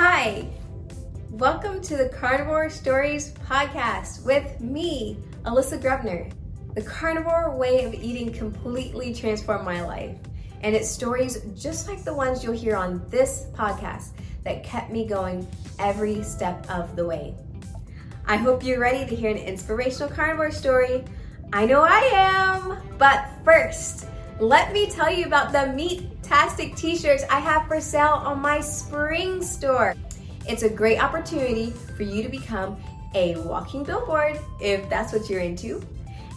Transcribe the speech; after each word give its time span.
Hi, 0.00 0.48
welcome 1.28 1.80
to 1.80 1.96
the 1.96 2.08
Carnivore 2.08 2.70
Stories 2.70 3.32
podcast 3.32 4.24
with 4.24 4.60
me, 4.60 5.18
Alyssa 5.42 5.82
Grubner. 5.82 6.32
The 6.76 6.82
carnivore 6.82 7.56
way 7.56 7.82
of 7.82 7.94
eating 7.94 8.32
completely 8.32 9.12
transformed 9.12 9.64
my 9.64 9.82
life, 9.84 10.16
and 10.60 10.76
it's 10.76 10.88
stories 10.88 11.40
just 11.56 11.88
like 11.88 12.04
the 12.04 12.14
ones 12.14 12.44
you'll 12.44 12.52
hear 12.52 12.76
on 12.76 13.02
this 13.08 13.46
podcast 13.54 14.10
that 14.44 14.62
kept 14.62 14.92
me 14.92 15.04
going 15.04 15.48
every 15.80 16.22
step 16.22 16.64
of 16.70 16.94
the 16.94 17.04
way. 17.04 17.34
I 18.24 18.36
hope 18.36 18.62
you're 18.62 18.78
ready 18.78 19.04
to 19.04 19.16
hear 19.16 19.32
an 19.32 19.36
inspirational 19.36 20.10
carnivore 20.10 20.52
story. 20.52 21.04
I 21.52 21.66
know 21.66 21.82
I 21.82 22.08
am! 22.14 22.78
But 22.98 23.28
first, 23.44 24.06
let 24.40 24.72
me 24.72 24.88
tell 24.88 25.12
you 25.12 25.26
about 25.26 25.52
the 25.52 25.72
Meat-tastic 25.72 26.76
t-shirts 26.76 27.24
I 27.30 27.40
have 27.40 27.66
for 27.66 27.80
sale 27.80 28.22
on 28.24 28.40
my 28.40 28.60
spring 28.60 29.42
store. 29.42 29.94
It's 30.48 30.62
a 30.62 30.70
great 30.70 31.02
opportunity 31.02 31.70
for 31.96 32.04
you 32.04 32.22
to 32.22 32.28
become 32.28 32.76
a 33.14 33.36
walking 33.36 33.82
billboard 33.82 34.38
if 34.60 34.88
that's 34.88 35.12
what 35.12 35.28
you're 35.28 35.40
into. 35.40 35.82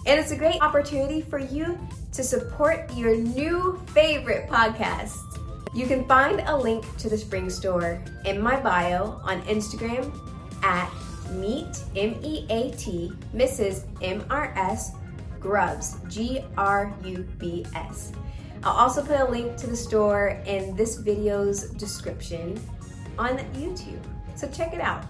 And 0.07 0.19
it's 0.19 0.31
a 0.31 0.35
great 0.35 0.59
opportunity 0.61 1.21
for 1.21 1.37
you 1.37 1.77
to 2.13 2.23
support 2.23 2.91
your 2.95 3.15
new 3.15 3.79
favorite 3.93 4.49
podcast. 4.49 5.19
You 5.75 5.85
can 5.85 6.05
find 6.07 6.41
a 6.47 6.57
link 6.57 6.85
to 6.97 7.07
the 7.07 7.17
spring 7.17 7.49
store 7.49 8.03
in 8.25 8.41
my 8.41 8.59
bio 8.59 9.21
on 9.23 9.41
Instagram 9.43 10.11
at 10.63 10.91
meet 11.33 11.83
M-E-A-T 11.95 13.13
Mrs. 13.33 13.85
M-R-S 14.01 14.91
Grubs, 15.41 15.97
G 16.07 16.43
R 16.55 16.93
U 17.03 17.27
B 17.39 17.65
S. 17.75 18.11
I'll 18.63 18.77
also 18.77 19.03
put 19.03 19.19
a 19.19 19.25
link 19.25 19.57
to 19.57 19.65
the 19.65 19.75
store 19.75 20.39
in 20.45 20.75
this 20.75 20.97
video's 20.97 21.71
description 21.71 22.61
on 23.17 23.39
YouTube. 23.55 24.03
So 24.35 24.47
check 24.47 24.71
it 24.71 24.81
out 24.81 25.03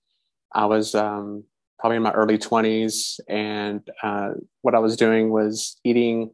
I 0.52 0.66
was 0.66 0.94
um, 0.94 1.44
probably 1.78 1.96
in 1.96 2.02
my 2.02 2.12
early 2.12 2.38
20s, 2.38 3.20
and 3.28 3.80
uh, 4.02 4.30
what 4.62 4.74
I 4.74 4.78
was 4.78 4.96
doing 4.96 5.30
was 5.30 5.78
eating 5.84 6.30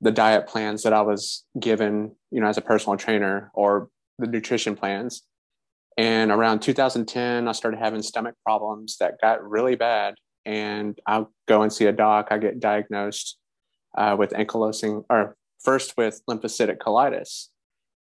the 0.00 0.10
diet 0.10 0.46
plans 0.46 0.82
that 0.82 0.92
I 0.92 1.02
was 1.02 1.44
given, 1.58 2.14
you 2.34 2.40
know, 2.40 2.48
as 2.48 2.58
a 2.58 2.62
personal 2.62 2.96
trainer 2.96 3.52
or 3.54 3.88
the 4.18 4.26
nutrition 4.26 4.74
plans. 4.74 5.22
And 5.96 6.32
around 6.32 6.62
2010, 6.62 7.46
I 7.46 7.52
started 7.52 7.78
having 7.78 8.02
stomach 8.02 8.34
problems 8.44 8.96
that 8.98 9.20
got 9.22 9.48
really 9.48 9.76
bad. 9.76 10.16
And 10.44 10.98
I'll 11.06 11.32
go 11.46 11.62
and 11.62 11.72
see 11.72 11.86
a 11.86 11.92
doc. 11.92 12.28
I 12.32 12.38
get 12.38 12.58
diagnosed 12.58 13.38
uh, 13.96 14.16
with 14.18 14.30
ankylosing, 14.30 15.04
or 15.08 15.36
first 15.62 15.96
with 15.96 16.20
lymphocytic 16.28 16.78
colitis. 16.78 17.46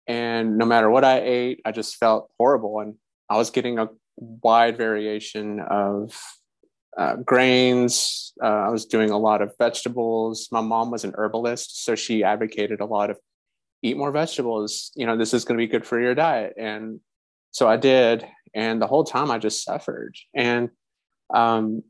And 0.07 0.57
no 0.57 0.65
matter 0.65 0.89
what 0.89 1.05
I 1.05 1.21
ate, 1.21 1.61
I 1.67 1.73
just 1.73 1.97
felt 1.97 2.31
horrible. 2.39 2.81
And 2.81 2.95
I 3.29 3.37
was 3.37 3.51
getting 3.51 3.79
a 3.79 3.89
wide 4.17 4.79
variation 4.79 5.61
of 5.61 6.19
uh, 6.97 7.17
grains. 7.17 8.33
Uh, 8.43 8.47
I 8.47 8.71
was 8.71 8.87
doing 8.87 9.11
a 9.11 9.19
lot 9.19 9.43
of 9.43 9.53
vegetables. 9.59 10.49
My 10.51 10.63
mom 10.63 10.91
was 10.91 11.05
an 11.05 11.13
herbalist, 11.15 11.85
so 11.85 11.95
she 11.95 12.25
advocated 12.25 12.81
a 12.81 12.87
lot 12.87 13.11
of 13.11 13.19
eat 13.85 13.99
more 13.99 14.11
vegetables. 14.11 14.91
You 14.97 15.07
know, 15.07 15.17
this 15.17 15.35
is 15.35 15.45
going 15.45 15.59
to 15.59 15.63
be 15.63 15.71
good 15.71 15.87
for 15.87 16.01
your 16.01 16.15
diet. 16.15 16.55
And 16.59 17.01
so 17.51 17.69
I 17.69 17.77
did. 17.77 18.27
And 18.55 18.81
the 18.81 18.87
whole 18.87 19.05
time 19.05 19.31
I 19.31 19.39
just 19.39 19.63
suffered. 19.63 20.17
And 20.35 20.71
um, 21.33 21.83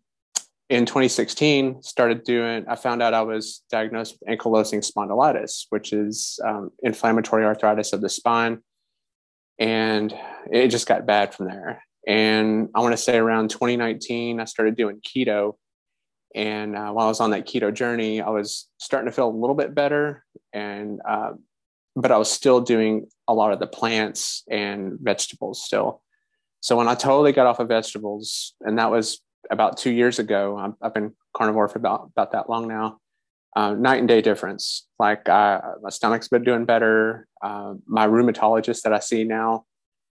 in 0.69 0.87
2016, 0.87 1.83
started 1.83 2.25
doing, 2.25 2.65
I 2.69 2.75
found 2.75 3.01
out 3.01 3.15
I 3.15 3.23
was 3.23 3.63
diagnosed 3.71 4.17
with 4.19 4.39
ankylosing 4.39 4.85
spondylitis, 4.85 5.67
which 5.71 5.93
is 5.93 6.41
um, 6.45 6.71
inflammatory 6.83 7.45
arthritis 7.45 7.93
of 7.93 8.01
the 8.01 8.09
spine. 8.09 8.59
And 9.61 10.13
it 10.51 10.69
just 10.69 10.89
got 10.89 11.07
bad 11.07 11.33
from 11.33 11.47
there. 11.47 11.81
And 12.09 12.71
I 12.75 12.81
want 12.81 12.93
to 12.93 12.99
say 12.99 13.17
around 13.17 13.51
2019, 13.51 14.41
I 14.41 14.45
started 14.47 14.75
doing 14.75 15.01
keto. 15.01 15.55
And 16.35 16.77
uh, 16.77 16.91
while 16.91 17.07
I 17.07 17.09
was 17.09 17.21
on 17.21 17.31
that 17.31 17.47
keto 17.47 17.73
journey, 17.73 18.21
I 18.21 18.31
was 18.31 18.69
starting 18.79 19.09
to 19.09 19.15
feel 19.15 19.29
a 19.29 19.31
little 19.31 19.55
bit 19.55 19.77
better. 19.77 20.25
And, 20.53 21.01
uh, 21.09 21.35
but 21.97 22.11
I 22.11 22.19
was 22.19 22.31
still 22.31 22.61
doing 22.61 23.07
a 23.29 23.35
lot 23.35 23.53
of 23.53 23.61
the 23.61 23.67
plants 23.67 24.43
and 24.51 24.99
vegetables 25.01 25.63
still. 25.63 26.03
So 26.61 26.77
when 26.77 26.89
I 26.89 26.95
totally 26.95 27.33
got 27.33 27.47
off 27.47 27.61
of 27.61 27.69
vegetables, 27.69 28.55
and 28.61 28.79
that 28.79 28.91
was 28.91 29.21
about 29.51 29.77
two 29.77 29.93
years 29.93 30.19
ago, 30.19 30.57
i 30.57 30.87
have 30.87 30.95
been 30.95 31.15
carnivore 31.37 31.69
for 31.69 31.79
about, 31.79 32.09
about 32.13 32.33
that 32.33 32.49
long 32.49 32.69
now. 32.69 32.99
Uh, 33.57 33.73
night 33.75 34.01
and 34.01 34.09
day 34.09 34.21
difference. 34.21 34.89
Like 34.99 35.29
uh, 35.29 35.61
my 35.83 35.91
stomach's 35.91 36.29
been 36.29 36.43
doing 36.43 36.65
better. 36.65 37.29
Uh, 37.41 37.75
my 37.87 38.07
rheumatologist 38.09 38.83
that 38.83 38.93
I 38.93 38.99
see 38.99 39.23
now, 39.23 39.65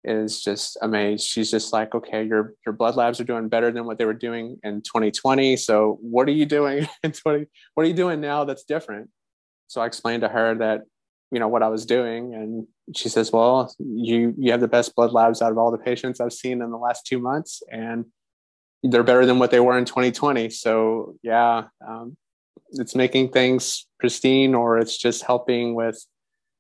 is 0.06 0.42
just 0.42 0.78
amazed. 0.82 1.28
She's 1.28 1.52
just 1.52 1.74
like, 1.74 1.96
okay, 1.96 2.24
your 2.24 2.54
your 2.66 2.74
blood 2.74 2.96
labs 2.96 3.20
are 3.20 3.26
doing 3.26 3.50
better 3.50 3.72
than 3.72 3.86
what 3.86 3.98
they 3.98 4.06
were 4.06 4.14
doing 4.14 4.58
in 4.64 4.82
2020. 4.82 5.58
So 5.58 5.98
what 6.02 6.28
are 6.28 6.32
you 6.32 6.46
doing 6.46 6.88
in 7.04 7.12
20? 7.12 7.46
What 7.74 7.84
are 7.84 7.90
you 7.90 7.94
doing 7.94 8.22
now 8.22 8.46
that's 8.46 8.64
different? 8.64 9.10
So 9.68 9.82
I 9.82 9.88
explained 9.88 10.22
to 10.22 10.30
her 10.30 10.56
that 10.56 10.84
you 11.36 11.40
know 11.42 11.50
what 11.50 11.64
I 11.64 11.68
was 11.68 11.86
doing, 11.86 12.34
and 12.34 12.66
she 12.96 13.10
says, 13.10 13.30
well, 13.30 13.76
you 13.78 14.34
you 14.38 14.52
have 14.52 14.62
the 14.62 14.70
best 14.70 14.96
blood 14.96 15.12
labs 15.12 15.42
out 15.42 15.52
of 15.52 15.58
all 15.58 15.70
the 15.70 15.78
patients 15.78 16.22
I've 16.22 16.32
seen 16.32 16.62
in 16.62 16.72
the 16.72 16.78
last 16.78 17.06
two 17.06 17.20
months, 17.20 17.62
and 17.70 18.06
they're 18.84 19.04
better 19.04 19.26
than 19.26 19.38
what 19.38 19.52
they 19.52 19.60
were 19.60 19.78
in 19.78 19.84
2020. 19.84 20.50
So 20.52 21.18
yeah, 21.24 21.66
um, 21.86 22.16
it's 22.72 22.96
making 22.96 23.34
things 23.34 23.86
pristine, 24.00 24.56
or 24.56 24.78
it's 24.78 24.98
just 24.98 25.26
helping 25.26 25.76
with 25.76 26.02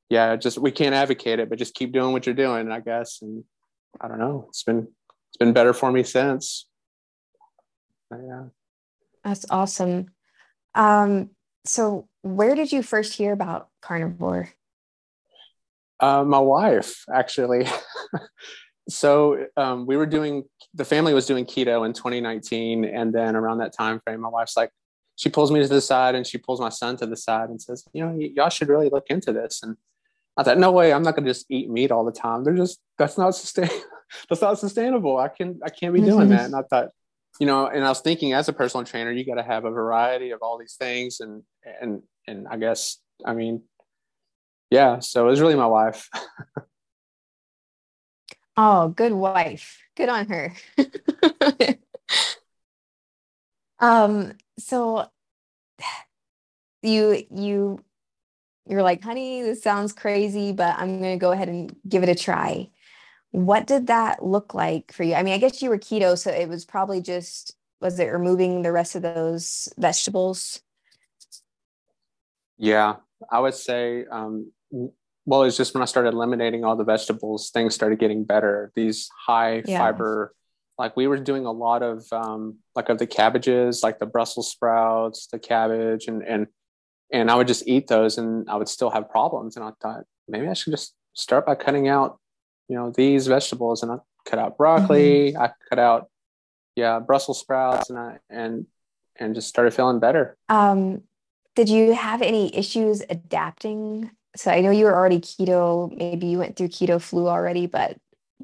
yeah, 0.09 0.35
just 0.35 0.57
we 0.57 0.71
can't 0.71 0.93
advocate 0.93 1.39
it, 1.39 1.49
but 1.49 1.57
just 1.57 1.73
keep 1.73 1.93
doing 1.93 2.11
what 2.11 2.25
you're 2.25 2.35
doing, 2.35 2.69
I 2.69 2.81
guess. 2.81 3.19
And 3.21 3.45
I 4.01 4.09
don't 4.09 4.19
know, 4.19 4.47
it's 4.49 4.63
been 4.63 4.89
it's 5.29 5.37
been 5.39 5.53
better 5.53 5.71
for 5.71 5.89
me 5.89 6.03
since. 6.03 6.67
Yeah. 8.11 8.47
That's 9.23 9.45
awesome. 9.49 10.07
Um, 10.75 11.29
so 11.63 12.09
where 12.23 12.55
did 12.55 12.73
you 12.73 12.83
first 12.83 13.13
hear 13.13 13.31
about 13.31 13.69
carnivore? 13.81 14.49
Uh, 16.05 16.23
my 16.23 16.37
wife, 16.37 17.03
actually. 17.11 17.67
so 18.90 19.46
um, 19.57 19.87
we 19.87 19.97
were 19.97 20.05
doing 20.05 20.43
the 20.75 20.85
family 20.85 21.16
was 21.16 21.25
doing 21.25 21.46
keto 21.46 21.84
in 21.84 21.93
2019, 21.93 22.85
and 22.85 23.11
then 23.11 23.35
around 23.35 23.57
that 23.57 23.73
time 23.73 23.99
frame, 24.03 24.22
my 24.22 24.29
wife's 24.29 24.55
like, 24.55 24.69
she 25.16 25.29
pulls 25.29 25.52
me 25.52 25.61
to 25.63 25.67
the 25.67 25.81
side 25.81 26.13
and 26.13 26.28
she 26.28 26.37
pulls 26.37 26.59
my 26.59 26.69
son 26.69 26.96
to 26.97 27.07
the 27.07 27.17
side 27.17 27.49
and 27.49 27.59
says, 27.59 27.85
you 27.91 28.05
know, 28.05 28.11
y- 28.11 28.29
y'all 28.35 28.49
should 28.49 28.67
really 28.67 28.90
look 28.90 29.05
into 29.09 29.34
this. 29.34 29.63
And 29.63 29.78
I 30.37 30.43
thought, 30.43 30.59
no 30.59 30.72
way, 30.72 30.93
I'm 30.93 31.02
not 31.02 31.16
gonna 31.16 31.28
just 31.28 31.47
eat 31.49 31.72
meat 31.72 31.91
all 31.91 32.05
the 32.05 32.11
time. 32.11 32.43
They're 32.43 32.53
just 32.53 32.79
that's 32.99 33.17
not 33.17 33.34
sustain 33.34 33.69
that's 34.29 34.43
not 34.43 34.59
sustainable. 34.59 35.17
I 35.17 35.29
can 35.29 35.59
I 35.66 35.69
can't 35.72 35.93
be 35.93 36.02
doing 36.02 36.29
that. 36.29 36.46
And 36.46 36.55
I 36.55 36.61
thought, 36.69 36.90
you 37.40 37.47
know, 37.47 37.66
and 37.66 37.84
I 37.84 37.90
was 37.90 38.02
thinking 38.02 38.34
as 38.34 38.47
a 38.47 38.53
personal 38.53 38.85
trainer, 38.85 39.11
you 39.11 39.25
got 39.25 39.41
to 39.41 39.43
have 39.43 39.66
a 39.66 39.72
variety 39.72 40.29
of 40.29 40.41
all 40.43 40.59
these 40.59 40.75
things, 40.75 41.19
and 41.19 41.41
and 41.81 42.03
and 42.28 42.47
I 42.47 42.57
guess 42.57 42.99
I 43.25 43.34
mean, 43.34 43.63
yeah. 44.75 44.99
So 44.99 45.25
it 45.25 45.29
was 45.29 45.39
really 45.39 45.55
my 45.55 45.66
wife. 45.67 46.09
oh, 48.57 48.89
good 48.89 49.13
wife. 49.13 49.81
Good 49.95 50.09
on 50.09 50.27
her. 50.27 50.53
um. 53.79 54.33
So 54.59 55.09
you 56.81 57.23
you 57.31 57.79
you're 58.67 58.83
like, 58.83 59.01
honey, 59.01 59.43
this 59.43 59.63
sounds 59.63 59.93
crazy, 59.93 60.51
but 60.51 60.75
I'm 60.78 60.99
going 60.99 61.17
to 61.17 61.21
go 61.21 61.31
ahead 61.31 61.49
and 61.49 61.73
give 61.87 62.03
it 62.03 62.09
a 62.09 62.16
try. 62.16 62.69
What 63.31 63.67
did 63.67 63.87
that 63.87 64.25
look 64.25 64.53
like 64.53 64.91
for 64.91 65.03
you? 65.03 65.13
I 65.13 65.23
mean, 65.23 65.35
I 65.35 65.37
guess 65.37 65.61
you 65.61 65.69
were 65.69 65.78
keto, 65.78 66.17
so 66.17 66.31
it 66.31 66.49
was 66.49 66.66
probably 66.66 66.99
just, 66.99 67.55
was 67.79 67.99
it 67.99 68.07
removing 68.07 68.63
the 68.63 68.71
rest 68.71 68.95
of 68.95 69.03
those 69.03 69.71
vegetables? 69.78 70.61
Yeah, 72.57 72.95
I 73.29 73.39
would 73.39 73.53
say, 73.53 74.05
um, 74.09 74.51
well, 74.72 75.44
it's 75.44 75.58
just 75.58 75.73
when 75.73 75.82
I 75.82 75.85
started 75.85 76.14
eliminating 76.14 76.64
all 76.64 76.76
the 76.76 76.84
vegetables, 76.84 77.50
things 77.50 77.73
started 77.73 78.00
getting 78.00 78.23
better. 78.23 78.72
These 78.76 79.09
high 79.26 79.64
yeah. 79.66 79.79
fiber, 79.79 80.34
like 80.78 80.96
we 80.96 81.08
were 81.08 81.17
doing 81.17 81.46
a 81.46 81.52
lot 81.52 81.82
of, 81.82 82.06
um, 82.12 82.58
like 82.76 82.90
of 82.90 83.00
the 83.00 83.08
cabbages, 83.08 83.82
like 83.84 84.00
the 84.00 84.06
Brussels 84.06 84.52
sprouts, 84.52 85.28
the 85.28 85.40
cabbage, 85.40 86.08
and 86.08 86.22
and 86.23 86.47
and 87.12 87.29
I 87.29 87.35
would 87.35 87.47
just 87.47 87.67
eat 87.67 87.88
those, 87.88 88.17
and 88.17 88.50
I 88.50 88.56
would 88.56 88.70
still 88.70 88.90
have 88.90 89.09
problems. 89.09 89.56
And 89.56 89.66
I 89.66 89.72
thought 89.82 90.03
maybe 90.28 90.47
I 90.47 90.53
should 90.53 90.72
just 90.72 90.96
start 91.14 91.46
by 91.46 91.56
cutting 91.56 91.88
out 91.88 92.20
you 92.67 92.76
know 92.76 92.91
these 92.91 93.28
vegetables 93.28 93.84
and 93.84 93.91
i 93.91 93.96
cut 94.26 94.40
out 94.40 94.58
broccoli 94.58 95.32
mm-hmm. 95.32 95.41
i 95.41 95.52
cut 95.70 95.79
out 95.79 96.09
yeah 96.76 97.00
brussels 97.00 97.40
sprouts 97.40 97.90
and 97.90 97.97
i 97.97 98.17
and 98.29 98.66
and 99.17 99.35
just 99.35 99.47
started 99.47 99.73
feeling 99.73 100.00
better 100.00 100.38
um 100.50 101.02
did 101.56 101.70
you 101.70 101.94
have 101.94 102.22
any 102.22 102.56
issues 102.56 103.02
adapting 103.09 104.12
so 104.35 104.52
i 104.52 104.61
know 104.61 104.72
you 104.72 104.85
were 104.85 104.96
already 104.96 105.20
keto 105.20 105.96
maybe 105.97 106.28
you 106.28 106.37
went 106.37 106.55
through 106.55 106.67
keto 106.67 107.02
flu 107.02 107.28
already 107.28 107.66
but 107.66 107.97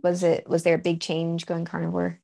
was 0.04 0.24
it 0.24 0.48
was 0.48 0.64
there 0.64 0.76
a 0.76 0.80
big 0.80 1.00
change 1.00 1.46
going 1.46 1.66
carnivore 1.66 2.20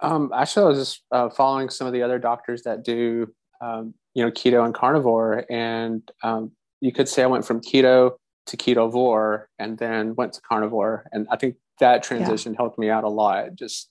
um 0.00 0.30
actually 0.34 0.64
i 0.64 0.68
was 0.68 0.78
just 0.78 1.02
uh, 1.12 1.28
following 1.28 1.68
some 1.68 1.86
of 1.86 1.92
the 1.92 2.02
other 2.02 2.18
doctors 2.18 2.62
that 2.62 2.84
do 2.84 3.32
um, 3.60 3.94
you 4.14 4.24
know 4.24 4.30
keto 4.30 4.64
and 4.64 4.74
carnivore 4.74 5.44
and 5.50 6.10
um, 6.22 6.52
you 6.80 6.92
could 6.92 7.08
say 7.08 7.22
i 7.22 7.26
went 7.26 7.44
from 7.44 7.60
keto 7.60 8.12
to 8.46 8.56
ketovore 8.56 9.44
and 9.58 9.78
then 9.78 10.14
went 10.14 10.32
to 10.34 10.40
carnivore. 10.40 11.06
And 11.12 11.26
I 11.30 11.36
think 11.36 11.56
that 11.80 12.02
transition 12.02 12.52
yeah. 12.52 12.56
helped 12.58 12.78
me 12.78 12.88
out 12.88 13.04
a 13.04 13.08
lot. 13.08 13.54
Just, 13.54 13.90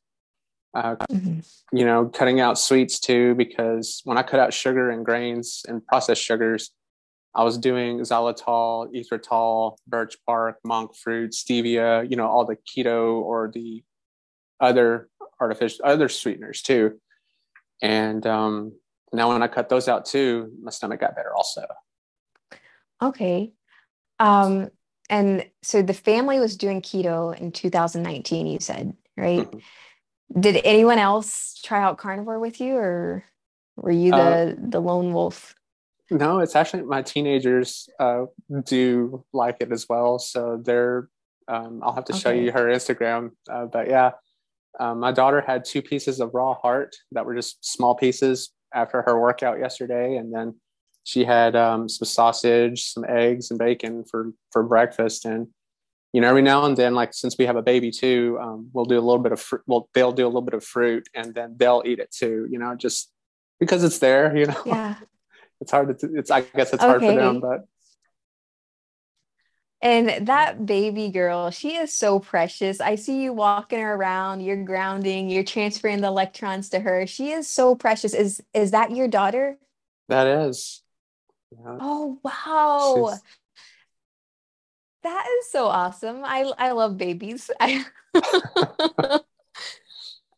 uh, 0.73 0.95
mm-hmm. 1.11 1.39
you 1.77 1.85
know, 1.85 2.05
cutting 2.05 2.39
out 2.39 2.57
sweets 2.57 2.99
too, 2.99 3.35
because 3.35 4.01
when 4.05 4.17
I 4.17 4.23
cut 4.23 4.39
out 4.39 4.53
sugar 4.53 4.89
and 4.89 5.05
grains 5.05 5.63
and 5.67 5.85
processed 5.85 6.23
sugars, 6.23 6.71
I 7.35 7.43
was 7.43 7.57
doing 7.57 7.99
xylitol, 7.99 8.89
erythritol, 8.95 9.77
birch 9.87 10.15
bark, 10.25 10.57
monk 10.63 10.95
fruit, 10.95 11.31
stevia, 11.31 12.09
you 12.09 12.15
know, 12.15 12.27
all 12.27 12.45
the 12.45 12.55
keto 12.55 13.15
or 13.21 13.51
the 13.53 13.83
other 14.61 15.09
artificial, 15.39 15.81
other 15.83 16.07
sweeteners 16.07 16.61
too. 16.61 16.99
And 17.81 18.25
um, 18.25 18.73
now 19.11 19.33
when 19.33 19.43
I 19.43 19.47
cut 19.47 19.67
those 19.67 19.89
out 19.89 20.05
too, 20.05 20.51
my 20.61 20.71
stomach 20.71 21.01
got 21.01 21.15
better 21.15 21.35
also. 21.35 21.65
Okay. 23.01 23.51
Um, 24.19 24.69
and 25.09 25.45
so 25.61 25.81
the 25.81 25.93
family 25.93 26.39
was 26.39 26.55
doing 26.55 26.81
keto 26.81 27.37
in 27.37 27.51
2019, 27.51 28.47
you 28.47 28.59
said, 28.61 28.93
right? 29.17 29.39
Mm-hmm. 29.39 30.39
Did 30.39 30.61
anyone 30.63 30.99
else 30.99 31.59
try 31.63 31.83
out 31.83 31.97
carnivore 31.97 32.39
with 32.39 32.61
you 32.61 32.75
or 32.77 33.25
were 33.75 33.91
you 33.91 34.11
the, 34.11 34.17
uh, 34.17 34.55
the 34.57 34.79
lone 34.79 35.13
wolf? 35.13 35.53
No, 36.11 36.39
it's 36.39 36.55
actually 36.55 36.83
my 36.83 37.01
teenagers 37.01 37.89
uh, 37.99 38.25
do 38.63 39.25
like 39.33 39.57
it 39.59 39.71
as 39.71 39.87
well. 39.89 40.19
So 40.19 40.61
they're, 40.63 41.09
um, 41.47 41.81
I'll 41.83 41.93
have 41.95 42.05
to 42.05 42.13
okay. 42.13 42.19
show 42.19 42.31
you 42.31 42.51
her 42.51 42.67
Instagram. 42.67 43.31
Uh, 43.49 43.65
but 43.65 43.89
yeah, 43.89 44.11
um, 44.79 44.99
my 44.99 45.11
daughter 45.11 45.41
had 45.41 45.65
two 45.65 45.81
pieces 45.81 46.19
of 46.19 46.31
raw 46.33 46.53
heart 46.53 46.95
that 47.11 47.25
were 47.25 47.35
just 47.35 47.65
small 47.65 47.95
pieces 47.95 48.51
after 48.73 49.01
her 49.01 49.19
workout 49.19 49.59
yesterday. 49.59 50.17
And 50.17 50.33
then 50.33 50.55
she 51.03 51.23
had 51.23 51.55
um, 51.55 51.87
some 51.87 52.05
sausage, 52.05 52.91
some 52.91 53.05
eggs, 53.07 53.49
and 53.49 53.59
bacon 53.59 54.03
for 54.03 54.31
for 54.51 54.63
breakfast. 54.63 55.25
And 55.25 55.47
you 56.13 56.21
know, 56.21 56.29
every 56.29 56.41
now 56.41 56.65
and 56.65 56.75
then, 56.75 56.95
like 56.95 57.13
since 57.13 57.37
we 57.37 57.45
have 57.45 57.55
a 57.55 57.61
baby 57.61 57.91
too, 57.91 58.37
um, 58.41 58.69
we'll 58.73 58.85
do 58.85 58.97
a 58.97 59.01
little 59.01 59.21
bit 59.21 59.31
of 59.31 59.39
fruit. 59.39 59.61
Well, 59.67 59.89
they'll 59.93 60.11
do 60.11 60.25
a 60.25 60.27
little 60.27 60.41
bit 60.41 60.53
of 60.53 60.63
fruit, 60.63 61.07
and 61.13 61.33
then 61.33 61.55
they'll 61.57 61.83
eat 61.85 61.99
it 61.99 62.11
too. 62.11 62.47
You 62.49 62.59
know, 62.59 62.75
just 62.75 63.11
because 63.59 63.83
it's 63.83 63.99
there. 63.99 64.35
You 64.35 64.47
know, 64.47 64.61
yeah. 64.65 64.95
It's 65.61 65.71
hard 65.71 65.97
to. 65.99 66.15
It's 66.15 66.31
I 66.31 66.41
guess 66.41 66.73
it's 66.73 66.83
okay. 66.83 66.85
hard 66.85 67.01
for 67.01 67.13
them, 67.13 67.39
but. 67.39 67.65
And 69.81 70.27
that 70.27 70.65
baby 70.65 71.09
girl, 71.09 71.51
she 71.51 71.75
is 71.75 71.93
so 71.93 72.17
precious. 72.19 72.81
I 72.81 72.95
see 72.95 73.21
you 73.21 73.33
walking 73.33 73.79
her 73.79 73.93
around, 73.93 74.41
you're 74.41 74.63
grounding, 74.63 75.29
you're 75.29 75.43
transferring 75.43 76.01
the 76.01 76.07
electrons 76.07 76.69
to 76.69 76.79
her. 76.79 77.05
She 77.05 77.31
is 77.31 77.47
so 77.47 77.75
precious. 77.75 78.15
Is 78.15 78.41
is 78.53 78.71
that 78.71 78.91
your 78.91 79.07
daughter? 79.07 79.57
That 80.09 80.25
is. 80.25 80.81
Yeah. 81.51 81.77
Oh 81.79 82.19
wow. 82.23 83.11
She's... 83.11 83.21
That 85.03 85.27
is 85.39 85.51
so 85.51 85.67
awesome. 85.67 86.21
I 86.23 86.51
I 86.57 86.71
love 86.71 86.97
babies. 86.97 87.51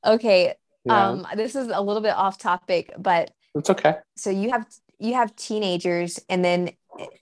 okay. 0.05 0.55
Yeah. 0.83 1.09
Um 1.09 1.25
this 1.35 1.55
is 1.55 1.69
a 1.69 1.79
little 1.79 2.01
bit 2.01 2.15
off 2.15 2.37
topic, 2.37 2.91
but 2.97 3.31
it's 3.55 3.69
okay. 3.69 3.95
So 4.17 4.29
you 4.29 4.51
have 4.51 4.67
you 4.99 5.13
have 5.13 5.35
teenagers 5.35 6.19
and 6.29 6.43
then 6.43 6.71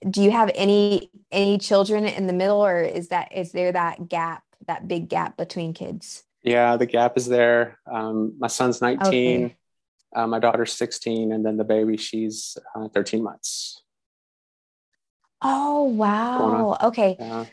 do 0.08 0.22
you 0.22 0.30
have 0.30 0.50
any 0.54 1.10
any 1.30 1.58
children 1.58 2.06
in 2.06 2.26
the 2.26 2.32
middle 2.32 2.64
or 2.64 2.80
is 2.80 3.08
that 3.08 3.32
is 3.34 3.52
there 3.52 3.72
that 3.72 4.08
gap 4.08 4.42
that 4.66 4.88
big 4.88 5.08
gap 5.08 5.36
between 5.36 5.74
kids 5.74 6.24
yeah 6.42 6.76
the 6.76 6.86
gap 6.86 7.16
is 7.16 7.26
there 7.26 7.78
um, 7.90 8.34
my 8.38 8.46
son's 8.46 8.80
19 8.80 9.44
okay. 9.44 9.56
uh, 10.14 10.26
my 10.26 10.38
daughter's 10.38 10.72
16 10.72 11.32
and 11.32 11.44
then 11.44 11.56
the 11.56 11.64
baby 11.64 11.96
she's 11.96 12.56
uh, 12.74 12.88
13 12.88 13.22
months 13.22 13.82
Oh, 15.42 15.84
wow. 15.84 16.76
Okay. 16.82 17.16
Yeah. 17.18 17.44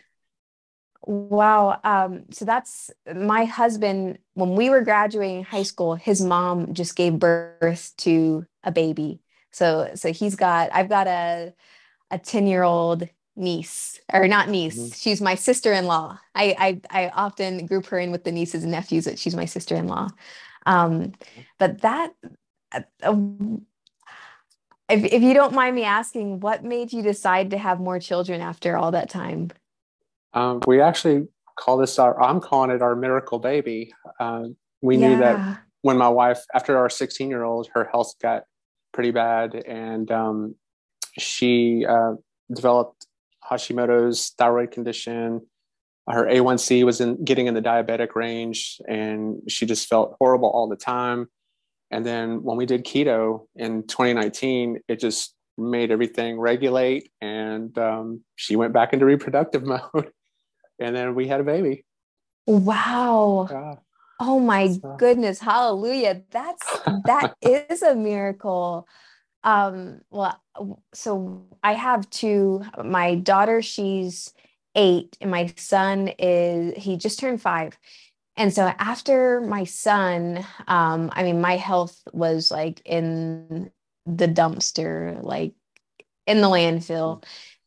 Wow. 1.05 1.79
Um, 1.83 2.23
so 2.31 2.45
that's 2.45 2.91
my 3.13 3.45
husband. 3.45 4.19
When 4.35 4.55
we 4.55 4.69
were 4.69 4.81
graduating 4.81 5.43
high 5.43 5.63
school, 5.63 5.95
his 5.95 6.21
mom 6.21 6.73
just 6.73 6.95
gave 6.95 7.19
birth 7.19 7.93
to 7.97 8.45
a 8.63 8.71
baby. 8.71 9.19
So 9.53 9.91
so 9.95 10.11
he's 10.11 10.35
got 10.35 10.69
I've 10.73 10.89
got 10.89 11.07
a 11.07 11.53
a 12.11 12.19
10 12.19 12.47
year 12.47 12.63
old 12.63 13.07
niece 13.35 13.99
or 14.11 14.27
not 14.27 14.49
niece. 14.49 14.77
Mm-hmm. 14.77 14.93
She's 14.93 15.21
my 15.21 15.35
sister-in-law. 15.35 16.19
I, 16.35 16.81
I 16.91 17.05
I 17.05 17.09
often 17.09 17.65
group 17.65 17.85
her 17.87 17.99
in 17.99 18.11
with 18.11 18.23
the 18.23 18.31
nieces 18.31 18.63
and 18.63 18.71
nephews 18.71 19.05
that 19.05 19.17
she's 19.17 19.35
my 19.35 19.45
sister-in-law. 19.45 20.09
Um, 20.65 21.13
but 21.57 21.81
that 21.81 22.13
uh, 22.71 23.15
if, 24.89 25.03
if 25.05 25.21
you 25.21 25.33
don't 25.33 25.53
mind 25.53 25.75
me 25.75 25.83
asking, 25.83 26.39
what 26.39 26.63
made 26.63 26.93
you 26.93 27.01
decide 27.01 27.51
to 27.51 27.57
have 27.57 27.79
more 27.79 27.99
children 27.99 28.41
after 28.41 28.77
all 28.77 28.91
that 28.91 29.09
time? 29.09 29.49
Um, 30.33 30.61
we 30.67 30.81
actually 30.81 31.27
call 31.57 31.77
this 31.77 31.97
our, 31.99 32.19
I'm 32.21 32.39
calling 32.41 32.71
it 32.71 32.81
our 32.81 32.95
miracle 32.95 33.39
baby. 33.39 33.93
Uh, 34.19 34.45
we 34.81 34.97
yeah. 34.97 35.07
knew 35.07 35.17
that 35.17 35.61
when 35.81 35.97
my 35.97 36.09
wife, 36.09 36.43
after 36.53 36.77
our 36.77 36.89
16 36.89 37.29
year 37.29 37.43
old, 37.43 37.69
her 37.73 37.89
health 37.91 38.13
got 38.21 38.43
pretty 38.93 39.11
bad 39.11 39.55
and 39.55 40.09
um, 40.11 40.55
she 41.17 41.85
uh, 41.85 42.13
developed 42.53 43.07
Hashimoto's 43.49 44.33
thyroid 44.37 44.71
condition. 44.71 45.41
Her 46.09 46.25
A1C 46.25 46.83
was 46.83 47.01
in 47.01 47.23
getting 47.23 47.47
in 47.47 47.53
the 47.53 47.61
diabetic 47.61 48.15
range 48.15 48.79
and 48.87 49.41
she 49.47 49.65
just 49.65 49.87
felt 49.87 50.15
horrible 50.19 50.49
all 50.49 50.67
the 50.67 50.75
time. 50.75 51.27
And 51.91 52.05
then 52.05 52.43
when 52.43 52.57
we 52.57 52.65
did 52.65 52.85
keto 52.85 53.45
in 53.55 53.83
2019, 53.83 54.79
it 54.87 54.99
just 54.99 55.35
made 55.57 55.91
everything 55.91 56.39
regulate. 56.39 57.11
And 57.21 57.77
um, 57.77 58.21
she 58.35 58.55
went 58.55 58.73
back 58.73 58.93
into 58.93 59.05
reproductive 59.05 59.63
mode. 59.65 60.11
and 60.79 60.95
then 60.95 61.15
we 61.15 61.27
had 61.27 61.39
a 61.39 61.43
baby. 61.43 61.85
Wow. 62.47 63.47
Yeah. 63.49 63.75
Oh 64.25 64.39
my 64.39 64.69
so. 64.69 64.95
goodness. 64.97 65.39
Hallelujah. 65.39 66.21
That's 66.31 66.65
that 67.05 67.35
is 67.41 67.81
a 67.81 67.93
miracle. 67.93 68.87
Um, 69.43 69.99
well, 70.11 70.41
so 70.93 71.43
I 71.61 71.73
have 71.73 72.09
two. 72.09 72.63
My 72.81 73.15
daughter, 73.15 73.61
she's 73.61 74.33
eight, 74.75 75.17
and 75.19 75.29
my 75.29 75.53
son 75.57 76.09
is 76.17 76.81
he 76.81 76.95
just 76.95 77.19
turned 77.19 77.41
five. 77.41 77.77
And 78.37 78.53
so 78.53 78.71
after 78.79 79.41
my 79.41 79.65
son, 79.65 80.45
um, 80.69 81.11
I 81.13 81.23
mean, 81.23 81.41
my 81.41 81.57
health 81.57 82.01
was 82.13 82.49
like 82.49 82.81
in 82.85 83.71
the 84.05 84.27
dumpster, 84.27 85.21
like 85.21 85.53
in 86.25 86.39
the 86.39 86.47
landfill. 86.47 87.19
Mm. 87.19 87.23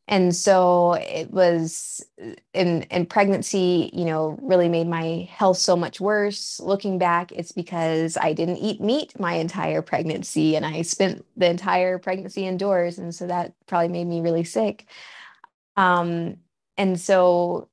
And 0.08 0.34
so 0.34 0.94
it 0.94 1.32
was 1.32 2.04
in 2.54 2.82
in 2.84 3.06
pregnancy, 3.06 3.90
you 3.92 4.04
know, 4.04 4.38
really 4.40 4.68
made 4.68 4.86
my 4.86 5.28
health 5.30 5.58
so 5.58 5.76
much 5.76 6.00
worse. 6.00 6.60
Looking 6.60 6.98
back, 6.98 7.32
it's 7.32 7.50
because 7.50 8.16
I 8.16 8.32
didn't 8.32 8.58
eat 8.58 8.80
meat 8.80 9.18
my 9.18 9.34
entire 9.34 9.82
pregnancy 9.82 10.54
and 10.54 10.64
I 10.64 10.82
spent 10.82 11.25
the 11.36 11.50
entire 11.50 11.98
pregnancy 11.98 12.46
indoors. 12.46 12.98
And 12.98 13.12
so 13.12 13.26
that 13.26 13.54
probably 13.66 13.88
made 13.88 14.06
me 14.06 14.20
really 14.20 14.44
sick. 14.44 14.86
Um, 15.76 16.36
and 16.76 17.00
so 17.00 17.68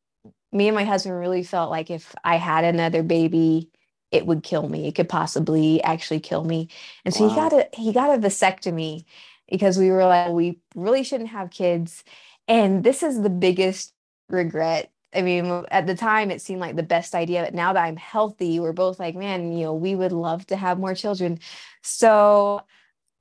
me 0.52 0.68
and 0.68 0.76
my 0.76 0.86
husband 0.86 1.20
really 1.20 1.44
felt 1.44 1.70
like 1.70 1.92
if 1.92 2.16
I 2.24 2.38
had 2.38 2.64
another 2.64 3.04
baby, 3.04 3.70
it 4.12 4.26
would 4.26 4.44
kill 4.44 4.70
me. 4.70 4.88
It 4.88 4.96
could 4.96 5.10
possibly 5.10 5.84
actually 5.84 6.20
kill 6.20 6.44
me. 6.44 6.70
And 7.06 7.14
so 7.14 7.28
wow. 7.28 7.30
he 7.30 7.36
got 7.36 7.54
a 7.54 7.70
he 7.74 7.94
got 7.94 8.18
a 8.18 8.22
vasectomy 8.22 9.06
because 9.54 9.78
we 9.78 9.92
were 9.92 10.04
like, 10.04 10.32
we 10.32 10.58
really 10.74 11.04
shouldn't 11.04 11.30
have 11.30 11.52
kids. 11.52 12.04
And 12.48 12.84
this 12.84 13.04
is 13.04 13.22
the 13.22 13.30
biggest 13.30 13.94
regret. 14.28 14.92
I 15.14 15.22
mean, 15.22 15.64
at 15.70 15.86
the 15.86 15.94
time 15.94 16.32
it 16.32 16.42
seemed 16.42 16.60
like 16.60 16.76
the 16.76 16.82
best 16.82 17.14
idea, 17.14 17.44
but 17.44 17.54
now 17.54 17.72
that 17.72 17.84
I'm 17.84 17.96
healthy, 17.96 18.60
we're 18.60 18.74
both 18.74 19.00
like, 19.00 19.14
man, 19.16 19.52
you 19.52 19.66
know, 19.66 19.76
we 19.76 19.94
would 19.94 20.12
love 20.12 20.48
to 20.48 20.56
have 20.56 20.80
more 20.80 20.96
children. 20.96 21.38
So 21.84 22.64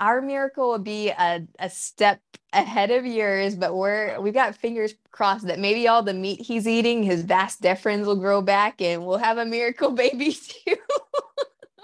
our 0.00 0.22
miracle 0.22 0.70
would 0.70 0.84
be 0.84 1.10
a, 1.10 1.46
a 1.58 1.68
step 1.68 2.22
ahead 2.54 2.90
of 2.90 3.04
yours, 3.04 3.54
but 3.54 3.74
we're 3.74 4.18
we've 4.18 4.32
got 4.32 4.56
fingers 4.56 4.94
crossed 5.10 5.48
that 5.48 5.58
maybe 5.58 5.86
all 5.86 6.02
the 6.02 6.14
meat 6.14 6.40
he's 6.40 6.66
eating, 6.66 7.02
his 7.02 7.24
vas 7.24 7.58
deferens 7.58 8.06
will 8.06 8.16
grow 8.16 8.40
back 8.40 8.80
and 8.80 9.04
we'll 9.04 9.18
have 9.18 9.36
a 9.36 9.44
miracle 9.44 9.90
baby 10.04 10.32
too. 10.32 10.76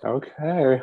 okay. 0.03 0.81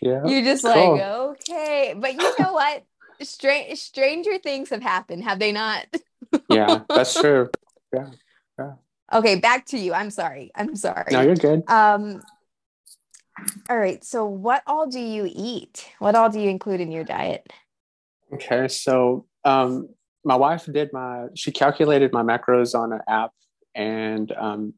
Yeah. 0.00 0.26
You're 0.26 0.42
just 0.42 0.64
cool. 0.64 0.92
like, 0.92 1.02
okay. 1.02 1.94
But 1.96 2.14
you 2.14 2.34
know 2.38 2.52
what? 2.52 2.84
Strange 3.22 3.78
stranger 3.78 4.38
things 4.38 4.68
have 4.70 4.82
happened, 4.82 5.24
have 5.24 5.38
they 5.38 5.50
not? 5.50 5.86
yeah, 6.50 6.80
that's 6.88 7.18
true. 7.18 7.48
Yeah. 7.94 8.10
Yeah. 8.58 8.72
Okay, 9.12 9.36
back 9.36 9.66
to 9.66 9.78
you. 9.78 9.94
I'm 9.94 10.10
sorry. 10.10 10.50
I'm 10.54 10.76
sorry. 10.76 11.12
No, 11.12 11.22
you're 11.22 11.34
good. 11.34 11.62
Um 11.68 12.20
all 13.68 13.78
right. 13.78 14.02
So, 14.04 14.26
what 14.26 14.62
all 14.66 14.86
do 14.86 15.00
you 15.00 15.28
eat? 15.30 15.86
What 15.98 16.14
all 16.14 16.30
do 16.30 16.40
you 16.40 16.48
include 16.48 16.80
in 16.80 16.90
your 16.90 17.04
diet? 17.04 17.46
Okay. 18.32 18.68
So, 18.68 19.26
um, 19.44 19.88
my 20.24 20.36
wife 20.36 20.66
did 20.70 20.92
my, 20.92 21.26
she 21.34 21.52
calculated 21.52 22.12
my 22.12 22.22
macros 22.22 22.78
on 22.78 22.92
an 22.92 23.00
app. 23.06 23.32
And 23.74 24.32
um, 24.32 24.74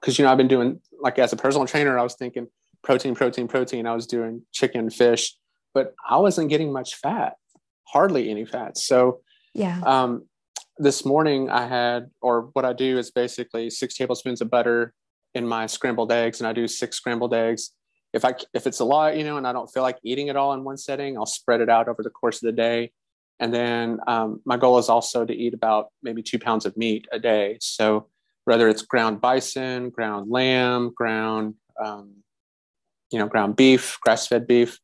because, 0.00 0.18
you 0.18 0.24
know, 0.24 0.30
I've 0.30 0.36
been 0.36 0.48
doing, 0.48 0.80
like, 1.00 1.18
as 1.18 1.32
a 1.32 1.36
personal 1.36 1.66
trainer, 1.66 1.98
I 1.98 2.02
was 2.02 2.14
thinking 2.14 2.48
protein, 2.82 3.14
protein, 3.14 3.48
protein. 3.48 3.86
I 3.86 3.94
was 3.94 4.06
doing 4.06 4.42
chicken, 4.52 4.90
fish, 4.90 5.36
but 5.74 5.94
I 6.08 6.18
wasn't 6.18 6.50
getting 6.50 6.72
much 6.72 6.96
fat, 6.96 7.34
hardly 7.84 8.30
any 8.30 8.44
fat. 8.44 8.78
So, 8.78 9.20
yeah. 9.54 9.80
Um, 9.84 10.26
this 10.78 11.04
morning 11.04 11.50
I 11.50 11.66
had, 11.66 12.10
or 12.20 12.48
what 12.54 12.64
I 12.64 12.72
do 12.72 12.98
is 12.98 13.10
basically 13.10 13.68
six 13.70 13.94
tablespoons 13.94 14.40
of 14.40 14.50
butter 14.50 14.94
in 15.34 15.46
my 15.46 15.66
scrambled 15.66 16.10
eggs, 16.10 16.40
and 16.40 16.48
I 16.48 16.52
do 16.52 16.66
six 16.66 16.96
scrambled 16.96 17.34
eggs 17.34 17.72
if 18.12 18.24
I 18.24 18.34
if 18.52 18.66
it's 18.66 18.80
a 18.80 18.84
lot, 18.84 19.16
you 19.16 19.24
know, 19.24 19.36
and 19.36 19.46
I 19.46 19.52
don't 19.52 19.72
feel 19.72 19.82
like 19.82 19.98
eating 20.02 20.28
it 20.28 20.36
all 20.36 20.52
in 20.52 20.64
one 20.64 20.76
setting, 20.76 21.16
I'll 21.16 21.26
spread 21.26 21.60
it 21.60 21.68
out 21.68 21.88
over 21.88 22.02
the 22.02 22.10
course 22.10 22.42
of 22.42 22.46
the 22.46 22.52
day. 22.52 22.92
And 23.40 23.52
then 23.52 23.98
um, 24.06 24.40
my 24.44 24.56
goal 24.56 24.78
is 24.78 24.88
also 24.88 25.24
to 25.24 25.34
eat 25.34 25.54
about 25.54 25.88
maybe 26.02 26.22
two 26.22 26.38
pounds 26.38 26.66
of 26.66 26.76
meat 26.76 27.06
a 27.10 27.18
day. 27.18 27.56
So 27.60 28.08
whether 28.44 28.68
it's 28.68 28.82
ground 28.82 29.20
bison, 29.20 29.90
ground 29.90 30.30
lamb, 30.30 30.92
ground 30.94 31.54
um, 31.82 32.16
you 33.12 33.18
know 33.18 33.26
ground 33.26 33.56
beef, 33.56 33.98
grass 34.00 34.26
fed 34.26 34.46
beef, 34.46 34.78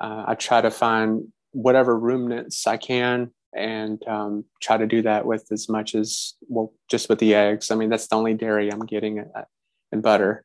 uh, 0.00 0.24
I 0.28 0.34
try 0.34 0.60
to 0.60 0.70
find 0.70 1.32
whatever 1.52 1.98
ruminants 1.98 2.66
I 2.66 2.76
can 2.76 3.30
and 3.56 4.02
um, 4.08 4.44
try 4.60 4.76
to 4.76 4.86
do 4.86 5.02
that 5.02 5.26
with 5.26 5.46
as 5.52 5.68
much 5.68 5.94
as 5.94 6.34
well 6.48 6.72
just 6.90 7.08
with 7.08 7.18
the 7.18 7.34
eggs. 7.34 7.70
I 7.70 7.74
mean 7.74 7.90
that's 7.90 8.08
the 8.08 8.16
only 8.16 8.34
dairy 8.34 8.72
I'm 8.72 8.86
getting 8.86 9.20
uh, 9.20 9.44
and 9.92 10.02
butter 10.02 10.44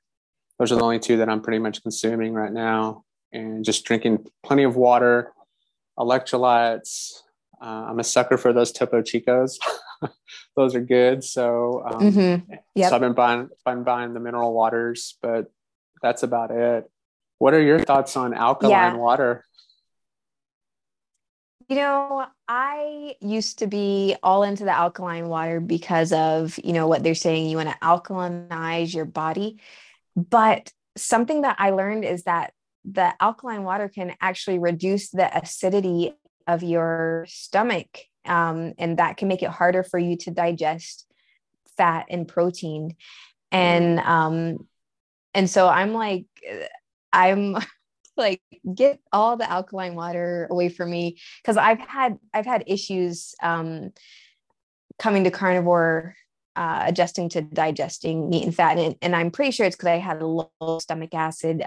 those 0.60 0.74
are 0.74 0.76
the 0.76 0.84
only 0.84 1.00
two 1.00 1.18
that 1.18 1.30
I'm 1.30 1.42
pretty 1.42 1.60
much 1.60 1.82
consuming 1.82 2.34
right 2.34 2.52
now, 2.52 3.06
and 3.32 3.64
just 3.64 3.86
drinking 3.86 4.28
plenty 4.44 4.64
of 4.64 4.76
water, 4.76 5.32
electrolytes. 5.98 7.14
Uh, 7.62 7.88
I'm 7.90 8.00
a 8.00 8.04
sucker 8.04 8.38
for 8.38 8.52
those 8.52 8.74
Topo 8.74 9.02
Chicos. 9.02 9.56
those 10.56 10.76
are 10.76 10.82
good. 10.82 11.24
So, 11.24 11.84
um, 11.86 12.02
mm-hmm. 12.02 12.54
yep. 12.76 12.90
so 12.90 12.96
I've 12.96 13.02
been 13.02 13.14
buying, 13.14 13.50
been 13.66 13.84
buying 13.84 14.14
the 14.14 14.20
mineral 14.20 14.54
waters, 14.54 15.18
but 15.22 15.52
that's 16.02 16.24
about 16.24 16.52
it. 16.52 16.90
What 17.39 17.53
are 17.53 17.62
your 17.62 17.79
thoughts 17.79 18.15
on 18.15 18.34
alkaline 18.34 18.72
yeah. 18.72 18.96
water? 18.96 19.46
You 21.69 21.77
know, 21.77 22.25
I 22.48 23.15
used 23.22 23.60
to 23.60 23.67
be 23.67 24.15
all 24.22 24.43
into 24.43 24.65
the 24.65 24.75
alkaline 24.75 25.29
water 25.29 25.60
because 25.60 26.12
of, 26.12 26.60
you 26.63 26.74
know, 26.74 26.88
what 26.88 27.03
they're 27.03 27.15
saying 27.15 27.48
you 27.48 27.58
want 27.58 27.69
to 27.69 27.77
alkalinize 27.77 28.93
your 28.93 29.05
body. 29.05 29.60
But 30.15 30.72
something 30.98 31.41
that 31.41 31.55
I 31.60 31.69
learned 31.69 32.05
is 32.05 32.24
that 32.24 32.53
the 32.86 33.13
alkaline 33.22 33.63
water 33.63 33.88
can 33.88 34.15
actually 34.19 34.60
reduce 34.60 35.10
the 35.10 35.36
acidity 35.38 36.13
of 36.48 36.63
your 36.63 37.25
stomach. 37.29 38.00
Um, 38.25 38.74
and 38.77 38.98
that 38.98 39.17
can 39.17 39.27
make 39.27 39.43
it 39.43 39.50
harder 39.50 39.84
for 39.84 39.98
you 40.00 40.17
to 40.17 40.31
digest 40.31 41.05
fat 41.77 42.08
and 42.10 42.27
protein. 42.27 42.96
And 43.51 44.00
um, 44.00 44.67
and 45.34 45.50
so 45.50 45.67
I'm 45.67 45.93
like, 45.93 46.25
I'm 47.12 47.58
like, 48.18 48.42
get 48.75 49.00
all 49.12 49.38
the 49.38 49.50
alkaline 49.50 49.96
water 49.96 50.48
away 50.50 50.70
from 50.70 50.92
me 50.92 51.20
because 51.42 51.58
I've 51.58 51.80
had 51.80 52.18
I've 52.34 52.46
had 52.46 52.63
issues 52.68 53.34
um, 53.42 53.92
coming 54.98 55.24
to 55.24 55.32
carnivore 55.32 56.16
uh, 56.60 56.84
adjusting 56.88 57.30
to 57.30 57.42
digesting 57.42 58.30
meat 58.30 58.44
and 58.44 58.54
fat. 58.54 58.78
And, 58.78 58.96
and 59.01 59.16
I'm 59.16 59.32
pretty 59.32 59.51
sure 59.51 59.66
it's 59.66 59.78
because 59.78 59.88
I 59.88 59.98
had 59.98 60.22
a 60.22 60.28
low 60.28 60.80
stomach 60.80 61.13
acid 61.13 61.60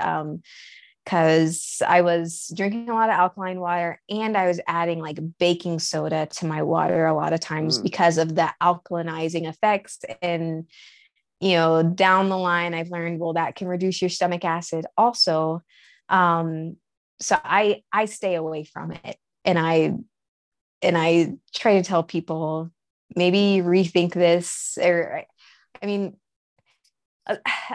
because 1.04 1.82
um, 1.82 1.88
I 1.88 2.02
was 2.02 2.52
drinking 2.54 2.90
a 2.90 2.94
lot 2.94 3.08
of 3.08 3.14
alkaline 3.14 3.58
water 3.58 4.00
and 4.10 4.36
I 4.36 4.46
was 4.46 4.60
adding 4.66 5.00
like 5.00 5.18
baking 5.38 5.78
soda 5.78 6.26
to 6.26 6.46
my 6.46 6.62
water 6.62 7.06
a 7.06 7.14
lot 7.14 7.32
of 7.32 7.40
times 7.40 7.78
mm. 7.78 7.84
because 7.84 8.18
of 8.18 8.34
the 8.34 8.52
alkalinizing 8.62 9.48
effects. 9.48 10.00
And, 10.20 10.66
you 11.42 11.56
know, 11.56 11.82
down 11.82 12.28
the 12.28 12.38
line, 12.38 12.72
I've 12.72 12.90
learned, 12.90 13.18
well, 13.18 13.34
that 13.34 13.56
can 13.56 13.68
reduce 13.68 14.00
your 14.00 14.08
stomach 14.08 14.44
acid 14.44 14.86
also. 14.96 15.62
Um, 16.08 16.76
so 17.20 17.36
I, 17.42 17.82
I 17.92 18.06
stay 18.06 18.34
away 18.34 18.64
from 18.64 18.92
it 18.92 19.16
and 19.44 19.58
I, 19.58 19.94
and 20.82 20.96
I 20.98 21.34
try 21.54 21.74
to 21.74 21.82
tell 21.82 22.02
people 22.02 22.70
maybe 23.16 23.62
rethink 23.62 24.14
this 24.14 24.78
or 24.80 25.24
i 25.80 25.86
mean 25.86 26.16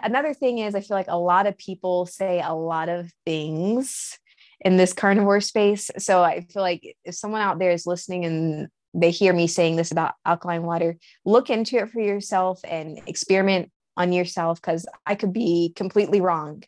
another 0.03 0.33
thing 0.33 0.59
is 0.59 0.75
i 0.75 0.81
feel 0.81 0.97
like 0.97 1.07
a 1.09 1.17
lot 1.17 1.47
of 1.47 1.57
people 1.57 2.05
say 2.05 2.41
a 2.43 2.53
lot 2.53 2.89
of 2.89 3.11
things 3.25 4.17
in 4.61 4.77
this 4.77 4.93
carnivore 4.93 5.41
space 5.41 5.89
so 5.97 6.23
i 6.23 6.41
feel 6.41 6.61
like 6.61 6.95
if 7.03 7.15
someone 7.15 7.41
out 7.41 7.59
there 7.59 7.71
is 7.71 7.85
listening 7.85 8.25
and 8.25 8.67
they 8.93 9.11
hear 9.11 9.33
me 9.33 9.47
saying 9.47 9.75
this 9.75 9.91
about 9.91 10.13
alkaline 10.25 10.63
water 10.63 10.97
look 11.25 11.49
into 11.49 11.77
it 11.77 11.89
for 11.89 12.01
yourself 12.01 12.59
and 12.63 12.99
experiment 13.07 13.71
on 13.95 14.13
yourself 14.13 14.61
because 14.61 14.85
i 15.05 15.15
could 15.15 15.33
be 15.33 15.73
completely 15.75 16.21
wrong 16.21 16.63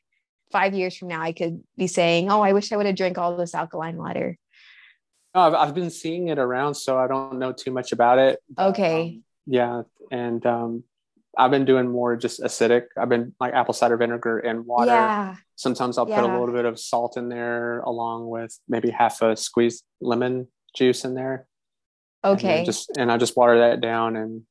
five 0.52 0.74
years 0.74 0.96
from 0.96 1.08
now 1.08 1.22
i 1.22 1.32
could 1.32 1.62
be 1.78 1.88
saying 1.88 2.32
oh 2.32 2.42
i 2.42 2.54
wish 2.54 2.72
i 2.72 2.78
would 2.78 2.86
have 2.86 2.96
drank 2.96 3.18
all 3.18 3.38
this 3.38 3.56
alkaline 3.56 3.98
water 3.98 4.38
no, 5.36 5.42
I've, 5.42 5.54
I've 5.54 5.76
been 5.76 5.92
seeing 5.92 6.30
it 6.30 6.40
around, 6.40 6.74
so 6.74 6.98
I 6.98 7.08
don't 7.08 7.38
know 7.38 7.52
too 7.52 7.72
much 7.72 7.92
about 7.92 8.18
it. 8.18 8.40
Okay. 8.58 9.02
Um, 9.02 9.24
yeah, 9.46 9.82
and 10.12 10.44
um, 10.46 10.84
I've 11.38 11.52
been 11.52 11.66
doing 11.66 11.90
more 11.90 12.16
just 12.16 12.42
acidic. 12.42 12.86
I've 12.98 13.10
been 13.10 13.36
like 13.40 13.54
apple 13.54 13.74
cider 13.74 13.98
vinegar 13.98 14.40
and 14.40 14.66
water. 14.66 14.92
Yeah. 14.92 15.36
Sometimes 15.56 15.98
I'll 15.98 16.10
yeah. 16.10 16.22
put 16.22 16.30
a 16.30 16.40
little 16.40 16.54
bit 16.54 16.66
of 16.66 16.80
salt 16.80 17.18
in 17.18 17.30
there, 17.30 17.82
along 17.82 18.28
with 18.28 18.58
maybe 18.68 18.90
half 18.90 19.22
a 19.22 19.36
squeezed 19.36 19.84
lemon 20.02 20.48
juice 20.76 21.06
in 21.06 21.14
there. 21.14 21.48
Okay. 22.24 22.58
And 22.58 22.66
just 22.66 22.92
and 22.98 23.12
I 23.12 23.18
just 23.18 23.38
water 23.38 23.60
that 23.60 23.82
down, 23.82 24.16
and 24.16 24.44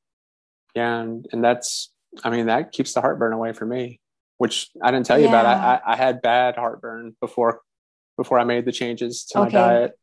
yeah, 0.75 1.01
and, 1.01 1.27
and 1.33 1.45
that's 1.45 1.93
I 2.25 2.31
mean 2.31 2.47
that 2.47 2.73
keeps 2.73 2.95
the 2.95 3.01
heartburn 3.01 3.33
away 3.33 3.53
for 3.53 3.67
me. 3.67 4.01
Which 4.39 4.71
I 4.83 4.93
didn't 4.93 5.07
tell 5.07 5.19
you 5.19 5.25
yeah. 5.25 5.41
about. 5.41 5.47
I, 5.47 5.75
I, 5.75 5.93
I 5.93 5.97
had 5.97 6.23
bad 6.23 6.55
heartburn 6.57 7.17
before 7.21 7.61
before 8.17 8.39
I 8.39 8.45
made 8.45 8.65
the 8.65 8.73
changes 8.73 9.25
to 9.27 9.41
okay. 9.41 9.45
my 9.45 9.51
diet 9.51 9.99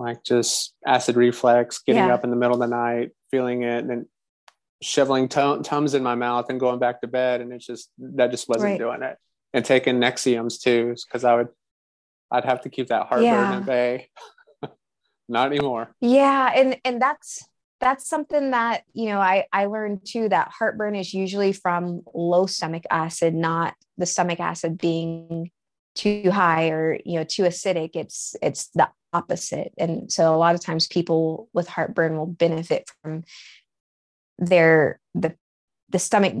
like 0.00 0.24
just 0.24 0.74
acid 0.84 1.14
reflux, 1.14 1.82
getting 1.82 2.06
yeah. 2.06 2.14
up 2.14 2.24
in 2.24 2.30
the 2.30 2.36
middle 2.36 2.54
of 2.54 2.60
the 2.60 2.74
night, 2.74 3.10
feeling 3.30 3.62
it, 3.62 3.78
and 3.78 3.90
then 3.90 4.06
shoveling 4.82 5.28
t- 5.28 5.58
tums 5.62 5.94
in 5.94 6.02
my 6.02 6.14
mouth 6.14 6.46
and 6.48 6.58
going 6.58 6.78
back 6.78 7.02
to 7.02 7.06
bed. 7.06 7.42
And 7.42 7.52
it's 7.52 7.66
just 7.66 7.90
that 7.98 8.30
just 8.30 8.48
wasn't 8.48 8.72
right. 8.72 8.78
doing 8.78 9.02
it. 9.02 9.18
And 9.52 9.64
taking 9.64 10.00
Nexiums 10.00 10.60
too, 10.60 10.94
because 11.06 11.24
I 11.24 11.34
would, 11.34 11.48
I'd 12.30 12.44
have 12.46 12.62
to 12.62 12.70
keep 12.70 12.88
that 12.88 13.06
heartburn 13.08 13.24
yeah. 13.24 13.56
at 13.58 13.66
bay. 13.66 14.08
Not 15.30 15.46
anymore. 15.46 15.94
Yeah, 16.00 16.52
and 16.54 16.76
and 16.84 17.00
that's 17.00 17.46
that's 17.80 18.08
something 18.08 18.50
that 18.50 18.82
you 18.92 19.06
know 19.06 19.20
I 19.20 19.46
I 19.52 19.66
learned 19.66 20.00
too 20.04 20.28
that 20.28 20.50
heartburn 20.58 20.96
is 20.96 21.14
usually 21.14 21.52
from 21.52 22.02
low 22.12 22.46
stomach 22.46 22.82
acid, 22.90 23.34
not 23.34 23.74
the 23.96 24.06
stomach 24.06 24.40
acid 24.40 24.76
being 24.76 25.50
too 25.94 26.32
high 26.32 26.70
or 26.70 26.98
you 27.04 27.16
know 27.16 27.24
too 27.24 27.44
acidic. 27.44 27.90
It's 27.94 28.34
it's 28.42 28.70
the 28.74 28.90
opposite. 29.12 29.72
And 29.78 30.10
so 30.10 30.34
a 30.34 30.36
lot 30.36 30.56
of 30.56 30.60
times 30.60 30.88
people 30.88 31.48
with 31.52 31.68
heartburn 31.68 32.16
will 32.16 32.26
benefit 32.26 32.90
from 33.00 33.22
their 34.36 34.98
the 35.14 35.36
the 35.90 36.00
stomach 36.00 36.34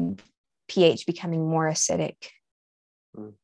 pH 0.68 1.06
becoming 1.06 1.48
more 1.48 1.68
acidic. 1.68 2.16
Mm. 3.16 3.34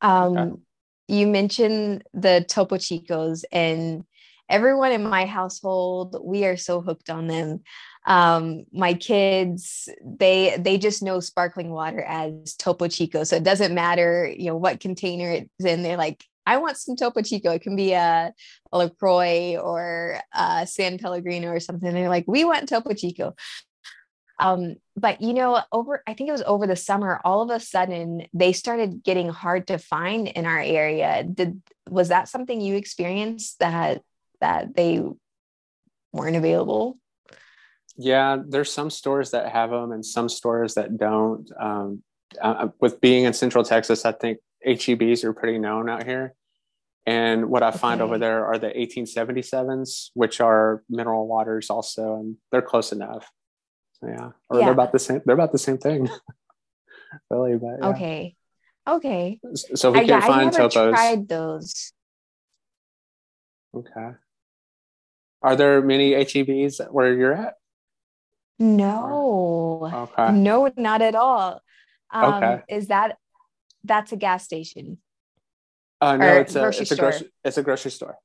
Um, 0.00 0.36
okay. 0.36 0.60
You 1.08 1.26
mentioned 1.26 2.04
the 2.12 2.44
Topo 2.46 2.76
Chicos, 2.76 3.42
and 3.50 4.04
everyone 4.48 4.92
in 4.92 5.02
my 5.02 5.26
household, 5.26 6.16
we 6.22 6.44
are 6.44 6.56
so 6.56 6.80
hooked 6.80 7.10
on 7.10 7.26
them. 7.26 7.60
Um, 8.06 8.64
my 8.72 8.94
kids, 8.94 9.88
they 10.02 10.56
they 10.58 10.78
just 10.78 11.02
know 11.02 11.20
sparkling 11.20 11.70
water 11.70 12.00
as 12.00 12.54
Topo 12.54 12.88
Chico, 12.88 13.24
so 13.24 13.36
it 13.36 13.44
doesn't 13.44 13.74
matter, 13.74 14.26
you 14.26 14.46
know, 14.46 14.56
what 14.56 14.80
container 14.80 15.30
it's 15.30 15.64
in. 15.64 15.82
They're 15.82 15.96
like, 15.96 16.24
I 16.46 16.56
want 16.56 16.78
some 16.78 16.96
Topo 16.96 17.20
Chico. 17.20 17.50
It 17.50 17.62
can 17.62 17.76
be 17.76 17.92
a, 17.92 18.32
a 18.72 18.78
LaCroix 18.78 19.56
or 19.58 20.18
a 20.32 20.66
San 20.66 20.98
Pellegrino 20.98 21.48
or 21.48 21.60
something. 21.60 21.92
They're 21.92 22.08
like, 22.08 22.24
we 22.26 22.44
want 22.44 22.68
Topo 22.68 22.94
Chico. 22.94 23.34
Um, 24.40 24.76
but 24.96 25.20
you 25.20 25.34
know, 25.34 25.60
over 25.72 26.02
I 26.06 26.14
think 26.14 26.28
it 26.28 26.32
was 26.32 26.44
over 26.46 26.66
the 26.66 26.76
summer, 26.76 27.20
all 27.24 27.42
of 27.42 27.50
a 27.50 27.60
sudden 27.60 28.26
they 28.32 28.52
started 28.52 29.02
getting 29.02 29.28
hard 29.28 29.66
to 29.66 29.78
find 29.78 30.28
in 30.28 30.46
our 30.46 30.60
area. 30.60 31.24
Did 31.24 31.60
was 31.90 32.08
that 32.08 32.28
something 32.28 32.60
you 32.60 32.76
experienced 32.76 33.58
that 33.58 34.02
that 34.40 34.74
they 34.74 35.02
weren't 36.12 36.36
available? 36.36 36.98
Yeah, 37.96 38.38
there's 38.46 38.72
some 38.72 38.90
stores 38.90 39.32
that 39.32 39.50
have 39.50 39.70
them 39.70 39.92
and 39.92 40.04
some 40.04 40.28
stores 40.28 40.74
that 40.74 40.96
don't. 40.96 41.50
Um, 41.58 42.02
uh, 42.40 42.68
with 42.80 43.00
being 43.00 43.24
in 43.24 43.32
Central 43.32 43.64
Texas, 43.64 44.04
I 44.04 44.12
think 44.12 44.38
HEBs 44.66 45.24
are 45.24 45.32
pretty 45.32 45.58
known 45.58 45.88
out 45.88 46.04
here. 46.04 46.34
And 47.06 47.48
what 47.48 47.62
I 47.62 47.70
find 47.70 48.00
okay. 48.00 48.06
over 48.06 48.18
there 48.18 48.44
are 48.44 48.58
the 48.58 48.68
1877s, 48.68 50.10
which 50.12 50.40
are 50.40 50.82
mineral 50.90 51.26
waters 51.26 51.70
also, 51.70 52.16
and 52.16 52.36
they're 52.52 52.60
close 52.60 52.92
enough. 52.92 53.30
So, 53.94 54.08
yeah, 54.08 54.30
or 54.50 54.58
yeah. 54.58 54.64
they're 54.66 54.74
about 54.74 54.92
the 54.92 54.98
same. 54.98 55.22
They're 55.24 55.34
about 55.34 55.52
the 55.52 55.58
same 55.58 55.78
thing, 55.78 56.08
really. 57.30 57.56
But 57.56 57.78
yeah. 57.80 57.88
okay, 57.88 58.36
okay. 58.86 59.40
So 59.74 59.90
we 59.90 60.06
can't 60.06 60.22
find 60.22 60.54
I 60.54 60.58
never 60.58 60.68
topos. 60.68 60.90
Tried 60.90 61.28
those. 61.28 61.92
Okay. 63.74 64.10
Are 65.42 65.56
there 65.56 65.82
many 65.82 66.12
HEBs 66.12 66.90
where 66.90 67.14
you're 67.14 67.34
at? 67.34 67.54
No. 68.58 69.90
Okay. 69.92 70.32
No, 70.32 70.70
not 70.76 71.00
at 71.02 71.14
all. 71.14 71.62
Um, 72.10 72.34
okay. 72.34 72.62
Is 72.68 72.88
that 72.88 73.16
that's 73.84 74.12
a 74.12 74.16
gas 74.16 74.44
station? 74.44 74.98
Uh, 76.00 76.16
no, 76.16 76.26
it's 76.34 76.54
a 76.54 76.68
it's 76.68 76.90
a 76.90 76.96
grocery 76.96 77.30
it's 77.44 77.58
a 77.58 77.62
grocery 77.62 77.90
store. 77.90 78.16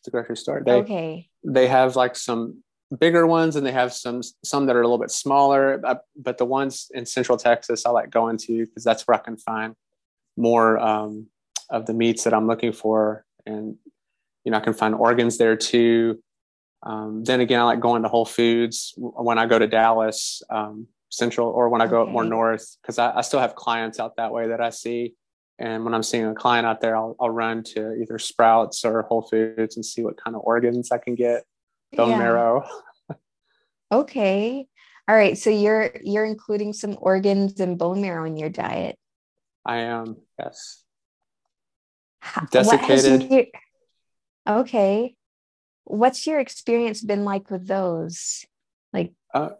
It's 0.00 0.08
a 0.08 0.10
grocery 0.10 0.36
store. 0.36 0.62
They, 0.64 0.72
okay. 0.72 1.28
They 1.44 1.68
have 1.68 1.96
like 1.96 2.16
some 2.16 2.62
bigger 2.98 3.26
ones, 3.26 3.56
and 3.56 3.66
they 3.66 3.72
have 3.72 3.92
some 3.92 4.22
some 4.44 4.66
that 4.66 4.76
are 4.76 4.82
a 4.82 4.84
little 4.84 4.98
bit 4.98 5.10
smaller. 5.10 5.80
Uh, 5.84 5.96
but 6.16 6.38
the 6.38 6.44
ones 6.44 6.90
in 6.94 7.06
Central 7.06 7.38
Texas, 7.38 7.84
I 7.86 7.90
like 7.90 8.10
going 8.10 8.36
to 8.38 8.66
because 8.66 8.84
that's 8.84 9.02
where 9.06 9.16
I 9.16 9.22
can 9.22 9.36
find 9.36 9.74
more 10.36 10.78
um, 10.78 11.26
of 11.70 11.86
the 11.86 11.94
meats 11.94 12.24
that 12.24 12.34
I'm 12.34 12.46
looking 12.46 12.72
for, 12.72 13.24
and 13.44 13.76
you 14.46 14.52
know 14.52 14.58
I 14.58 14.60
can 14.60 14.72
find 14.72 14.94
organs 14.94 15.36
there 15.36 15.56
too. 15.56 16.22
Um, 16.82 17.24
then 17.24 17.40
again, 17.40 17.60
I 17.60 17.64
like 17.64 17.80
going 17.80 18.02
to 18.02 18.08
Whole 18.08 18.24
Foods 18.24 18.94
when 18.96 19.38
I 19.38 19.46
go 19.46 19.58
to 19.58 19.66
Dallas 19.66 20.40
um, 20.48 20.86
Central 21.10 21.48
or 21.48 21.68
when 21.68 21.80
I 21.80 21.88
go 21.88 22.02
okay. 22.02 22.08
up 22.08 22.12
more 22.12 22.24
north 22.24 22.76
because 22.80 22.98
I, 22.98 23.16
I, 23.16 23.20
still 23.22 23.40
have 23.40 23.56
clients 23.56 23.98
out 23.98 24.16
that 24.16 24.32
way 24.32 24.48
that 24.48 24.60
I 24.60 24.70
see. 24.70 25.14
And 25.58 25.84
when 25.84 25.94
I'm 25.94 26.04
seeing 26.04 26.26
a 26.26 26.34
client 26.34 26.64
out 26.64 26.80
there, 26.80 26.96
I'll, 26.96 27.16
I'll 27.18 27.30
run 27.30 27.64
to 27.74 27.94
either 27.94 28.18
Sprouts 28.18 28.84
or 28.84 29.02
Whole 29.02 29.22
Foods 29.22 29.74
and 29.74 29.84
see 29.84 30.02
what 30.02 30.22
kind 30.22 30.36
of 30.36 30.42
organs 30.44 30.92
I 30.92 30.98
can 30.98 31.16
get, 31.16 31.42
bone 31.96 32.10
yeah. 32.10 32.18
marrow. 32.18 32.68
okay, 33.92 34.68
all 35.08 35.16
right. 35.16 35.36
So 35.36 35.50
you're 35.50 35.90
you're 36.04 36.24
including 36.24 36.72
some 36.72 36.96
organs 37.00 37.58
and 37.58 37.76
bone 37.76 38.00
marrow 38.00 38.26
in 38.26 38.36
your 38.36 38.50
diet. 38.50 38.96
I 39.64 39.78
am. 39.78 40.18
Yes. 40.38 40.84
Desiccated. 42.52 43.48
Okay. 44.46 45.14
What's 45.84 46.26
your 46.26 46.40
experience 46.40 47.02
been 47.02 47.24
like 47.24 47.50
with 47.50 47.66
those? 47.66 48.44
Like 48.92 49.12
uh, 49.34 49.50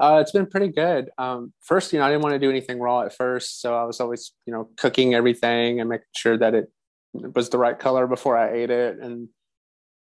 uh, 0.00 0.18
it's 0.20 0.32
been 0.32 0.46
pretty 0.46 0.68
good. 0.68 1.10
Um, 1.18 1.52
first 1.60 1.92
you 1.92 1.98
know 1.98 2.04
i 2.04 2.10
didn't 2.10 2.22
want 2.22 2.34
to 2.34 2.38
do 2.38 2.50
anything 2.50 2.78
raw 2.80 3.02
at 3.02 3.14
first 3.14 3.60
so 3.60 3.76
i 3.76 3.84
was 3.84 4.00
always 4.00 4.32
you 4.46 4.52
know 4.52 4.68
cooking 4.76 5.14
everything 5.14 5.80
and 5.80 5.88
making 5.88 6.06
sure 6.14 6.36
that 6.38 6.54
it 6.54 6.70
was 7.12 7.48
the 7.50 7.58
right 7.58 7.78
color 7.78 8.06
before 8.06 8.36
i 8.36 8.52
ate 8.52 8.70
it. 8.70 8.98
And 8.98 9.28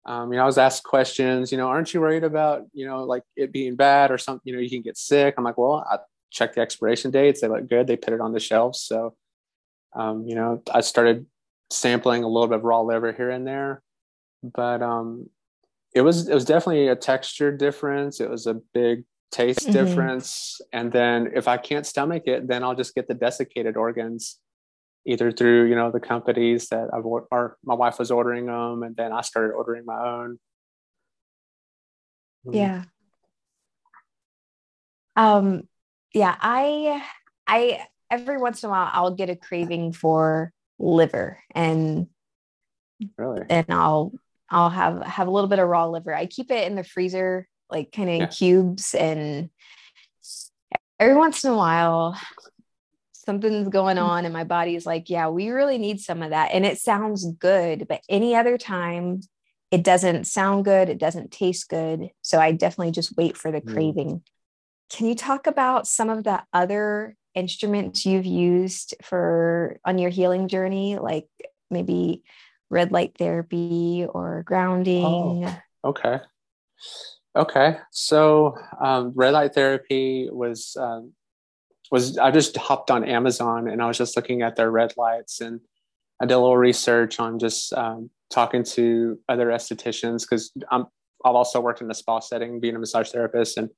um, 0.05 0.31
you 0.31 0.37
know 0.37 0.43
i 0.43 0.45
was 0.45 0.57
asked 0.57 0.83
questions 0.83 1.51
you 1.51 1.57
know 1.57 1.67
aren't 1.67 1.93
you 1.93 2.01
worried 2.01 2.23
about 2.23 2.63
you 2.73 2.85
know 2.85 3.03
like 3.03 3.23
it 3.35 3.51
being 3.51 3.75
bad 3.75 4.11
or 4.11 4.17
something 4.17 4.41
you 4.45 4.53
know 4.53 4.61
you 4.61 4.69
can 4.69 4.81
get 4.81 4.97
sick. 4.97 5.35
I'm 5.37 5.43
like 5.43 5.57
well 5.57 5.85
i 5.89 5.97
checked 6.31 6.55
the 6.55 6.61
expiration 6.61 7.11
dates. 7.11 7.41
They 7.41 7.47
look 7.47 7.69
good. 7.69 7.85
They 7.85 7.95
put 7.95 8.15
it 8.15 8.19
on 8.19 8.33
the 8.33 8.39
shelves. 8.39 8.81
So 8.81 9.15
um, 9.95 10.25
you 10.27 10.35
know 10.35 10.61
i 10.73 10.81
started 10.81 11.25
sampling 11.69 12.23
a 12.23 12.27
little 12.27 12.47
bit 12.47 12.57
of 12.57 12.63
raw 12.63 12.81
liver 12.81 13.11
here 13.13 13.29
and 13.29 13.47
there 13.47 13.81
but 14.43 14.81
um, 14.81 15.29
it 15.95 16.01
was 16.01 16.27
it 16.27 16.33
was 16.33 16.45
definitely 16.45 16.89
a 16.89 16.95
texture 16.95 17.55
difference. 17.55 18.19
It 18.19 18.29
was 18.29 18.45
a 18.45 18.55
big 18.73 19.05
taste 19.31 19.61
mm-hmm. 19.61 19.71
difference, 19.71 20.59
and 20.73 20.91
then 20.91 21.31
if 21.33 21.47
I 21.47 21.57
can't 21.57 21.85
stomach 21.85 22.23
it, 22.25 22.47
then 22.47 22.63
I'll 22.63 22.75
just 22.75 22.93
get 22.93 23.07
the 23.07 23.13
desiccated 23.13 23.77
organs, 23.77 24.37
either 25.05 25.31
through 25.31 25.69
you 25.69 25.75
know 25.75 25.91
the 25.91 25.99
companies 25.99 26.67
that 26.69 26.89
I've 26.93 27.05
or 27.05 27.57
my 27.63 27.75
wife 27.75 27.99
was 27.99 28.11
ordering 28.11 28.47
them, 28.47 28.83
and 28.83 28.95
then 28.95 29.13
I 29.13 29.21
started 29.21 29.53
ordering 29.53 29.85
my 29.85 29.99
own. 30.05 30.39
Mm. 32.45 32.55
Yeah. 32.55 32.83
Um. 35.15 35.63
Yeah. 36.13 36.35
I. 36.39 37.03
I 37.45 37.87
every 38.09 38.37
once 38.37 38.63
in 38.63 38.67
a 38.67 38.71
while 38.71 38.89
I'll 38.93 39.15
get 39.15 39.29
a 39.29 39.35
craving 39.35 39.91
for 39.91 40.53
liver 40.83 41.39
and 41.55 42.07
really 43.17 43.41
and 43.49 43.65
I'll 43.69 44.11
I'll 44.53 44.69
have 44.69 45.01
have 45.03 45.27
a 45.27 45.31
little 45.31 45.49
bit 45.49 45.59
of 45.59 45.67
raw 45.67 45.87
liver. 45.87 46.13
I 46.13 46.27
keep 46.27 46.51
it 46.51 46.67
in 46.67 46.75
the 46.75 46.83
freezer, 46.83 47.47
like 47.71 47.91
kind 47.91 48.09
of 48.09 48.15
yeah. 48.15 48.23
in 48.23 48.29
cubes, 48.29 48.93
and 48.93 49.49
every 50.99 51.15
once 51.15 51.43
in 51.43 51.51
a 51.51 51.57
while, 51.57 52.19
something's 53.13 53.69
going 53.69 53.97
mm. 53.97 54.03
on, 54.03 54.25
and 54.25 54.33
my 54.33 54.43
body's 54.43 54.85
like, 54.85 55.09
"Yeah, 55.09 55.29
we 55.29 55.49
really 55.49 55.79
need 55.79 55.99
some 55.99 56.21
of 56.21 56.29
that," 56.29 56.51
and 56.53 56.65
it 56.65 56.77
sounds 56.77 57.25
good. 57.33 57.87
But 57.87 58.01
any 58.07 58.35
other 58.35 58.57
time, 58.59 59.21
it 59.71 59.83
doesn't 59.83 60.25
sound 60.25 60.65
good. 60.65 60.87
It 60.87 60.99
doesn't 60.99 61.31
taste 61.31 61.67
good. 61.67 62.09
So 62.21 62.39
I 62.39 62.51
definitely 62.51 62.91
just 62.91 63.17
wait 63.17 63.35
for 63.35 63.51
the 63.51 63.61
mm. 63.61 63.73
craving. 63.73 64.21
Can 64.91 65.07
you 65.07 65.15
talk 65.15 65.47
about 65.47 65.87
some 65.87 66.11
of 66.11 66.23
the 66.23 66.43
other 66.53 67.15
instruments 67.35 68.05
you've 68.05 68.25
used 68.25 68.95
for 69.01 69.79
on 69.85 69.97
your 69.97 70.09
healing 70.09 70.47
journey, 70.47 70.97
like 70.97 71.27
maybe 71.69 72.23
red 72.69 72.91
light 72.91 73.15
therapy 73.17 74.05
or 74.07 74.43
grounding. 74.45 75.05
Oh, 75.05 75.59
okay. 75.85 76.19
Okay. 77.35 77.77
So 77.91 78.55
um, 78.79 79.11
red 79.15 79.31
light 79.31 79.53
therapy 79.53 80.29
was 80.31 80.75
um, 80.79 81.13
was 81.91 82.17
I 82.17 82.31
just 82.31 82.57
hopped 82.57 82.91
on 82.91 83.03
Amazon 83.03 83.67
and 83.67 83.81
I 83.81 83.87
was 83.87 83.97
just 83.97 84.15
looking 84.15 84.41
at 84.41 84.55
their 84.55 84.71
red 84.71 84.93
lights 84.97 85.41
and 85.41 85.59
I 86.21 86.25
did 86.25 86.33
a 86.33 86.39
little 86.39 86.57
research 86.57 87.19
on 87.19 87.39
just 87.39 87.73
um, 87.73 88.09
talking 88.29 88.63
to 88.63 89.19
other 89.27 89.47
estheticians 89.47 90.21
because 90.21 90.51
I'm 90.71 90.85
I've 91.25 91.35
also 91.35 91.61
worked 91.61 91.81
in 91.81 91.89
a 91.89 91.93
spa 91.93 92.19
setting 92.19 92.59
being 92.59 92.75
a 92.75 92.79
massage 92.79 93.11
therapist 93.11 93.57
and 93.57 93.69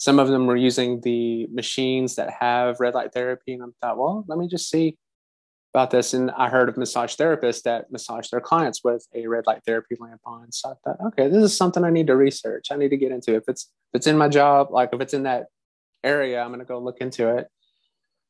some 0.00 0.18
of 0.18 0.28
them 0.28 0.46
were 0.46 0.56
using 0.56 1.00
the 1.02 1.46
machines 1.52 2.16
that 2.16 2.30
have 2.40 2.80
red 2.80 2.94
light 2.94 3.12
therapy 3.12 3.52
and 3.52 3.62
I 3.62 3.66
thought 3.80 3.98
well 3.98 4.24
let 4.26 4.38
me 4.38 4.48
just 4.48 4.70
see 4.70 4.96
about 5.72 5.90
this 5.90 6.14
and 6.14 6.30
I 6.32 6.48
heard 6.48 6.68
of 6.68 6.76
massage 6.76 7.14
therapists 7.14 7.62
that 7.62 7.92
massage 7.92 8.28
their 8.28 8.40
clients 8.40 8.82
with 8.82 9.06
a 9.14 9.26
red 9.26 9.46
light 9.46 9.62
therapy 9.64 9.96
lamp 10.00 10.20
on. 10.24 10.50
So 10.50 10.70
I 10.70 10.74
thought, 10.84 11.06
okay, 11.08 11.28
this 11.28 11.44
is 11.44 11.56
something 11.56 11.84
I 11.84 11.90
need 11.90 12.08
to 12.08 12.16
research. 12.16 12.68
I 12.70 12.76
need 12.76 12.88
to 12.88 12.96
get 12.96 13.12
into. 13.12 13.34
If 13.34 13.44
it's 13.46 13.70
if 13.92 13.98
it's 13.98 14.06
in 14.06 14.18
my 14.18 14.28
job, 14.28 14.68
like 14.70 14.90
if 14.92 15.00
it's 15.00 15.14
in 15.14 15.24
that 15.24 15.46
area, 16.02 16.42
I'm 16.42 16.50
gonna 16.50 16.64
go 16.64 16.80
look 16.80 16.98
into 17.00 17.36
it. 17.36 17.48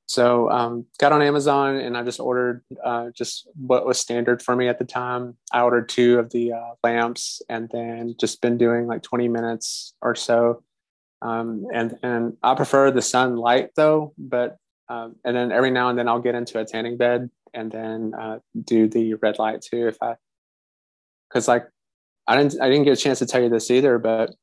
So 0.05 0.51
um, 0.51 0.87
got 0.99 1.13
on 1.13 1.23
Amazon 1.23 1.77
and 1.77 1.97
I 1.97 2.03
just 2.03 2.19
ordered 2.19 2.65
uh, 2.85 3.11
just 3.15 3.49
what 3.55 3.87
was 3.87 3.99
standard 3.99 4.43
for 4.43 4.57
me 4.57 4.69
at 4.69 4.79
the 4.79 4.85
time. 4.85 5.37
I 5.53 5.63
ordered 5.63 5.89
two 5.89 6.19
of 6.19 6.31
the 6.31 6.53
uh, 6.53 6.75
lamps 6.83 7.41
and 7.49 7.71
then 7.73 8.17
just 8.19 8.43
been 8.43 8.59
doing 8.59 8.87
like 8.87 9.03
20 9.03 9.29
minutes 9.29 9.95
or 10.03 10.17
so. 10.17 10.65
Um, 11.23 11.67
and 11.73 11.99
and 12.03 12.37
I 12.43 12.55
prefer 12.55 12.91
the 12.91 13.03
sunlight 13.03 13.71
though, 13.77 14.15
but 14.17 14.57
um, 14.89 15.17
and 15.25 15.37
then 15.37 15.53
every 15.53 15.71
now 15.71 15.89
and 15.89 15.99
then 15.99 16.09
I'll 16.09 16.21
get 16.21 16.35
into 16.35 16.59
a 16.59 16.65
tanning 16.65 16.97
bed 16.97 17.31
and 17.53 17.71
then 17.71 18.13
uh, 18.19 18.39
do 18.65 18.89
the 18.89 19.15
red 19.15 19.39
light 19.39 19.61
too 19.61 19.89
if 19.89 19.97
I, 20.03 20.17
because 21.29 21.47
like 21.47 21.67
I 22.27 22.37
didn't 22.37 22.61
I 22.61 22.69
didn't 22.69 22.85
get 22.85 22.99
a 22.99 23.01
chance 23.01 23.19
to 23.19 23.27
tell 23.27 23.43
you 23.43 23.49
this 23.49 23.71
either, 23.71 23.99
but 23.99 24.35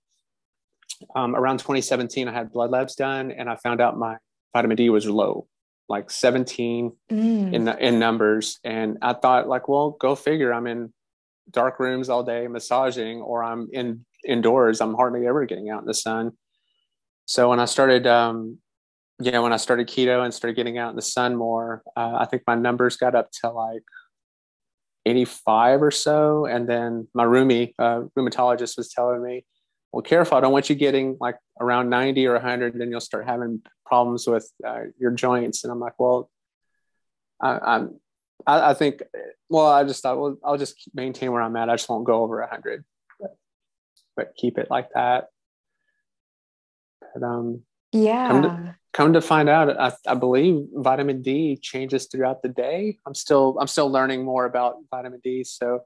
um, 1.15 1.35
around 1.35 1.59
2017 1.59 2.27
I 2.27 2.33
had 2.33 2.51
blood 2.51 2.71
labs 2.71 2.95
done 2.95 3.31
and 3.31 3.49
I 3.49 3.55
found 3.55 3.81
out 3.81 3.97
my 3.97 4.17
vitamin 4.53 4.77
D 4.77 4.89
was 4.89 5.07
low, 5.07 5.47
like 5.89 6.11
17 6.11 6.91
mm. 7.11 7.53
in 7.53 7.67
in 7.67 7.99
numbers, 7.99 8.59
and 8.63 8.97
I 9.01 9.13
thought 9.13 9.47
like, 9.47 9.67
well, 9.67 9.91
go 9.99 10.15
figure. 10.15 10.53
I'm 10.53 10.67
in 10.67 10.93
dark 11.49 11.79
rooms 11.79 12.09
all 12.09 12.23
day 12.23 12.47
massaging, 12.47 13.21
or 13.21 13.43
I'm 13.43 13.67
in 13.71 14.05
indoors. 14.25 14.81
I'm 14.81 14.93
hardly 14.93 15.25
ever 15.27 15.45
getting 15.45 15.69
out 15.69 15.81
in 15.81 15.87
the 15.87 15.93
sun. 15.93 16.33
So 17.27 17.49
when 17.49 17.59
I 17.59 17.65
started 17.65 18.07
um, 18.07 18.57
you 19.19 19.31
know, 19.31 19.41
when 19.41 19.53
I 19.53 19.57
started 19.57 19.87
keto 19.87 20.23
and 20.23 20.33
started 20.33 20.55
getting 20.55 20.77
out 20.77 20.91
in 20.91 20.95
the 20.95 21.01
sun 21.01 21.35
more, 21.35 21.83
uh, 21.95 22.17
I 22.19 22.25
think 22.25 22.43
my 22.45 22.55
numbers 22.55 22.97
got 22.97 23.15
up 23.15 23.31
to 23.41 23.49
like 23.49 23.83
85 25.05 25.81
or 25.81 25.91
so. 25.91 26.45
And 26.45 26.67
then 26.69 27.07
my 27.13 27.25
roomie, 27.25 27.73
uh, 27.79 28.01
rheumatologist 28.17 28.77
was 28.77 28.89
telling 28.89 29.23
me, 29.23 29.45
well, 29.91 30.03
careful, 30.03 30.37
I 30.37 30.41
don't 30.41 30.51
want 30.51 30.69
you 30.69 30.75
getting 30.75 31.17
like 31.19 31.37
around 31.59 31.89
90 31.89 32.27
or 32.27 32.33
100, 32.33 32.73
and 32.73 32.81
then 32.81 32.91
you'll 32.91 32.99
start 32.99 33.25
having 33.25 33.61
problems 33.85 34.27
with 34.27 34.51
uh, 34.65 34.81
your 34.99 35.11
joints. 35.11 35.63
And 35.63 35.71
I'm 35.71 35.79
like, 35.79 35.93
well, 35.97 36.29
I, 37.41 37.57
I'm, 37.57 37.99
I, 38.45 38.71
I, 38.71 38.73
think, 38.75 39.01
well, 39.49 39.65
I 39.65 39.83
just 39.83 40.03
thought, 40.03 40.19
well, 40.19 40.37
I'll 40.43 40.57
just 40.57 40.89
maintain 40.93 41.31
where 41.31 41.41
I'm 41.41 41.55
at. 41.55 41.69
I 41.69 41.75
just 41.75 41.89
won't 41.89 42.05
go 42.05 42.21
over 42.21 42.39
100, 42.41 42.83
but, 43.19 43.37
but 44.15 44.33
keep 44.35 44.59
it 44.59 44.69
like 44.69 44.89
that. 44.93 45.29
But, 47.01 47.23
um, 47.23 47.63
yeah. 47.91 48.27
Come 48.27 48.41
to, 48.43 48.75
come 48.93 49.13
to 49.13 49.21
find 49.21 49.49
out, 49.49 49.79
I, 49.79 49.93
I 50.05 50.15
believe 50.15 50.65
vitamin 50.73 51.21
D 51.21 51.57
changes 51.61 52.07
throughout 52.07 52.41
the 52.41 52.49
day. 52.49 52.97
I'm 53.05 53.13
still, 53.13 53.57
I'm 53.59 53.67
still 53.67 53.89
learning 53.89 54.25
more 54.25 54.45
about 54.45 54.77
vitamin 54.89 55.21
D. 55.23 55.43
So, 55.43 55.81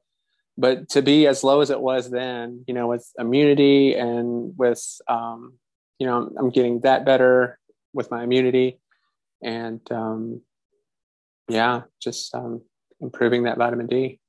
but 0.58 0.89
to 0.89 1.02
be 1.02 1.28
as 1.28 1.43
low 1.43 1.62
as 1.62 1.69
it 1.69 1.82
was 1.82 2.10
then, 2.10 2.63
you 2.67 2.74
know, 2.74 2.88
with 2.88 3.08
immunity 3.19 3.95
and 3.95 4.58
with, 4.58 4.84
um, 5.08 5.54
you 6.00 6.08
know, 6.08 6.17
I'm, 6.17 6.38
I'm 6.38 6.50
getting 6.50 6.82
that 6.82 7.06
better 7.06 7.60
with 7.93 8.10
my 8.10 8.24
immunity 8.24 8.80
and, 9.43 9.82
um, 9.91 10.41
yeah, 11.50 11.82
just 12.02 12.34
um, 12.34 12.62
improving 13.02 13.43
that 13.43 13.58
vitamin 13.58 13.88
D. 13.88 14.20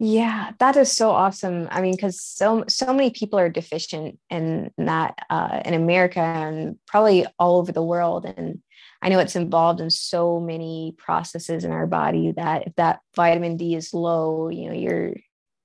Yeah, 0.00 0.52
that 0.60 0.76
is 0.76 0.92
so 0.92 1.10
awesome. 1.10 1.66
I 1.72 1.80
mean, 1.80 1.94
because 1.96 2.22
so 2.22 2.64
so 2.68 2.92
many 2.92 3.10
people 3.10 3.38
are 3.38 3.48
deficient 3.48 4.18
in 4.30 4.70
that 4.78 5.18
uh, 5.28 5.60
in 5.64 5.74
America 5.74 6.20
and 6.20 6.78
probably 6.86 7.26
all 7.38 7.58
over 7.58 7.72
the 7.72 7.82
world. 7.82 8.24
And 8.24 8.62
I 9.02 9.08
know 9.08 9.18
it's 9.18 9.34
involved 9.34 9.80
in 9.80 9.90
so 9.90 10.38
many 10.38 10.94
processes 10.98 11.64
in 11.64 11.72
our 11.72 11.88
body 11.88 12.32
that 12.32 12.68
if 12.68 12.74
that 12.76 13.00
vitamin 13.16 13.56
D 13.56 13.74
is 13.74 13.92
low, 13.92 14.48
you 14.50 14.68
know, 14.68 14.74
you're 14.74 15.14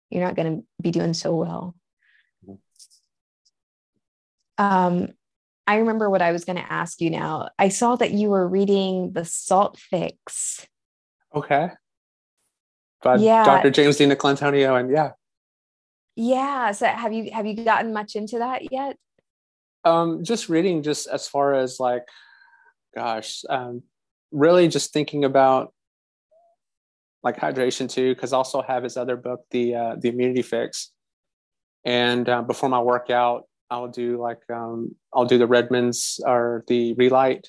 you're 0.09 0.23
not 0.23 0.35
going 0.35 0.57
to 0.57 0.65
be 0.81 0.89
doing 0.89 1.13
so 1.13 1.35
well. 1.35 1.75
Mm-hmm. 2.47 2.57
Um, 4.65 5.09
I 5.67 5.77
remember 5.77 6.09
what 6.09 6.23
I 6.23 6.31
was 6.31 6.43
going 6.43 6.57
to 6.57 6.73
ask 6.73 7.01
you 7.01 7.11
now. 7.11 7.49
I 7.59 7.69
saw 7.69 7.95
that 7.97 8.11
you 8.11 8.29
were 8.29 8.47
reading 8.47 9.13
The 9.13 9.25
Salt 9.25 9.77
Fix. 9.77 10.65
Okay. 11.35 11.69
By 13.03 13.17
yeah. 13.17 13.43
Dr. 13.43 13.69
James 13.69 13.97
DiNicolantonio 13.97 14.79
and 14.79 14.91
yeah. 14.91 15.11
Yeah. 16.15 16.71
So 16.71 16.87
have 16.87 17.11
you 17.13 17.31
have 17.31 17.45
you 17.45 17.63
gotten 17.63 17.93
much 17.93 18.15
into 18.15 18.39
that 18.39 18.71
yet? 18.71 18.97
Um, 19.85 20.23
just 20.23 20.47
reading 20.47 20.81
just 20.81 21.07
as 21.07 21.27
far 21.27 21.53
as 21.53 21.79
like 21.79 22.03
gosh, 22.95 23.41
um, 23.49 23.83
really 24.31 24.67
just 24.67 24.93
thinking 24.93 25.25
about 25.25 25.73
like 27.23 27.37
hydration 27.37 27.89
too, 27.89 28.13
because 28.13 28.33
also 28.33 28.61
have 28.61 28.83
his 28.83 28.97
other 28.97 29.15
book, 29.15 29.41
the 29.51 29.75
uh, 29.75 29.95
the 29.99 30.09
immunity 30.09 30.41
fix. 30.41 30.91
And 31.85 32.27
uh, 32.29 32.41
before 32.41 32.69
my 32.69 32.79
workout, 32.79 33.43
I'll 33.69 33.89
do 33.89 34.21
like 34.21 34.41
um, 34.53 34.95
I'll 35.13 35.25
do 35.25 35.37
the 35.37 35.47
Redmonds 35.47 36.19
or 36.25 36.63
the 36.67 36.93
Relyte, 36.95 37.47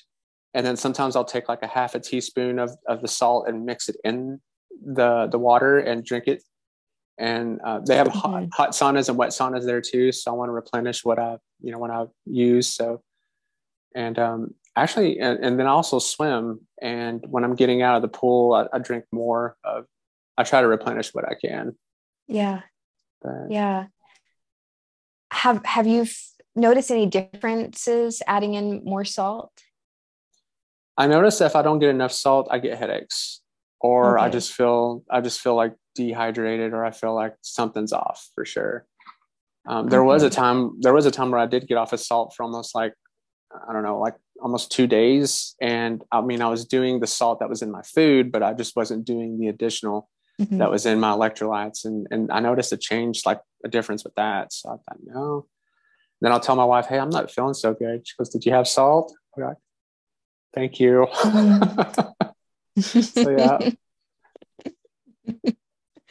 and 0.53 0.65
then 0.65 0.75
sometimes 0.75 1.15
I'll 1.15 1.25
take 1.25 1.47
like 1.47 1.61
a 1.61 1.67
half 1.67 1.95
a 1.95 1.99
teaspoon 1.99 2.59
of, 2.59 2.71
of 2.87 3.01
the 3.01 3.07
salt 3.07 3.47
and 3.47 3.65
mix 3.65 3.89
it 3.89 3.97
in 4.03 4.41
the 4.83 5.27
the 5.31 5.39
water 5.39 5.79
and 5.79 6.03
drink 6.03 6.27
it. 6.27 6.43
And 7.17 7.61
uh, 7.61 7.79
they 7.79 7.95
have 7.95 8.07
hot, 8.07 8.41
mm-hmm. 8.41 8.49
hot 8.51 8.71
saunas 8.71 9.07
and 9.07 9.17
wet 9.17 9.29
saunas 9.29 9.65
there 9.65 9.79
too, 9.79 10.11
so 10.11 10.31
I 10.31 10.35
want 10.35 10.49
to 10.49 10.53
replenish 10.53 11.05
what 11.05 11.17
I 11.17 11.37
you 11.61 11.71
know 11.71 11.79
what 11.79 11.91
I 11.91 12.05
use. 12.25 12.67
So, 12.67 13.01
and 13.95 14.19
um, 14.19 14.53
actually, 14.75 15.19
and, 15.19 15.39
and, 15.43 15.57
then 15.57 15.65
I 15.65 15.69
also 15.69 15.99
swim. 15.99 16.67
And 16.81 17.23
when 17.29 17.45
I'm 17.45 17.55
getting 17.55 17.81
out 17.81 17.95
of 17.95 18.01
the 18.01 18.09
pool, 18.09 18.53
I, 18.53 18.67
I 18.75 18.79
drink 18.79 19.05
more 19.13 19.55
of. 19.63 19.85
I 20.37 20.43
try 20.43 20.59
to 20.59 20.67
replenish 20.67 21.13
what 21.13 21.23
I 21.23 21.35
can. 21.41 21.77
Yeah. 22.27 22.63
But, 23.21 23.47
yeah 23.49 23.85
have 25.35 25.63
have 25.65 25.85
you 25.85 26.07
noticed 26.55 26.89
any 26.89 27.05
differences 27.05 28.21
adding 28.25 28.53
in 28.53 28.83
more 28.85 29.05
salt? 29.05 29.51
I 30.97 31.07
notice 31.07 31.41
if 31.41 31.55
I 31.55 31.61
don't 31.61 31.79
get 31.79 31.89
enough 31.89 32.13
salt, 32.13 32.47
I 32.49 32.59
get 32.59 32.77
headaches, 32.77 33.41
or 33.85 34.17
okay. 34.17 34.25
I 34.25 34.29
just 34.29 34.53
feel 34.53 35.03
I 35.09 35.21
just 35.21 35.41
feel 35.41 35.55
like 35.55 35.75
dehydrated, 35.93 36.73
or 36.73 36.83
I 36.83 36.91
feel 36.91 37.13
like 37.13 37.35
something's 37.41 37.93
off 37.93 38.27
for 38.33 38.45
sure. 38.45 38.85
Um, 39.67 39.87
there 39.87 40.01
okay. 40.01 40.07
was 40.07 40.23
a 40.23 40.29
time 40.29 40.79
there 40.81 40.93
was 40.93 41.05
a 41.05 41.11
time 41.11 41.31
where 41.31 41.39
I 41.39 41.45
did 41.45 41.67
get 41.67 41.77
off 41.77 41.93
of 41.93 41.99
salt 41.99 42.33
for 42.35 42.43
almost 42.43 42.75
like 42.75 42.93
I 43.67 43.73
don't 43.73 43.83
know 43.83 43.99
like 43.99 44.15
almost 44.41 44.71
two 44.71 44.87
days, 44.87 45.55
and 45.61 46.03
I 46.11 46.21
mean 46.21 46.41
I 46.41 46.49
was 46.49 46.65
doing 46.65 46.99
the 46.99 47.07
salt 47.07 47.39
that 47.39 47.49
was 47.49 47.61
in 47.61 47.71
my 47.71 47.81
food, 47.83 48.31
but 48.31 48.43
I 48.43 48.53
just 48.53 48.75
wasn't 48.75 49.05
doing 49.05 49.39
the 49.39 49.47
additional 49.47 50.09
mm-hmm. 50.39 50.57
that 50.57 50.71
was 50.71 50.85
in 50.85 50.99
my 50.99 51.11
electrolytes. 51.11 51.85
And, 51.85 52.07
and 52.11 52.31
I 52.31 52.39
noticed 52.39 52.73
a 52.73 52.77
change, 52.77 53.21
like 53.25 53.41
a 53.63 53.69
difference 53.69 54.03
with 54.03 54.15
that. 54.15 54.53
So 54.53 54.69
I 54.69 54.73
thought, 54.73 54.99
no. 55.03 55.47
Then 56.21 56.31
I'll 56.31 56.39
tell 56.39 56.55
my 56.55 56.65
wife, 56.65 56.87
hey, 56.87 56.97
I'm 56.97 57.09
not 57.09 57.29
feeling 57.31 57.53
so 57.53 57.73
good. 57.73 58.07
She 58.07 58.13
goes, 58.17 58.29
did 58.29 58.45
you 58.45 58.53
have 58.53 58.67
salt? 58.67 59.13
I'm 59.37 59.43
like, 59.43 59.57
thank 60.53 60.79
you. 60.79 61.07
So 62.77 63.29
yeah. 63.29 63.71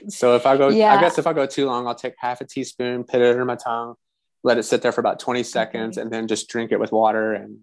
so 0.09 0.37
if 0.37 0.46
I 0.46 0.57
go, 0.57 0.68
yeah. 0.68 0.94
I 0.94 1.00
guess 1.00 1.18
if 1.18 1.27
I 1.27 1.33
go 1.33 1.46
too 1.46 1.66
long, 1.66 1.87
I'll 1.87 1.94
take 1.94 2.14
half 2.18 2.40
a 2.40 2.46
teaspoon, 2.46 3.05
put 3.05 3.20
it 3.20 3.31
under 3.31 3.44
my 3.44 3.57
tongue, 3.57 3.94
let 4.42 4.59
it 4.59 4.64
sit 4.64 4.83
there 4.83 4.92
for 4.92 5.00
about 5.00 5.20
20 5.20 5.42
seconds, 5.42 5.98
and 5.98 6.11
then 6.11 6.27
just 6.27 6.48
drink 6.48 6.72
it 6.72 6.81
with 6.81 6.92
water. 6.92 7.33
And 7.33 7.61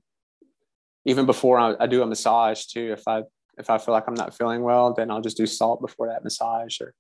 even 1.06 1.26
before 1.26 1.60
I, 1.60 1.76
I 1.80 1.88
do 1.88 2.02
a 2.02 2.06
massage 2.06 2.66
too, 2.66 2.94
if 2.94 3.08
I 3.08 3.24
if 3.58 3.70
I 3.70 3.78
feel 3.78 3.94
like 3.94 4.06
I'm 4.08 4.14
not 4.14 4.36
feeling 4.36 4.64
well, 4.64 4.94
then 4.94 5.12
I'll 5.12 5.22
just 5.22 5.38
do 5.38 5.46
salt 5.46 5.82
before 5.82 6.08
that 6.08 6.24
massage. 6.24 6.80
Or 6.82 6.94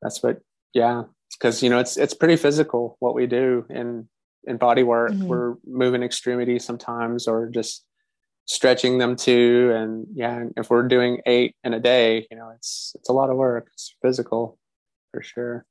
that's 0.00 0.22
what, 0.22 0.40
yeah, 0.72 1.04
because 1.32 1.62
you 1.62 1.70
know 1.70 1.78
it's 1.78 1.96
it's 1.96 2.14
pretty 2.14 2.36
physical 2.36 2.96
what 3.00 3.14
we 3.14 3.26
do 3.26 3.66
in 3.70 4.08
in 4.46 4.56
body 4.56 4.82
work. 4.82 5.12
Mm-hmm. 5.12 5.26
We're 5.26 5.54
moving 5.66 6.02
extremities 6.02 6.64
sometimes, 6.64 7.26
or 7.26 7.48
just 7.48 7.84
stretching 8.46 8.98
them 8.98 9.16
too. 9.16 9.72
And 9.74 10.06
yeah, 10.14 10.44
if 10.56 10.70
we're 10.70 10.88
doing 10.88 11.20
eight 11.26 11.54
in 11.62 11.74
a 11.74 11.80
day, 11.80 12.26
you 12.30 12.36
know, 12.36 12.50
it's 12.54 12.92
it's 12.94 13.08
a 13.08 13.12
lot 13.12 13.30
of 13.30 13.36
work. 13.36 13.68
It's 13.72 13.94
physical 14.00 14.58
for 15.12 15.22
sure. 15.22 15.66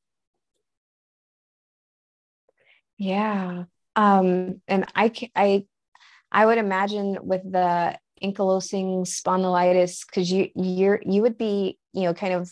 Yeah. 2.98 3.64
Um, 3.96 4.62
and 4.68 4.86
I, 4.96 5.12
I, 5.36 5.66
I 6.32 6.46
would 6.46 6.58
imagine 6.58 7.18
with 7.22 7.44
the 7.50 7.98
ankylosing 8.24 9.02
spondylitis 9.02 10.06
because 10.06 10.32
you 10.32 10.50
you're 10.56 11.02
you 11.06 11.22
would 11.22 11.38
be 11.38 11.78
you 11.92 12.04
know 12.04 12.14
kind 12.14 12.34
of 12.34 12.50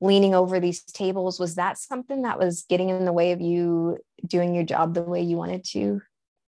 leaning 0.00 0.34
over 0.34 0.58
these 0.58 0.82
tables 0.82 1.38
was 1.38 1.54
that 1.54 1.78
something 1.78 2.22
that 2.22 2.38
was 2.38 2.64
getting 2.68 2.88
in 2.88 3.04
the 3.04 3.12
way 3.12 3.30
of 3.30 3.40
you 3.40 3.98
doing 4.26 4.52
your 4.52 4.64
job 4.64 4.94
the 4.94 5.02
way 5.02 5.22
you 5.22 5.36
wanted 5.36 5.64
to 5.64 6.02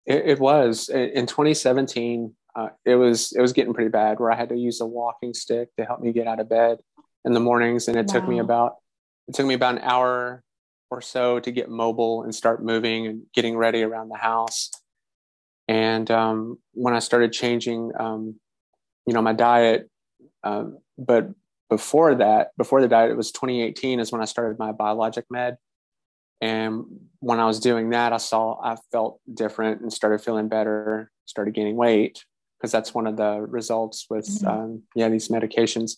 it, 0.05 0.25
it 0.25 0.39
was 0.39 0.87
in 0.87 1.25
2017 1.25 2.33
uh, 2.55 2.69
it 2.85 2.95
was 2.95 3.31
it 3.33 3.41
was 3.41 3.53
getting 3.53 3.73
pretty 3.73 3.89
bad 3.89 4.19
where 4.19 4.31
i 4.31 4.35
had 4.35 4.49
to 4.49 4.55
use 4.55 4.79
a 4.79 4.85
walking 4.85 5.33
stick 5.33 5.69
to 5.77 5.85
help 5.85 5.99
me 5.99 6.13
get 6.13 6.27
out 6.27 6.39
of 6.39 6.49
bed 6.49 6.77
in 7.25 7.33
the 7.33 7.39
mornings. 7.39 7.87
And 7.87 7.97
it 7.97 8.05
wow. 8.07 8.13
took 8.13 8.29
me 8.29 8.39
about 8.39 8.75
it 9.27 9.33
took 9.33 9.45
me 9.45 9.55
about 9.55 9.75
an 9.75 9.81
hour 9.81 10.43
or 10.91 11.01
so 11.01 11.39
to 11.39 11.51
get 11.51 11.67
mobile 11.67 12.23
and 12.23 12.33
start 12.33 12.63
moving 12.63 13.07
and 13.07 13.23
getting 13.33 13.57
ready 13.57 13.81
around 13.81 14.09
the 14.09 14.17
house. 14.17 14.69
And 15.67 16.09
um, 16.11 16.59
when 16.73 16.93
i 16.93 16.99
started 16.99 17.33
changing 17.33 17.91
um, 17.99 18.39
you 19.07 19.13
know 19.13 19.21
my 19.21 19.33
diet 19.33 19.89
um, 20.43 20.77
but 20.97 21.29
before 21.69 22.13
that 22.13 22.51
before 22.55 22.81
the 22.81 22.87
diet 22.87 23.09
it 23.09 23.17
was 23.17 23.31
2018 23.31 23.99
is 23.99 24.11
when 24.11 24.21
i 24.21 24.25
started 24.25 24.59
my 24.59 24.71
biologic 24.71 25.25
med. 25.31 25.57
And 26.39 26.83
when 27.19 27.39
i 27.39 27.45
was 27.45 27.59
doing 27.59 27.89
that 27.89 28.13
i 28.13 28.17
saw 28.17 28.61
i 28.63 28.75
felt 28.91 29.19
different 29.33 29.81
and 29.81 29.91
started 29.91 30.21
feeling 30.21 30.47
better 30.47 31.11
started 31.25 31.55
gaining 31.55 31.75
weight 31.75 32.23
because 32.65 32.71
that's 32.71 32.93
one 32.93 33.07
of 33.07 33.17
the 33.17 33.41
results 33.41 34.07
with 34.09 34.27
mm-hmm. 34.27 34.47
um, 34.47 34.83
yeah 34.95 35.09
these 35.09 35.29
medications 35.29 35.97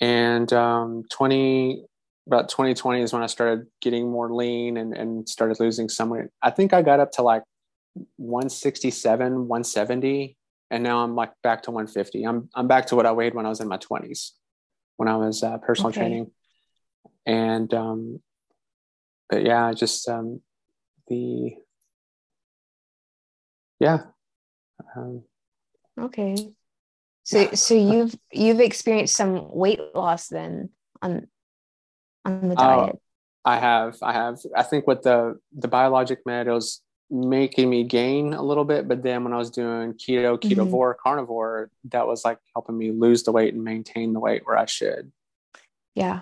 and 0.00 0.52
um, 0.52 1.04
20 1.10 1.84
about 2.26 2.48
2020 2.48 3.02
is 3.02 3.12
when 3.12 3.22
i 3.22 3.26
started 3.26 3.66
getting 3.80 4.10
more 4.10 4.32
lean 4.32 4.76
and, 4.76 4.96
and 4.96 5.28
started 5.28 5.60
losing 5.60 5.88
some 5.88 6.08
weight 6.08 6.26
i 6.42 6.50
think 6.50 6.72
i 6.72 6.80
got 6.80 7.00
up 7.00 7.12
to 7.12 7.22
like 7.22 7.42
167 8.16 9.48
170 9.48 10.36
and 10.70 10.82
now 10.82 11.04
I'm 11.04 11.14
like 11.14 11.30
back 11.42 11.62
to 11.62 11.70
150. 11.70 12.24
I'm 12.24 12.48
I'm 12.54 12.66
back 12.66 12.86
to 12.86 12.96
what 12.96 13.06
I 13.06 13.12
weighed 13.12 13.34
when 13.34 13.46
I 13.46 13.48
was 13.48 13.60
in 13.60 13.68
my 13.68 13.78
20s, 13.78 14.30
when 14.96 15.08
I 15.08 15.16
was 15.16 15.42
uh, 15.42 15.58
personal 15.58 15.90
okay. 15.90 16.00
training, 16.00 16.30
and 17.26 17.72
um, 17.72 18.20
but 19.28 19.44
yeah, 19.44 19.72
just 19.72 20.08
um, 20.08 20.40
the 21.06 21.54
yeah. 23.78 23.98
Um, 24.96 25.22
okay, 25.98 26.36
so 27.24 27.50
so 27.52 27.74
you've 27.74 28.14
you've 28.32 28.60
experienced 28.60 29.16
some 29.16 29.54
weight 29.54 29.80
loss 29.94 30.28
then 30.28 30.70
on 31.02 31.26
on 32.24 32.48
the 32.48 32.54
oh, 32.54 32.86
diet. 32.86 32.98
I 33.44 33.58
have, 33.58 33.98
I 34.02 34.12
have. 34.12 34.38
I 34.56 34.62
think 34.62 34.86
with 34.86 35.02
the 35.02 35.38
the 35.52 35.68
biologic 35.68 36.20
med, 36.24 36.46
it 36.46 36.52
was 36.52 36.80
making 37.10 37.68
me 37.68 37.84
gain 37.84 38.32
a 38.32 38.42
little 38.42 38.64
bit. 38.64 38.88
But 38.88 39.02
then 39.02 39.24
when 39.24 39.32
I 39.32 39.36
was 39.36 39.50
doing 39.50 39.94
keto, 39.94 40.38
ketovore, 40.40 40.92
mm-hmm. 40.92 41.02
carnivore, 41.02 41.70
that 41.90 42.06
was 42.06 42.24
like 42.24 42.38
helping 42.54 42.78
me 42.78 42.90
lose 42.90 43.22
the 43.22 43.32
weight 43.32 43.54
and 43.54 43.62
maintain 43.62 44.12
the 44.12 44.20
weight 44.20 44.42
where 44.44 44.56
I 44.56 44.66
should. 44.66 45.12
Yeah. 45.94 46.20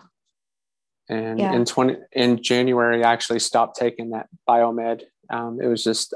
And 1.09 1.39
yeah. 1.39 1.53
in 1.53 1.65
20 1.65 1.97
in 2.13 2.43
January, 2.43 3.05
I 3.05 3.13
actually 3.13 3.41
stopped 3.41 3.77
taking 3.77 4.11
that 4.11 4.29
biomed. 4.49 5.03
Um, 5.31 5.61
it 5.61 5.67
was 5.67 5.85
just 5.85 6.15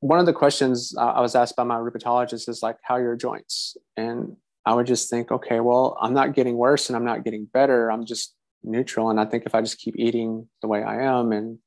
one 0.00 0.18
of 0.18 0.26
the 0.26 0.32
questions 0.32 0.94
I 0.98 1.20
was 1.20 1.34
asked 1.34 1.56
by 1.56 1.64
my 1.64 1.76
rheumatologist 1.76 2.48
is 2.48 2.62
like, 2.62 2.76
how 2.82 2.96
are 2.96 3.02
your 3.02 3.16
joints? 3.16 3.76
And 3.96 4.36
I 4.64 4.74
would 4.74 4.86
just 4.86 5.08
think, 5.08 5.30
okay, 5.30 5.60
well, 5.60 5.96
I'm 6.00 6.12
not 6.12 6.34
getting 6.34 6.56
worse 6.56 6.88
and 6.88 6.96
I'm 6.96 7.04
not 7.04 7.24
getting 7.24 7.46
better. 7.46 7.90
I'm 7.90 8.04
just 8.04 8.34
neutral. 8.62 9.10
And 9.10 9.20
I 9.20 9.24
think 9.24 9.44
if 9.46 9.54
I 9.54 9.60
just 9.60 9.78
keep 9.78 9.94
eating 9.96 10.48
the 10.60 10.68
way 10.68 10.82
I 10.82 11.02
am 11.02 11.32
and 11.32 11.58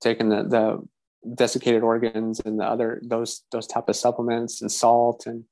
taking 0.00 0.28
the, 0.28 0.42
the 0.42 0.82
desiccated 1.34 1.82
organs 1.82 2.40
and 2.40 2.58
the 2.58 2.64
other 2.64 3.00
those 3.04 3.44
those 3.52 3.66
type 3.66 3.88
of 3.88 3.94
supplements 3.94 4.60
and 4.60 4.72
salt 4.72 5.24
and 5.26 5.44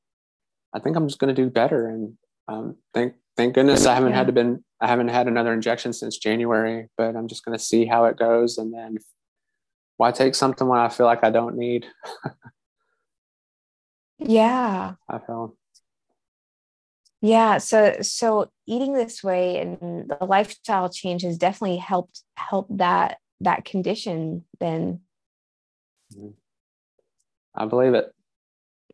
I 0.75 0.81
think 0.81 0.97
I'm 0.97 1.07
just 1.07 1.21
going 1.21 1.35
to 1.35 1.43
do 1.43 1.49
better 1.49 1.87
and 1.87 2.15
um, 2.49 2.77
thank 2.93 3.15
thank 3.37 3.55
goodness 3.55 3.87
I 3.87 3.95
haven't 3.95 4.11
yeah. 4.11 4.17
had 4.17 4.27
to 4.27 4.33
been 4.33 4.65
I 4.81 4.89
haven't 4.89 5.09
had 5.09 5.29
another 5.29 5.53
injection 5.53 5.93
since 5.93 6.19
January 6.19 6.89
but 6.97 7.15
I'm 7.15 7.29
just 7.29 7.45
going 7.45 7.57
to 7.57 7.63
see 7.63 7.87
how 7.87 8.07
it 8.07 8.19
goes 8.19 8.59
and 8.59 8.75
then 8.75 8.97
why 10.01 10.11
take 10.11 10.35
something 10.35 10.67
when 10.67 10.81
I 10.81 10.89
feel 10.89 11.05
like 11.05 11.23
I 11.23 11.29
don't 11.29 11.59
need? 11.59 11.85
Yeah. 14.19 14.95
I 15.07 15.19
feel. 15.19 15.57
Yeah 17.21 17.59
so 17.59 17.97
so 18.01 18.51
eating 18.67 18.95
this 18.95 19.23
way 19.23 19.59
and 19.59 20.09
the 20.09 20.25
lifestyle 20.25 20.89
change 20.89 21.23
has 21.23 21.37
definitely 21.37 21.77
helped 21.77 22.23
help 22.37 22.67
that 22.71 23.19
that 23.43 23.67
condition 23.67 24.47
then. 24.59 25.01
Mm-hmm. 26.15 26.31
i 27.55 27.67
believe 27.67 27.93
it. 27.93 28.11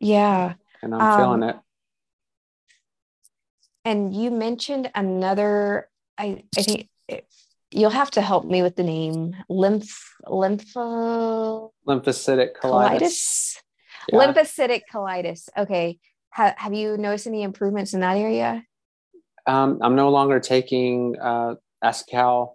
Yeah. 0.01 0.55
And 0.81 0.93
i'm 0.93 1.01
um, 1.01 1.17
feeling 1.19 1.43
it. 1.49 1.55
and 3.85 4.13
you 4.13 4.29
mentioned 4.29 4.91
another 4.93 5.87
i 6.17 6.43
i 6.57 6.61
think 6.61 6.89
it, 7.07 7.25
you'll 7.71 7.89
have 7.89 8.11
to 8.11 8.21
help 8.21 8.45
me 8.45 8.61
with 8.61 8.75
the 8.75 8.83
name 8.83 9.35
lymph 9.49 10.15
lympho 10.25 11.71
lymphocytic 11.87 12.49
colitis, 12.61 12.99
colitis? 13.01 13.55
Yeah. 14.09 14.19
lymphocytic 14.19 14.81
colitis 14.91 15.49
okay 15.57 15.99
ha- 16.37 16.55
have 16.57 16.73
you 16.73 16.97
noticed 16.97 17.27
any 17.27 17.43
improvements 17.43 17.93
in 17.93 17.99
that 18.01 18.17
area? 18.17 18.63
Um, 19.47 19.79
I'm 19.81 19.95
no 19.95 20.09
longer 20.09 20.39
taking 20.39 21.15
uh, 21.19 21.55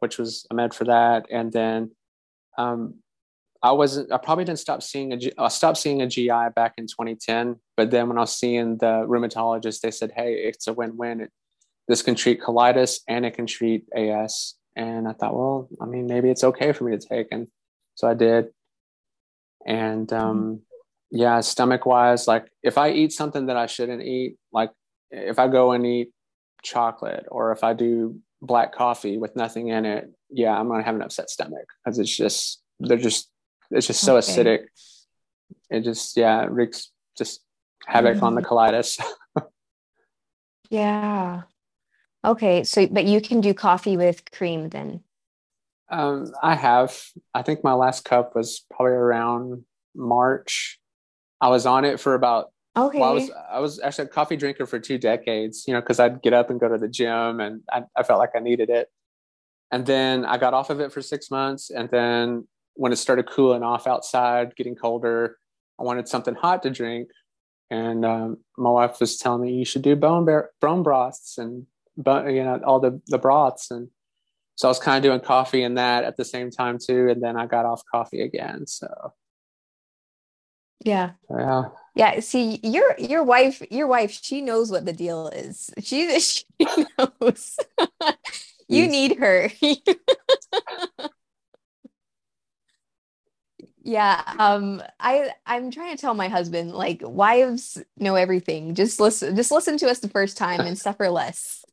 which 0.01 0.19
was 0.19 0.47
a 0.51 0.55
med 0.55 0.75
for 0.75 0.85
that, 0.85 1.27
and 1.31 1.53
then 1.53 1.93
um, 2.59 2.95
I 3.63 3.73
wasn't. 3.73 4.13
I 4.13 4.19
probably 4.19 4.45
didn't 4.45 4.59
stop 4.59 4.83
seeing 4.83 5.13
a. 5.13 5.19
I 5.39 5.49
stopped 5.49 5.79
seeing 5.79 6.03
a 6.03 6.07
GI 6.07 6.51
back 6.55 6.75
in 6.77 6.87
2010, 6.87 7.57
but 7.77 7.91
then 7.91 8.09
when 8.09 8.19
I 8.19 8.23
was 8.23 8.37
seeing 8.37 8.79
the 8.79 9.07
rheumatologist, 9.09 9.81
they 9.81 9.91
said, 9.91 10.13
"Hey, 10.15 10.35
it's 10.35 10.67
a 10.67 10.73
win-win. 10.73 11.23
It, 11.23 11.31
this 11.89 12.03
can 12.03 12.15
treat 12.15 12.43
colitis 12.43 13.01
and 13.09 13.25
it 13.25 13.35
can 13.35 13.47
treat 13.47 13.85
AS." 13.97 14.55
And 14.75 15.07
I 15.07 15.13
thought, 15.13 15.35
well, 15.35 15.69
I 15.81 15.87
mean, 15.87 16.07
maybe 16.07 16.31
it's 16.31 16.45
okay 16.45 16.73
for 16.73 16.85
me 16.85 16.97
to 16.97 17.07
take, 17.07 17.29
and 17.31 17.49
so 17.95 18.09
I 18.09 18.15
did. 18.15 18.49
And 19.67 20.13
um, 20.13 20.39
mm-hmm 20.39 20.55
yeah 21.13 21.41
stomach 21.41 21.85
wise 21.85 22.27
like 22.27 22.51
if 22.63 22.79
i 22.79 22.91
eat 22.91 23.13
something 23.13 23.47
that 23.47 23.57
i 23.57 23.67
shouldn't 23.67 24.03
eat 24.03 24.37
like 24.51 24.71
if 25.11 25.39
i 25.39 25.47
go 25.47 25.73
and 25.73 25.87
eat 25.87 26.11
chocolate 26.63 27.27
or 27.31 27.53
if 27.53 27.63
i 27.63 27.75
do 27.75 28.19
black 28.41 28.75
coffee 28.75 29.19
with 29.19 29.37
nothing 29.37 29.69
in 29.69 29.85
it 29.85 30.11
yeah 30.31 30.59
i'm 30.59 30.69
gonna 30.69 30.83
have 30.83 30.95
an 30.95 31.03
upset 31.03 31.29
stomach 31.29 31.69
because 31.85 31.99
it's 31.99 32.17
just 32.17 32.63
they're 32.81 32.97
just 32.97 33.31
it's 33.71 33.87
just 33.87 34.01
so 34.01 34.17
okay. 34.17 34.27
acidic 34.27 34.61
it 35.71 35.83
just 35.83 36.17
yeah 36.17 36.43
it 36.43 36.51
wreaks 36.51 36.91
just 37.17 37.43
havoc 37.87 38.17
mm-hmm. 38.17 38.25
on 38.25 38.35
the 38.35 38.41
mm-hmm. 38.41 38.55
colitis 38.55 38.99
yeah 40.71 41.43
okay 42.25 42.65
so 42.65 42.87
but 42.87 43.05
you 43.05 43.21
can 43.21 43.41
do 43.41 43.55
coffee 43.55 43.97
with 43.97 44.31
cream 44.31 44.69
then 44.69 45.01
um 45.91 46.33
i 46.43 46.55
have 46.55 46.99
i 47.35 47.43
think 47.43 47.63
my 47.65 47.73
last 47.73 48.05
cup 48.05 48.35
was 48.35 48.65
probably 48.71 48.93
around 48.93 49.65
march 49.95 50.81
I 51.43 51.49
was 51.49 51.67
on 51.67 51.85
it 51.85 51.99
for 51.99 52.15
about 52.15 52.53
okay. 52.77 53.01
Well, 53.01 53.11
I 53.11 53.13
was 53.13 53.31
I 53.51 53.59
was 53.59 53.81
actually 53.81 54.05
a 54.05 54.09
coffee 54.09 54.37
drinker 54.37 54.65
for 54.65 54.79
two 54.79 54.97
decades, 54.97 55.65
you 55.67 55.75
know, 55.75 55.81
because 55.81 55.99
I'd 55.99 56.23
get 56.23 56.33
up 56.33 56.49
and 56.49 56.61
go 56.61 56.69
to 56.69 56.79
the 56.79 56.89
gym, 56.89 57.41
and 57.41 57.63
I, 57.71 57.83
I 57.97 58.05
felt 58.05 58.21
like 58.21 58.31
I 58.37 58.39
needed 58.39 58.71
it. 58.71 58.89
And 59.73 59.85
then 59.85 60.25
I 60.25 60.39
got 60.39 60.55
off 60.55 60.71
of 60.71 60.81
it 60.81 60.93
for 60.93 61.03
six 61.03 61.31
months, 61.31 61.71
and 61.71 61.91
then 61.91 62.47
when 62.75 62.93
it 62.93 62.97
started 62.97 63.29
cooling 63.29 63.65
off 63.65 63.89
outside, 63.89 64.55
getting 64.55 64.77
colder, 64.77 65.37
I 65.81 65.83
wanted 65.83 66.09
something 66.09 66.35
hot 66.35 66.63
to 66.63 66.71
drink. 66.71 67.11
And 67.71 68.05
um, 68.05 68.39
my 68.57 68.71
wife 68.71 69.01
was 69.01 69.17
telling 69.17 69.43
me 69.43 69.55
you 69.55 69.65
should 69.65 69.83
do 69.83 69.97
bone 69.97 70.25
bear, 70.25 70.51
bone 70.61 70.83
broths 70.83 71.39
and 71.39 71.67
you 71.97 72.45
know 72.45 72.61
all 72.65 72.81
the 72.81 73.01
the 73.07 73.19
broths 73.19 73.71
and 73.71 73.89
so 74.55 74.69
I 74.69 74.71
was 74.71 74.79
kind 74.79 74.97
of 74.97 75.03
doing 75.03 75.21
coffee 75.21 75.63
and 75.63 75.79
that 75.79 76.05
at 76.05 76.17
the 76.17 76.25
same 76.25 76.51
time 76.51 76.79
too. 76.79 77.09
And 77.09 77.23
then 77.23 77.37
I 77.37 77.47
got 77.47 77.65
off 77.65 77.83
coffee 77.91 78.21
again. 78.21 78.67
So 78.67 79.13
yeah. 80.85 81.13
Yeah. 81.31 81.65
Yeah. 81.95 82.21
See, 82.21 82.61
your 82.63 82.95
your 82.99 83.23
wife, 83.25 83.63
your 83.71 83.87
wife, 83.87 84.19
she 84.23 84.41
knows 84.41 84.71
what 84.71 84.85
the 84.85 84.93
deal 84.93 85.29
is. 85.29 85.71
She 85.83 86.19
she 86.21 86.45
knows. 86.99 87.57
you 88.69 88.89
need 88.89 89.19
her. 89.19 89.51
yeah. 93.83 94.23
Um, 94.39 94.83
I 94.99 95.31
I'm 95.47 95.71
trying 95.71 95.97
to 95.97 96.01
tell 96.01 96.15
my 96.15 96.29
husband, 96.29 96.73
like, 96.73 97.01
wives 97.05 97.83
know 97.97 98.17
everything. 98.17 98.75
Just 98.75 99.01
listen, 99.01 99.37
just 99.37 99.53
listen 99.53 99.79
to 99.79 99.89
us 99.89 100.01
the 100.01 100.09
first 100.09 100.37
time 100.37 100.61
and 100.61 100.79
suffer 100.79 101.09
less. 101.09 101.65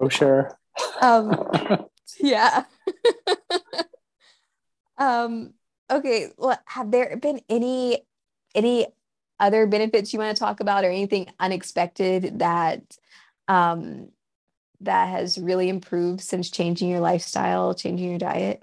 Oh 0.00 0.08
sure. 0.08 0.58
Um 1.00 1.32
yeah. 2.20 2.64
um 4.98 5.54
Okay, 5.90 6.28
well, 6.36 6.58
have 6.66 6.90
there 6.90 7.16
been 7.16 7.40
any 7.48 8.04
any 8.54 8.86
other 9.40 9.66
benefits 9.66 10.12
you 10.12 10.18
want 10.18 10.36
to 10.36 10.40
talk 10.40 10.60
about 10.60 10.84
or 10.84 10.90
anything 10.90 11.30
unexpected 11.40 12.40
that 12.40 12.82
um 13.46 14.08
that 14.80 15.08
has 15.08 15.38
really 15.38 15.68
improved 15.68 16.20
since 16.20 16.50
changing 16.50 16.88
your 16.88 17.00
lifestyle, 17.00 17.74
changing 17.74 18.10
your 18.10 18.18
diet? 18.18 18.62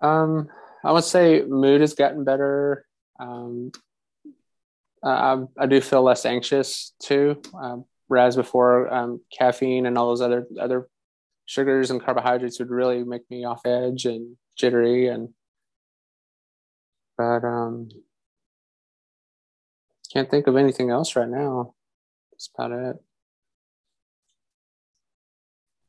Um, 0.00 0.48
I 0.84 0.92
would 0.92 1.04
say 1.04 1.42
mood 1.42 1.80
has 1.80 1.94
gotten 1.94 2.24
better. 2.24 2.86
Um, 3.18 3.72
I, 5.02 5.42
I 5.58 5.66
do 5.66 5.80
feel 5.80 6.02
less 6.02 6.24
anxious 6.24 6.92
too. 7.00 7.40
Um, 7.60 7.84
whereas 8.08 8.36
before, 8.36 8.92
um, 8.92 9.20
caffeine 9.36 9.86
and 9.86 9.96
all 9.96 10.08
those 10.08 10.20
other 10.20 10.46
other 10.60 10.88
sugars 11.46 11.90
and 11.90 12.02
carbohydrates 12.02 12.58
would 12.58 12.70
really 12.70 13.04
make 13.04 13.28
me 13.30 13.44
off 13.44 13.64
edge 13.64 14.04
and 14.04 14.36
jittery. 14.56 15.08
And 15.08 15.30
but 17.16 17.44
um, 17.44 17.88
can't 20.12 20.30
think 20.30 20.46
of 20.46 20.56
anything 20.56 20.90
else 20.90 21.16
right 21.16 21.28
now. 21.28 21.74
That's 22.32 22.50
about 22.54 22.72
it. 22.72 22.96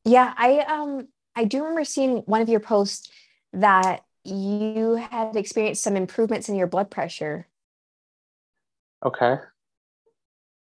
Yeah, 0.05 0.33
I 0.37 0.59
um 0.59 1.07
I 1.35 1.45
do 1.45 1.59
remember 1.59 1.83
seeing 1.83 2.17
one 2.19 2.41
of 2.41 2.49
your 2.49 2.59
posts 2.59 3.09
that 3.53 4.03
you 4.23 4.95
had 4.95 5.35
experienced 5.35 5.83
some 5.83 5.95
improvements 5.95 6.49
in 6.49 6.55
your 6.55 6.67
blood 6.67 6.89
pressure. 6.89 7.47
Okay. 9.05 9.37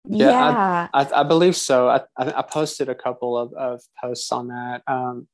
Yeah, 0.07 0.31
yeah. 0.31 0.89
I, 0.93 1.03
I, 1.03 1.21
I, 1.21 1.23
believe 1.23 1.57
so. 1.57 1.89
I, 1.89 2.03
I 2.19 2.43
posted 2.43 2.89
a 2.89 2.95
couple 2.95 3.39
of, 3.39 3.55
of 3.55 3.81
posts 4.01 4.31
on 4.33 4.49
that. 4.49 4.83
Um, 4.87 5.29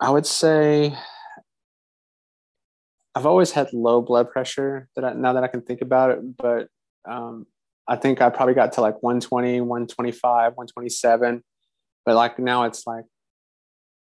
I 0.00 0.10
would 0.10 0.26
say 0.26 0.96
I've 3.14 3.26
always 3.26 3.52
had 3.52 3.72
low 3.72 4.00
blood 4.00 4.30
pressure 4.30 4.88
that 4.96 5.04
I, 5.04 5.12
now 5.12 5.34
that 5.34 5.44
I 5.44 5.48
can 5.48 5.60
think 5.62 5.80
about 5.80 6.10
it, 6.10 6.36
but 6.36 6.68
um, 7.08 7.46
I 7.86 7.96
think 7.96 8.22
I 8.22 8.30
probably 8.30 8.54
got 8.54 8.72
to 8.74 8.80
like 8.80 9.02
120, 9.02 9.60
125, 9.60 10.52
127. 10.56 11.42
But 12.06 12.14
like 12.16 12.38
now 12.38 12.64
it's 12.64 12.86
like, 12.86 13.04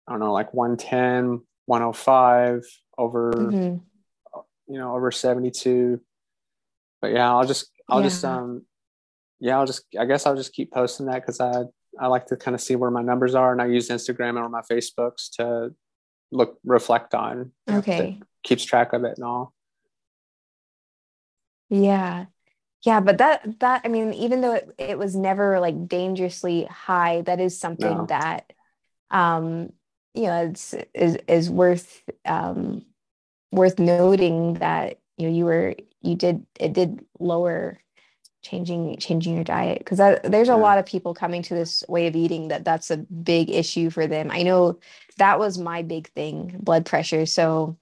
I 0.07 0.11
don't 0.11 0.19
know, 0.19 0.33
like 0.33 0.53
110, 0.53 1.41
105 1.65 2.63
over, 2.97 3.33
mm-hmm. 3.33 4.73
you 4.73 4.79
know, 4.79 4.95
over 4.95 5.11
72. 5.11 6.01
But 7.05 7.13
yeah, 7.13 7.31
I'll 7.31 7.45
just, 7.45 7.71
I'll 7.89 8.01
yeah. 8.01 8.07
just, 8.07 8.25
um, 8.25 8.65
yeah, 9.39 9.57
I'll 9.59 9.65
just, 9.65 9.83
I 9.99 10.05
guess 10.05 10.25
I'll 10.25 10.35
just 10.35 10.53
keep 10.53 10.71
posting 10.71 11.05
that 11.05 11.21
because 11.21 11.39
I, 11.39 11.63
I 11.99 12.07
like 12.07 12.25
to 12.27 12.35
kind 12.35 12.55
of 12.55 12.61
see 12.61 12.75
where 12.75 12.91
my 12.91 13.01
numbers 13.01 13.35
are 13.35 13.51
and 13.51 13.61
I 13.61 13.67
use 13.67 13.89
Instagram 13.89 14.37
or 14.37 14.49
my 14.49 14.61
Facebooks 14.61 15.29
to 15.37 15.73
look, 16.31 16.57
reflect 16.63 17.13
on. 17.13 17.51
Okay 17.69 18.19
keeps 18.45 18.63
track 18.63 18.93
of 18.93 19.03
it 19.03 19.15
and 19.17 19.25
all. 19.25 19.53
Yeah. 21.69 22.27
Yeah, 22.85 22.99
but 22.99 23.17
that 23.17 23.59
that 23.61 23.81
I 23.83 23.87
mean, 23.87 24.13
even 24.13 24.41
though 24.41 24.53
it, 24.53 24.69
it 24.77 24.99
was 24.99 25.15
never 25.15 25.59
like 25.59 25.87
dangerously 25.87 26.65
high, 26.65 27.21
that 27.21 27.39
is 27.39 27.59
something 27.59 27.97
no. 27.97 28.05
that 28.05 28.53
um 29.09 29.73
you 30.13 30.23
know 30.23 30.49
it's 30.49 30.75
is 30.93 31.17
is 31.27 31.49
worth 31.49 32.03
um 32.25 32.85
worth 33.51 33.79
noting 33.79 34.55
that 34.55 34.99
you 35.17 35.27
know 35.27 35.35
you 35.35 35.45
were 35.45 35.75
you 36.01 36.15
did 36.15 36.45
it 36.59 36.73
did 36.73 37.03
lower 37.19 37.79
changing 38.41 38.97
changing 38.97 39.33
your 39.33 39.43
diet 39.43 39.79
because 39.79 39.97
there's 40.23 40.49
a 40.49 40.55
lot 40.55 40.77
of 40.77 40.85
people 40.85 41.15
coming 41.15 41.41
to 41.41 41.55
this 41.55 41.83
way 41.87 42.05
of 42.05 42.15
eating 42.15 42.49
that 42.49 42.63
that's 42.63 42.91
a 42.91 42.97
big 42.97 43.49
issue 43.49 43.89
for 43.89 44.05
them 44.05 44.29
i 44.29 44.43
know 44.43 44.77
that 45.17 45.39
was 45.39 45.57
my 45.57 45.81
big 45.81 46.07
thing 46.09 46.55
blood 46.59 46.85
pressure 46.85 47.25
so 47.25 47.75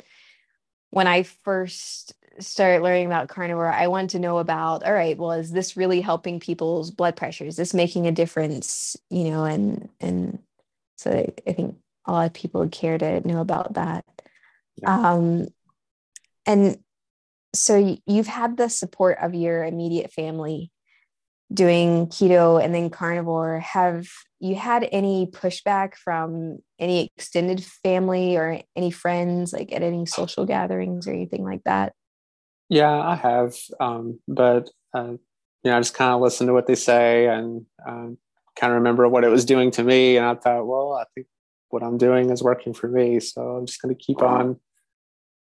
when 0.93 1.08
I 1.08 1.24
first 1.24 2.13
started 2.39 2.84
learning 2.84 3.08
about 3.08 3.28
carnivore, 3.28 3.67
I 3.67 3.88
wanted 3.88 4.12
to 4.12 4.19
know 4.19 4.38
about 4.38 4.84
all 4.86 4.93
right, 4.93 5.17
well, 5.17 5.32
is 5.32 5.52
this 5.52 5.76
really 5.76 6.02
helping 6.02 6.39
people's 6.39 6.91
blood 6.91 7.15
pressure? 7.15 7.46
Is 7.46 7.56
this 7.56 7.74
making 7.74 8.06
a 8.06 8.12
difference? 8.12 8.96
You 9.10 9.32
know, 9.32 9.43
and 9.43 9.89
and 10.00 10.38
so 10.98 11.34
I, 11.48 11.52
think 11.54 11.78
a 12.06 12.12
lot 12.12 12.28
of 12.28 12.34
people 12.34 12.62
would 12.62 12.72
care 12.72 13.00
to 13.00 13.28
know 13.28 13.41
about 13.41 13.74
that. 13.74 14.06
Yeah. 14.76 14.96
Um, 14.96 15.48
and 16.46 16.78
so 17.54 17.98
you've 18.06 18.28
had 18.28 18.58
the 18.58 18.70
support 18.70 19.18
of 19.22 19.34
your 19.34 19.63
immediate 19.63 20.12
family 20.12 20.72
doing 21.54 22.08
keto 22.08 22.63
and 22.63 22.74
then 22.74 22.89
carnivore. 22.89 23.60
Have 23.60 24.08
you 24.39 24.56
had 24.56 24.88
any 24.92 25.28
pushback 25.28 25.96
from 25.96 26.58
any 26.80 27.12
extended 27.16 27.63
family 27.63 28.36
or 28.38 28.62
any 28.76 28.92
friends 28.92 29.54
like 29.54 29.72
at 29.72 29.84
any 29.84 30.06
social 30.06 30.46
gatherings 30.46 31.08
or 31.08 31.12
anything 31.12 31.44
like 31.44 31.62
that? 31.66 31.94
Yeah 32.70 33.00
i 33.00 33.16
have 33.16 33.56
um, 33.80 34.20
but 34.28 34.70
uh, 34.96 35.12
you 35.12 35.20
know 35.66 35.78
i 35.78 35.80
just 35.80 35.94
kind 35.94 36.12
of 36.12 36.22
listen 36.22 36.48
to 36.48 36.54
what 36.54 36.66
they 36.66 36.76
say 36.76 37.28
and 37.28 37.66
um, 37.88 38.18
kind 38.56 38.72
of 38.72 38.78
remember 38.78 39.08
what 39.08 39.24
it 39.24 39.30
was 39.30 39.46
doing 39.46 39.70
to 39.72 39.84
me. 39.84 40.18
And 40.18 40.26
i 40.26 40.34
thought 40.36 40.66
well 40.66 40.94
i 40.94 41.06
think 41.13 41.28
what 41.70 41.84
i'm 41.84 41.98
doing 41.98 42.32
is 42.32 42.42
working 42.42 42.74
for 42.74 42.88
me. 42.88 43.20
So 43.20 43.42
i'm 43.42 43.66
just 43.68 43.82
going 43.82 43.96
to 43.96 44.02
keep 44.02 44.24
on 44.24 44.60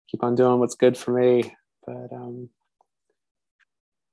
keep 0.10 0.24
on 0.24 0.36
doing 0.36 0.60
what's 0.60 0.76
good 0.76 0.98
for 0.98 1.12
me 1.12 1.54
but 1.88 2.12
um 2.14 2.50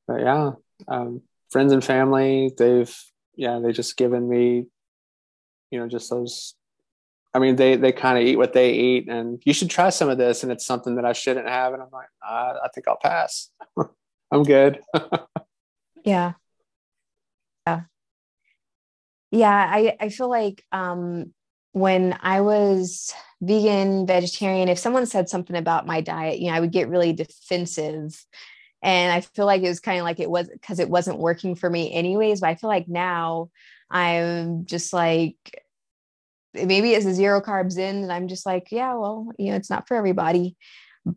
but 0.06 0.20
yeah 0.20 0.52
um 0.88 1.20
friends 1.50 1.72
and 1.72 1.84
family 1.84 2.50
they've 2.56 2.96
yeah 3.37 3.58
they 3.58 3.72
just 3.72 3.96
given 3.96 4.28
me 4.28 4.66
you 5.70 5.78
know 5.78 5.88
just 5.88 6.08
those 6.08 6.54
i 7.34 7.38
mean 7.38 7.56
they 7.56 7.76
they 7.76 7.92
kind 7.92 8.16
of 8.16 8.24
eat 8.24 8.37
what 8.37 8.52
they 8.52 8.72
eat 8.72 9.08
and 9.08 9.42
you 9.44 9.52
should 9.52 9.68
try 9.68 9.90
some 9.90 10.08
of 10.08 10.16
this 10.18 10.42
and 10.44 10.52
it's 10.52 10.64
something 10.64 10.94
that 10.94 11.04
i 11.04 11.12
shouldn't 11.12 11.48
have 11.48 11.72
and 11.74 11.82
i'm 11.82 11.90
like 11.92 12.08
uh, 12.26 12.54
i 12.64 12.68
think 12.74 12.87
i'll 12.88 12.96
pass. 12.96 13.50
I'm 14.32 14.42
good. 14.42 14.80
Yeah. 16.04 16.34
Yeah. 17.66 17.80
Yeah 19.30 19.66
i 19.70 19.96
i 19.98 20.08
feel 20.10 20.28
like 20.28 20.62
um 20.70 21.32
when 21.74 22.16
i 22.22 22.40
was 22.40 23.12
vegan 23.42 24.06
vegetarian 24.06 24.68
if 24.68 24.78
someone 24.78 25.06
said 25.06 25.28
something 25.28 25.56
about 25.56 25.88
my 25.88 26.00
diet 26.00 26.38
you 26.38 26.46
know 26.46 26.56
i 26.56 26.60
would 26.60 26.72
get 26.72 26.88
really 26.88 27.12
defensive. 27.12 28.24
And 28.80 29.12
i 29.12 29.20
feel 29.20 29.44
like 29.44 29.62
it 29.62 29.68
was 29.68 29.80
kind 29.80 29.98
of 29.98 30.04
like 30.04 30.20
it 30.20 30.30
was 30.30 30.48
because 30.48 30.78
it 30.78 30.88
wasn't 30.88 31.18
working 31.18 31.56
for 31.56 31.68
me 31.68 31.92
anyways 31.92 32.40
but 32.40 32.50
i 32.50 32.54
feel 32.54 32.70
like 32.70 32.87
now 32.87 33.50
i'm 33.90 34.66
just 34.66 34.92
like 34.92 35.37
maybe 36.54 36.92
it's 36.92 37.06
a 37.06 37.12
zero 37.12 37.40
carbs 37.40 37.76
in 37.76 37.96
and 38.04 38.12
i'm 38.12 38.28
just 38.28 38.46
like 38.46 38.68
yeah 38.70 38.94
well 38.94 39.32
you 39.37 39.50
know 39.50 39.56
it's 39.56 39.70
not 39.70 39.88
for 39.88 39.96
everybody. 39.96 40.56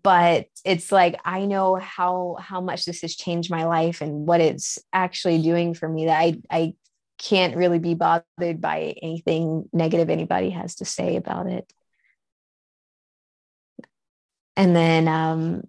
But 0.04 0.48
it's 0.66 0.92
like 0.92 1.18
i 1.24 1.46
know 1.46 1.76
how 1.76 2.36
how 2.42 2.60
much 2.60 2.84
this 2.84 3.04
has 3.04 3.16
changed 3.16 3.50
my 3.50 3.64
life 3.64 4.02
and 4.02 4.28
what 4.28 4.42
it's 4.42 4.80
actually 4.92 5.42
doing 5.42 5.74
for 5.74 5.88
me 5.88 6.08
that 6.08 6.20
i 6.20 6.42
i 6.52 6.74
can't 7.18 7.56
really 7.56 7.80
be 7.80 7.94
bothered 7.94 8.62
by 8.62 8.96
anything 9.02 9.68
negative 9.74 10.10
anybody 10.10 10.50
has 10.50 10.76
to 10.76 10.86
say 10.86 11.16
about 11.16 11.48
it 11.48 11.72
and 14.56 14.76
then 14.76 15.08
um 15.08 15.64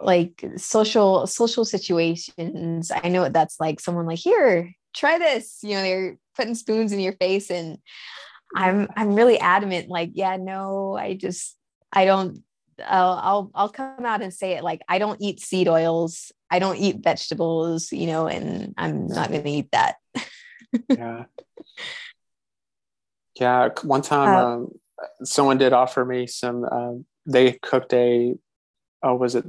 like 0.00 0.44
social 0.56 1.26
social 1.26 1.64
situations 1.64 2.90
i 3.02 3.08
know 3.08 3.22
what 3.22 3.32
that's 3.32 3.60
like 3.60 3.80
someone 3.80 4.06
like 4.06 4.18
here 4.18 4.72
try 4.94 5.18
this 5.18 5.58
you 5.62 5.74
know 5.74 5.82
they're 5.82 6.16
putting 6.36 6.54
spoons 6.54 6.92
in 6.92 7.00
your 7.00 7.14
face 7.14 7.50
and 7.50 7.78
i'm 8.56 8.88
i'm 8.96 9.14
really 9.14 9.38
adamant 9.38 9.88
like 9.88 10.10
yeah 10.14 10.36
no 10.36 10.96
i 10.96 11.14
just 11.14 11.56
i 11.92 12.04
don't 12.04 12.42
I'll, 12.84 13.20
I'll 13.22 13.50
I'll 13.54 13.68
come 13.68 14.04
out 14.04 14.22
and 14.22 14.32
say 14.32 14.52
it 14.52 14.64
like 14.64 14.80
I 14.88 14.98
don't 14.98 15.20
eat 15.20 15.40
seed 15.40 15.68
oils, 15.68 16.32
I 16.50 16.58
don't 16.58 16.78
eat 16.78 17.02
vegetables, 17.02 17.92
you 17.92 18.06
know, 18.06 18.26
and 18.26 18.74
I'm 18.76 19.06
not 19.06 19.30
going 19.30 19.44
to 19.44 19.50
eat 19.50 19.70
that. 19.72 19.96
Yeah. 20.88 21.24
Yeah. 23.38 23.68
One 23.82 24.02
time, 24.02 24.28
uh, 24.28 24.44
um, 24.44 24.72
someone 25.24 25.58
did 25.58 25.72
offer 25.72 26.04
me 26.04 26.26
some. 26.26 26.64
Uh, 26.64 26.92
they 27.26 27.52
cooked 27.52 27.92
a. 27.92 28.34
Oh, 29.02 29.16
was 29.16 29.34
it 29.34 29.44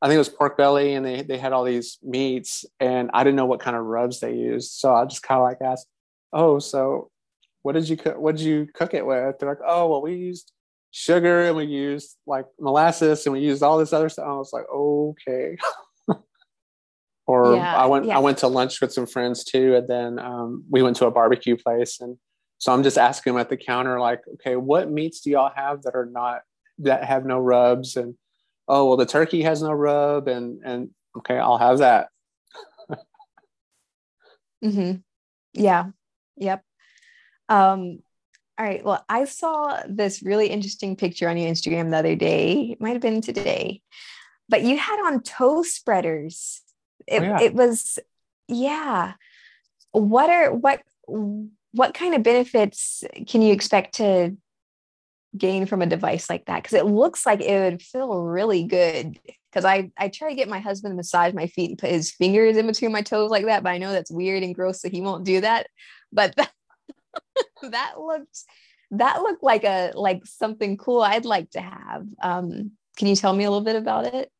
I 0.00 0.06
think 0.06 0.16
it 0.16 0.18
was 0.18 0.28
pork 0.28 0.56
belly, 0.56 0.94
and 0.94 1.04
they 1.04 1.22
they 1.22 1.38
had 1.38 1.52
all 1.52 1.64
these 1.64 1.98
meats, 2.02 2.64
and 2.78 3.10
I 3.12 3.24
didn't 3.24 3.36
know 3.36 3.46
what 3.46 3.60
kind 3.60 3.76
of 3.76 3.84
rubs 3.84 4.20
they 4.20 4.34
used, 4.34 4.72
so 4.72 4.94
I 4.94 5.04
just 5.06 5.22
kind 5.22 5.38
of 5.40 5.44
like 5.44 5.58
asked, 5.60 5.88
"Oh, 6.32 6.58
so 6.60 7.10
what 7.62 7.72
did 7.72 7.88
you 7.88 7.96
cook? 7.96 8.16
What 8.16 8.36
did 8.36 8.44
you 8.44 8.68
cook 8.72 8.94
it 8.94 9.04
with?" 9.04 9.38
They're 9.38 9.48
like, 9.48 9.58
"Oh, 9.66 9.88
well, 9.88 10.02
we 10.02 10.14
used 10.14 10.52
sugar, 10.92 11.44
and 11.44 11.56
we 11.56 11.64
used 11.64 12.16
like 12.26 12.46
molasses, 12.60 13.26
and 13.26 13.32
we 13.32 13.40
used 13.40 13.62
all 13.62 13.78
this 13.78 13.92
other 13.92 14.08
stuff." 14.08 14.26
I 14.26 14.34
was 14.34 14.52
like, 14.52 14.68
"Okay." 14.72 15.56
or 17.28 17.56
yeah, 17.56 17.76
I 17.76 17.84
went 17.84 18.06
yeah. 18.06 18.16
I 18.16 18.20
went 18.20 18.38
to 18.38 18.48
lunch 18.48 18.80
with 18.80 18.90
some 18.90 19.06
friends 19.06 19.44
too, 19.44 19.76
and 19.76 19.86
then 19.86 20.18
um, 20.18 20.64
we 20.70 20.82
went 20.82 20.96
to 20.96 21.06
a 21.06 21.10
barbecue 21.10 21.58
place, 21.58 22.00
and 22.00 22.16
so 22.56 22.72
I'm 22.72 22.82
just 22.82 22.96
asking 22.96 23.34
them 23.34 23.40
at 23.40 23.50
the 23.50 23.56
counter, 23.58 24.00
like, 24.00 24.22
"Okay, 24.34 24.56
what 24.56 24.90
meats 24.90 25.20
do 25.20 25.30
y'all 25.30 25.52
have 25.54 25.82
that 25.82 25.94
are 25.94 26.06
not 26.06 26.40
that 26.78 27.04
have 27.04 27.26
no 27.26 27.38
rubs?" 27.38 27.96
and 27.96 28.14
oh 28.66 28.88
well 28.88 28.96
the 28.96 29.04
turkey 29.06 29.42
has 29.42 29.62
no 29.62 29.72
rub 29.72 30.26
and 30.26 30.62
and 30.64 30.90
okay 31.18 31.38
i'll 31.38 31.58
have 31.58 31.78
that. 31.78 32.08
Mm-hmm. 34.64 34.96
yeah. 35.52 35.84
Yep. 36.38 36.64
Um 37.48 38.00
all 38.58 38.66
right. 38.66 38.84
Well 38.84 39.04
i 39.08 39.24
saw 39.24 39.82
this 39.88 40.20
really 40.20 40.48
interesting 40.48 40.96
picture 40.96 41.28
on 41.28 41.36
your 41.36 41.48
instagram 41.48 41.90
the 41.90 41.98
other 41.98 42.16
day. 42.16 42.70
It 42.72 42.80
might 42.80 42.94
have 42.94 43.02
been 43.02 43.20
today. 43.20 43.82
But 44.48 44.62
you 44.62 44.76
had 44.76 44.98
on 45.06 45.22
toe 45.22 45.62
spreaders 45.62 46.62
it, 47.10 47.20
oh, 47.20 47.24
yeah. 47.24 47.40
it 47.40 47.54
was 47.54 47.98
yeah 48.48 49.14
what 49.92 50.30
are 50.30 50.52
what 50.52 50.82
what 51.72 51.94
kind 51.94 52.14
of 52.14 52.22
benefits 52.22 53.04
can 53.26 53.42
you 53.42 53.52
expect 53.52 53.96
to 53.96 54.36
gain 55.36 55.66
from 55.66 55.82
a 55.82 55.86
device 55.86 56.30
like 56.30 56.46
that 56.46 56.62
because 56.62 56.78
it 56.78 56.86
looks 56.86 57.26
like 57.26 57.40
it 57.40 57.60
would 57.60 57.82
feel 57.82 58.22
really 58.22 58.64
good 58.64 59.18
because 59.50 59.64
I 59.64 59.90
I 59.96 60.08
try 60.08 60.30
to 60.30 60.34
get 60.34 60.48
my 60.48 60.58
husband 60.58 60.92
to 60.92 60.96
massage 60.96 61.34
my 61.34 61.46
feet 61.46 61.70
and 61.70 61.78
put 61.78 61.90
his 61.90 62.10
fingers 62.10 62.56
in 62.56 62.66
between 62.66 62.92
my 62.92 63.02
toes 63.02 63.30
like 63.30 63.46
that, 63.46 63.62
but 63.62 63.70
I 63.70 63.78
know 63.78 63.92
that's 63.92 64.10
weird 64.10 64.42
and 64.42 64.54
gross, 64.54 64.80
so 64.80 64.88
he 64.88 65.00
won't 65.00 65.24
do 65.24 65.40
that. 65.40 65.68
But 66.12 66.36
that, 66.36 66.52
that 67.70 67.94
looked 67.98 68.44
that 68.92 69.22
looked 69.22 69.42
like 69.42 69.64
a 69.64 69.92
like 69.94 70.24
something 70.24 70.76
cool 70.76 71.02
I'd 71.02 71.24
like 71.24 71.50
to 71.50 71.60
have. 71.60 72.06
Um, 72.22 72.72
can 72.96 73.08
you 73.08 73.16
tell 73.16 73.32
me 73.32 73.44
a 73.44 73.50
little 73.50 73.64
bit 73.64 73.76
about 73.76 74.06
it? 74.06 74.30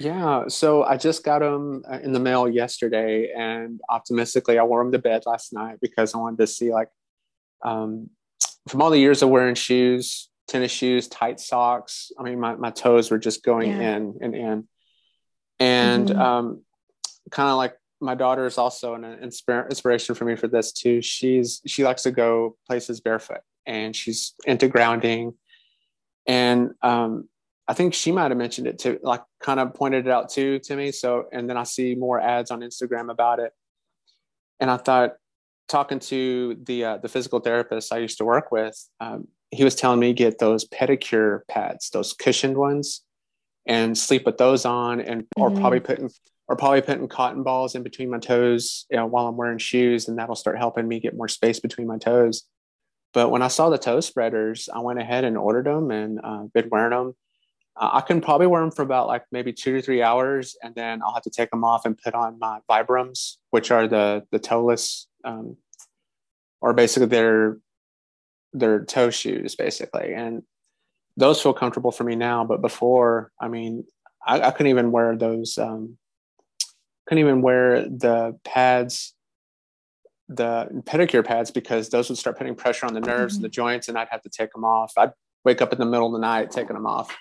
Yeah, 0.00 0.48
so 0.48 0.82
I 0.82 0.96
just 0.96 1.22
got 1.22 1.40
them 1.40 1.82
uh, 1.90 1.98
in 2.02 2.12
the 2.12 2.20
mail 2.20 2.48
yesterday, 2.48 3.30
and 3.36 3.80
optimistically, 3.88 4.58
I 4.58 4.64
wore 4.64 4.82
them 4.82 4.92
to 4.92 4.98
bed 4.98 5.22
last 5.26 5.52
night 5.52 5.78
because 5.80 6.14
I 6.14 6.18
wanted 6.18 6.38
to 6.38 6.46
see 6.46 6.72
like 6.72 6.88
um, 7.62 8.10
from 8.68 8.82
all 8.82 8.90
the 8.90 8.98
years 8.98 9.22
of 9.22 9.28
wearing 9.28 9.54
shoes 9.54 10.28
tennis 10.52 10.70
shoes, 10.70 11.08
tight 11.08 11.40
socks. 11.40 12.12
I 12.18 12.22
mean, 12.22 12.38
my, 12.38 12.54
my 12.56 12.70
toes 12.70 13.10
were 13.10 13.18
just 13.18 13.42
going 13.42 13.70
yeah. 13.70 13.96
in 13.96 14.18
and 14.20 14.34
in. 14.34 14.68
And 15.58 16.08
mm-hmm. 16.08 16.20
um, 16.20 16.62
kind 17.30 17.48
of 17.48 17.56
like 17.56 17.74
my 18.00 18.14
daughter 18.14 18.46
is 18.46 18.58
also 18.58 18.94
an 18.94 19.04
inspiration 19.04 20.14
for 20.14 20.24
me 20.24 20.36
for 20.36 20.48
this 20.48 20.72
too. 20.72 21.00
She's 21.00 21.62
she 21.66 21.84
likes 21.84 22.02
to 22.02 22.10
go 22.10 22.56
places 22.66 23.00
barefoot, 23.00 23.42
and 23.64 23.94
she's 23.94 24.34
into 24.44 24.68
grounding. 24.68 25.34
And 26.26 26.72
um, 26.82 27.28
I 27.72 27.74
think 27.74 27.94
she 27.94 28.12
might 28.12 28.30
have 28.30 28.36
mentioned 28.36 28.66
it 28.66 28.78
too, 28.78 29.00
like 29.02 29.22
kind 29.40 29.58
of 29.58 29.72
pointed 29.72 30.06
it 30.06 30.12
out 30.12 30.28
too 30.28 30.58
to 30.58 30.76
me. 30.76 30.92
So, 30.92 31.24
and 31.32 31.48
then 31.48 31.56
I 31.56 31.62
see 31.62 31.94
more 31.94 32.20
ads 32.20 32.50
on 32.50 32.60
Instagram 32.60 33.10
about 33.10 33.38
it, 33.38 33.50
and 34.60 34.70
I 34.70 34.76
thought, 34.76 35.14
talking 35.68 35.98
to 36.00 36.58
the 36.64 36.84
uh, 36.84 36.96
the 36.98 37.08
physical 37.08 37.40
therapist 37.40 37.90
I 37.90 37.96
used 37.96 38.18
to 38.18 38.26
work 38.26 38.52
with, 38.52 38.76
um, 39.00 39.26
he 39.50 39.64
was 39.64 39.74
telling 39.74 40.00
me 40.00 40.12
get 40.12 40.38
those 40.38 40.68
pedicure 40.68 41.46
pads, 41.48 41.88
those 41.88 42.12
cushioned 42.12 42.58
ones, 42.58 43.00
and 43.64 43.96
sleep 43.96 44.26
with 44.26 44.36
those 44.36 44.66
on, 44.66 45.00
and 45.00 45.24
or 45.38 45.48
mm-hmm. 45.48 45.58
probably 45.58 45.80
putting 45.80 46.10
or 46.48 46.56
probably 46.56 46.82
putting 46.82 47.08
cotton 47.08 47.42
balls 47.42 47.74
in 47.74 47.82
between 47.82 48.10
my 48.10 48.18
toes 48.18 48.84
you 48.90 48.98
know, 48.98 49.06
while 49.06 49.28
I'm 49.28 49.38
wearing 49.38 49.56
shoes, 49.56 50.08
and 50.08 50.18
that'll 50.18 50.36
start 50.36 50.58
helping 50.58 50.86
me 50.86 51.00
get 51.00 51.16
more 51.16 51.26
space 51.26 51.58
between 51.58 51.86
my 51.86 51.96
toes. 51.96 52.42
But 53.14 53.30
when 53.30 53.40
I 53.40 53.48
saw 53.48 53.70
the 53.70 53.78
toe 53.78 54.00
spreaders, 54.00 54.68
I 54.68 54.80
went 54.80 54.98
ahead 54.98 55.24
and 55.24 55.38
ordered 55.38 55.64
them 55.64 55.90
and 55.90 56.20
uh, 56.22 56.42
been 56.52 56.68
wearing 56.68 56.90
them. 56.90 57.14
Uh, 57.76 57.90
I 57.94 58.00
can 58.02 58.20
probably 58.20 58.46
wear 58.46 58.60
them 58.60 58.70
for 58.70 58.82
about 58.82 59.06
like 59.06 59.24
maybe 59.32 59.52
two 59.52 59.74
to 59.76 59.82
three 59.82 60.02
hours, 60.02 60.56
and 60.62 60.74
then 60.74 61.02
I'll 61.02 61.14
have 61.14 61.22
to 61.22 61.30
take 61.30 61.50
them 61.50 61.64
off 61.64 61.86
and 61.86 61.96
put 61.96 62.14
on 62.14 62.38
my 62.38 62.60
Vibrams, 62.70 63.36
which 63.50 63.70
are 63.70 63.88
the 63.88 64.24
the 64.30 64.38
toeless, 64.38 65.06
um, 65.24 65.56
or 66.60 66.74
basically 66.74 67.06
they're 67.06 67.58
their 68.52 68.84
toe 68.84 69.10
shoes 69.10 69.54
basically. 69.54 70.12
And 70.12 70.42
those 71.16 71.42
feel 71.42 71.52
comfortable 71.52 71.92
for 71.92 72.04
me 72.04 72.14
now 72.14 72.44
but 72.44 72.60
before 72.60 73.30
i 73.40 73.48
mean 73.48 73.84
i, 74.26 74.40
I 74.40 74.50
couldn't 74.50 74.70
even 74.70 74.92
wear 74.92 75.16
those 75.16 75.58
um, 75.58 75.98
couldn't 77.06 77.20
even 77.20 77.42
wear 77.42 77.82
the 77.82 78.38
pads 78.44 79.14
the 80.28 80.68
pedicure 80.84 81.24
pads 81.24 81.50
because 81.50 81.90
those 81.90 82.08
would 82.08 82.18
start 82.18 82.38
putting 82.38 82.54
pressure 82.54 82.86
on 82.86 82.94
the 82.94 83.00
nerves 83.00 83.34
mm-hmm. 83.34 83.38
and 83.38 83.44
the 83.44 83.54
joints 83.54 83.88
and 83.88 83.98
i'd 83.98 84.08
have 84.10 84.22
to 84.22 84.30
take 84.30 84.52
them 84.52 84.64
off. 84.64 84.92
I'd 84.96 85.12
wake 85.44 85.60
up 85.60 85.72
in 85.72 85.78
the 85.78 85.86
middle 85.86 86.06
of 86.06 86.12
the 86.12 86.18
night 86.26 86.50
taking 86.50 86.74
them 86.74 86.86
off 86.86 87.14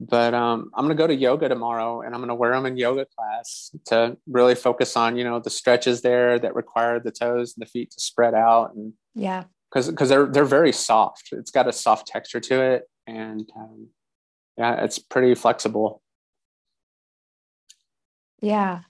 but 0.00 0.34
um, 0.34 0.70
I'm 0.74 0.84
gonna 0.84 0.94
go 0.94 1.06
to 1.06 1.14
yoga 1.14 1.48
tomorrow, 1.48 2.02
and 2.02 2.14
I'm 2.14 2.20
gonna 2.20 2.34
wear 2.34 2.52
them 2.52 2.66
in 2.66 2.76
yoga 2.76 3.06
class 3.16 3.70
to 3.86 4.16
really 4.26 4.54
focus 4.54 4.96
on 4.96 5.16
you 5.16 5.24
know 5.24 5.40
the 5.40 5.50
stretches 5.50 6.02
there 6.02 6.38
that 6.38 6.54
require 6.54 7.00
the 7.00 7.12
toes 7.12 7.54
and 7.54 7.64
the 7.64 7.70
feet 7.70 7.90
to 7.92 8.00
spread 8.00 8.34
out, 8.34 8.74
and 8.74 8.92
yeah, 9.14 9.44
because 9.70 9.88
because 9.88 10.08
they're 10.08 10.26
they're 10.26 10.44
very 10.44 10.72
soft. 10.72 11.28
It's 11.32 11.50
got 11.50 11.68
a 11.68 11.72
soft 11.72 12.06
texture 12.06 12.40
to 12.40 12.62
it, 12.62 12.88
and 13.06 13.48
um, 13.56 13.88
yeah, 14.56 14.84
it's 14.84 14.98
pretty 14.98 15.34
flexible. 15.34 16.02
Yeah. 18.40 18.82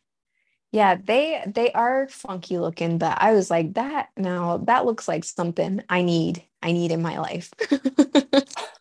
Yeah, 0.73 0.97
they 0.97 1.41
they 1.47 1.71
are 1.71 2.09
funky 2.09 2.59
looking, 2.59 2.99
but 2.99 3.17
I 3.21 3.33
was 3.33 3.49
like 3.49 3.75
that 3.75 4.09
now 4.17 4.57
that 4.67 4.85
looks 4.85 5.07
like 5.07 5.23
something 5.23 5.81
I 5.89 6.03
need. 6.03 6.43
I 6.61 6.73
need 6.73 6.91
in 6.91 7.01
my 7.01 7.19
life. 7.19 7.53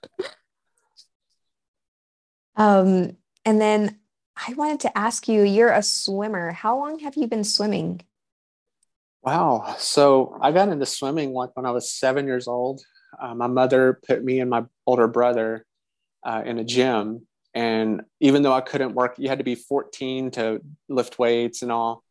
um 2.64 3.18
and 3.46 3.60
then 3.60 4.00
I 4.36 4.54
wanted 4.54 4.80
to 4.82 4.98
ask 4.98 5.28
you, 5.28 5.44
you're 5.44 5.72
a 5.72 5.84
swimmer. 5.84 6.52
How 6.52 6.78
long 6.80 7.00
have 7.00 7.16
you 7.16 7.28
been 7.28 7.44
swimming? 7.44 8.02
Wow. 9.22 9.76
So 9.78 10.38
I 10.42 10.52
got 10.52 10.70
into 10.70 10.86
swimming 10.86 11.34
like 11.34 11.52
when 11.56 11.66
I 11.66 11.72
was 11.72 11.92
seven 11.92 12.26
years 12.26 12.48
old. 12.48 12.82
Uh, 13.22 13.36
my 13.36 13.48
mother 13.48 14.00
put 14.08 14.24
me 14.24 14.40
and 14.40 14.50
my 14.50 14.64
older 14.88 15.08
brother 15.08 15.66
uh, 16.24 16.42
in 16.46 16.58
a 16.58 16.64
gym 16.64 17.28
and 17.54 18.02
even 18.20 18.42
though 18.42 18.54
I 18.54 18.62
couldn't 18.62 18.96
work, 18.96 19.16
you 19.18 19.30
had 19.30 19.38
to 19.38 19.44
be 19.44 19.56
14 19.56 20.32
to 20.32 20.62
lift 20.90 21.20
weights 21.20 21.62
and 21.62 21.72
all. 21.72 22.04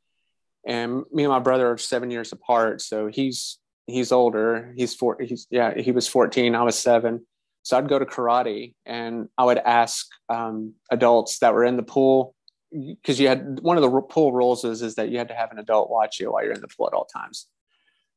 And 0.65 1.03
me 1.13 1.25
and 1.25 1.33
my 1.33 1.41
brother 1.41 1.73
are 1.73 1.79
seven 1.79 2.11
years 2.11 2.33
apart. 2.33 2.81
So 2.81 3.09
he's, 3.09 3.59
he's 3.87 4.13
older. 4.13 4.73
He's 4.77 4.95
four. 4.95 5.17
He's, 5.21 5.49
yeah, 5.51 5.75
he 5.77 5.91
was 5.91 6.07
14. 6.07 6.55
I 6.55 6.63
was 6.63 6.79
seven. 6.79 7.27
So 7.63 7.79
I'd 7.79 7.89
go 7.89 7.99
to 7.99 8.05
karate 8.05 8.75
and 8.85 9.29
I 9.39 9.45
would 9.45 9.59
ask 9.59 10.07
um, 10.29 10.75
adults 10.91 11.39
that 11.39 11.55
were 11.55 11.65
in 11.65 11.77
the 11.77 11.83
pool 11.83 12.35
because 12.73 13.21
you 13.21 13.29
had 13.29 13.61
one 13.61 13.77
of 13.77 13.83
the 13.83 14.01
pool 14.03 14.33
rules 14.33 14.65
is, 14.65 14.83
is 14.83 14.95
that 14.97 15.11
you 15.11 15.19
had 15.19 15.29
to 15.29 15.35
have 15.35 15.53
an 15.53 15.59
adult 15.59 15.91
watch 15.91 16.19
you 16.19 16.33
while 16.33 16.43
you're 16.43 16.53
in 16.53 16.61
the 16.61 16.69
pool 16.69 16.87
at 16.87 16.95
all 16.95 17.05
times. 17.05 17.47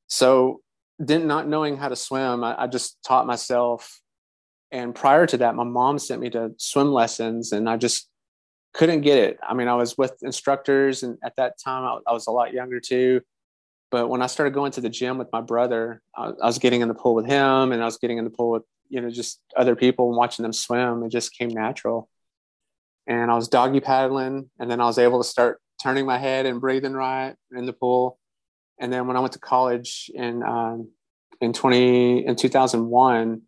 So 0.08 0.62
didn't 1.04 1.28
not 1.28 1.48
knowing 1.48 1.78
how 1.78 1.90
to 1.90 1.96
swim, 1.96 2.44
I, 2.44 2.64
I 2.64 2.68
just 2.68 2.98
taught 3.06 3.28
myself. 3.28 4.00
And 4.72 4.96
prior 4.96 5.28
to 5.28 5.38
that 5.38 5.56
my 5.56 5.64
mom 5.64 6.00
sent 6.00 6.22
me 6.22 6.30
to 6.32 6.52
swim 6.58 6.92
lessons 6.92 7.52
and 7.52 7.70
i 7.70 7.78
just 7.78 8.10
couldn't 8.74 9.02
get 9.02 9.18
it. 9.18 9.38
I 9.48 9.54
mean 9.54 9.68
i 9.68 9.76
was 9.76 9.98
with 9.98 10.14
instructors 10.22 11.04
and 11.04 11.18
at 11.24 11.36
that 11.38 11.60
time 11.64 11.84
i, 11.84 12.10
I 12.10 12.14
was 12.14 12.28
a 12.28 12.32
lot 12.32 12.54
younger 12.54 12.80
too. 12.80 13.22
But 13.92 14.10
when 14.10 14.22
i 14.22 14.28
started 14.28 14.54
going 14.54 14.72
to 14.74 14.82
the 14.82 14.90
gym 14.90 15.18
with 15.18 15.32
my 15.32 15.42
brother 15.42 16.02
I, 16.16 16.28
I, 16.42 16.46
was 16.46 16.58
getting 16.58 16.82
in 16.82 16.88
the 16.88 16.96
pool 16.96 17.14
with 17.14 17.26
him 17.26 17.72
and 17.72 17.82
i 17.82 17.86
was 17.86 17.98
getting 17.98 18.18
in 18.18 18.24
the 18.24 18.32
pool 18.32 18.52
with 18.52 18.64
you 18.90 19.02
know 19.02 19.10
just 19.10 19.42
other 19.56 19.76
people 19.76 20.08
and 20.10 20.18
watching 20.18 20.44
them 20.44 20.54
swim 20.54 21.04
it 21.04 21.12
just 21.12 21.34
came 21.34 21.50
natural 21.50 22.10
and 23.08 23.32
i 23.32 23.36
was 23.36 23.48
doggy 23.48 23.80
paddling 23.80 24.50
and 24.60 24.70
then 24.70 24.82
i 24.82 24.86
was 24.86 24.98
able 24.98 25.22
to 25.22 25.28
start 25.28 25.60
turning 25.82 26.06
my 26.06 26.18
head 26.18 26.46
and 26.46 26.62
breathing 26.62 26.94
right 26.94 27.36
in 27.56 27.66
the 27.66 27.74
pool 27.74 28.18
and 28.80 28.92
then 28.92 29.08
when 29.08 29.18
i 29.18 29.20
went 29.20 29.34
to 29.34 29.40
college 29.40 30.10
in 30.14 30.44
um, 30.44 30.90
in 31.42 31.54
20 31.54 32.26
in 32.26 32.36
2001 32.36 33.42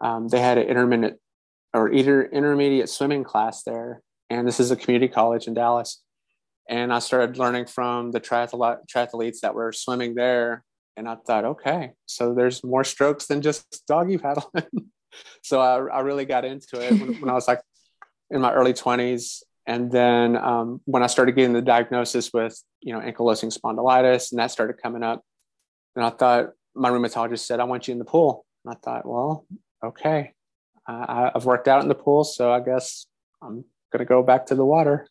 um, 0.00 0.28
they 0.28 0.40
had 0.40 0.58
an 0.58 0.66
intermittent 0.66 1.18
or 1.76 1.92
either 1.92 2.24
intermediate 2.24 2.88
swimming 2.88 3.22
class 3.22 3.62
there. 3.62 4.02
And 4.30 4.48
this 4.48 4.58
is 4.58 4.70
a 4.70 4.76
community 4.76 5.12
college 5.12 5.46
in 5.46 5.54
Dallas. 5.54 6.02
And 6.68 6.92
I 6.92 6.98
started 6.98 7.38
learning 7.38 7.66
from 7.66 8.10
the 8.10 8.20
triathletes 8.20 9.40
that 9.40 9.54
were 9.54 9.72
swimming 9.72 10.14
there. 10.14 10.64
And 10.96 11.08
I 11.08 11.16
thought, 11.16 11.44
okay, 11.44 11.92
so 12.06 12.34
there's 12.34 12.64
more 12.64 12.84
strokes 12.84 13.26
than 13.26 13.42
just 13.42 13.84
doggy 13.86 14.18
paddling. 14.18 14.66
so 15.42 15.60
I, 15.60 15.98
I, 15.98 16.00
really 16.00 16.24
got 16.24 16.44
into 16.44 16.80
it 16.80 16.92
when, 16.92 17.20
when, 17.20 17.30
I 17.30 17.34
was 17.34 17.46
like 17.46 17.60
in 18.30 18.40
my 18.40 18.52
early 18.52 18.72
20s. 18.72 19.42
And 19.66 19.90
then 19.92 20.36
um, 20.36 20.80
when 20.84 21.02
I 21.02 21.06
started 21.06 21.32
getting 21.32 21.52
the 21.52 21.60
diagnosis 21.60 22.32
with, 22.32 22.58
you 22.80 22.92
know, 22.92 23.00
ankylosing 23.00 23.56
spondylitis, 23.56 24.32
and 24.32 24.38
that 24.38 24.50
started 24.50 24.80
coming 24.82 25.02
up, 25.02 25.22
and 25.94 26.04
I 26.04 26.10
thought 26.10 26.50
my 26.74 26.88
rheumatologist 26.88 27.40
said, 27.40 27.58
"I 27.58 27.64
want 27.64 27.88
you 27.88 27.92
in 27.92 27.98
the 27.98 28.04
pool." 28.04 28.46
And 28.64 28.74
I 28.74 28.78
thought, 28.78 29.06
well, 29.06 29.44
okay, 29.84 30.34
uh, 30.88 31.30
I've 31.34 31.44
worked 31.44 31.68
out 31.68 31.82
in 31.82 31.88
the 31.88 31.94
pool, 31.94 32.22
so 32.22 32.52
I 32.52 32.60
guess 32.60 33.06
I'm 33.42 33.64
going 33.92 33.98
to 33.98 34.04
go 34.04 34.22
back 34.22 34.46
to 34.46 34.54
the 34.54 34.64
water. 34.64 35.08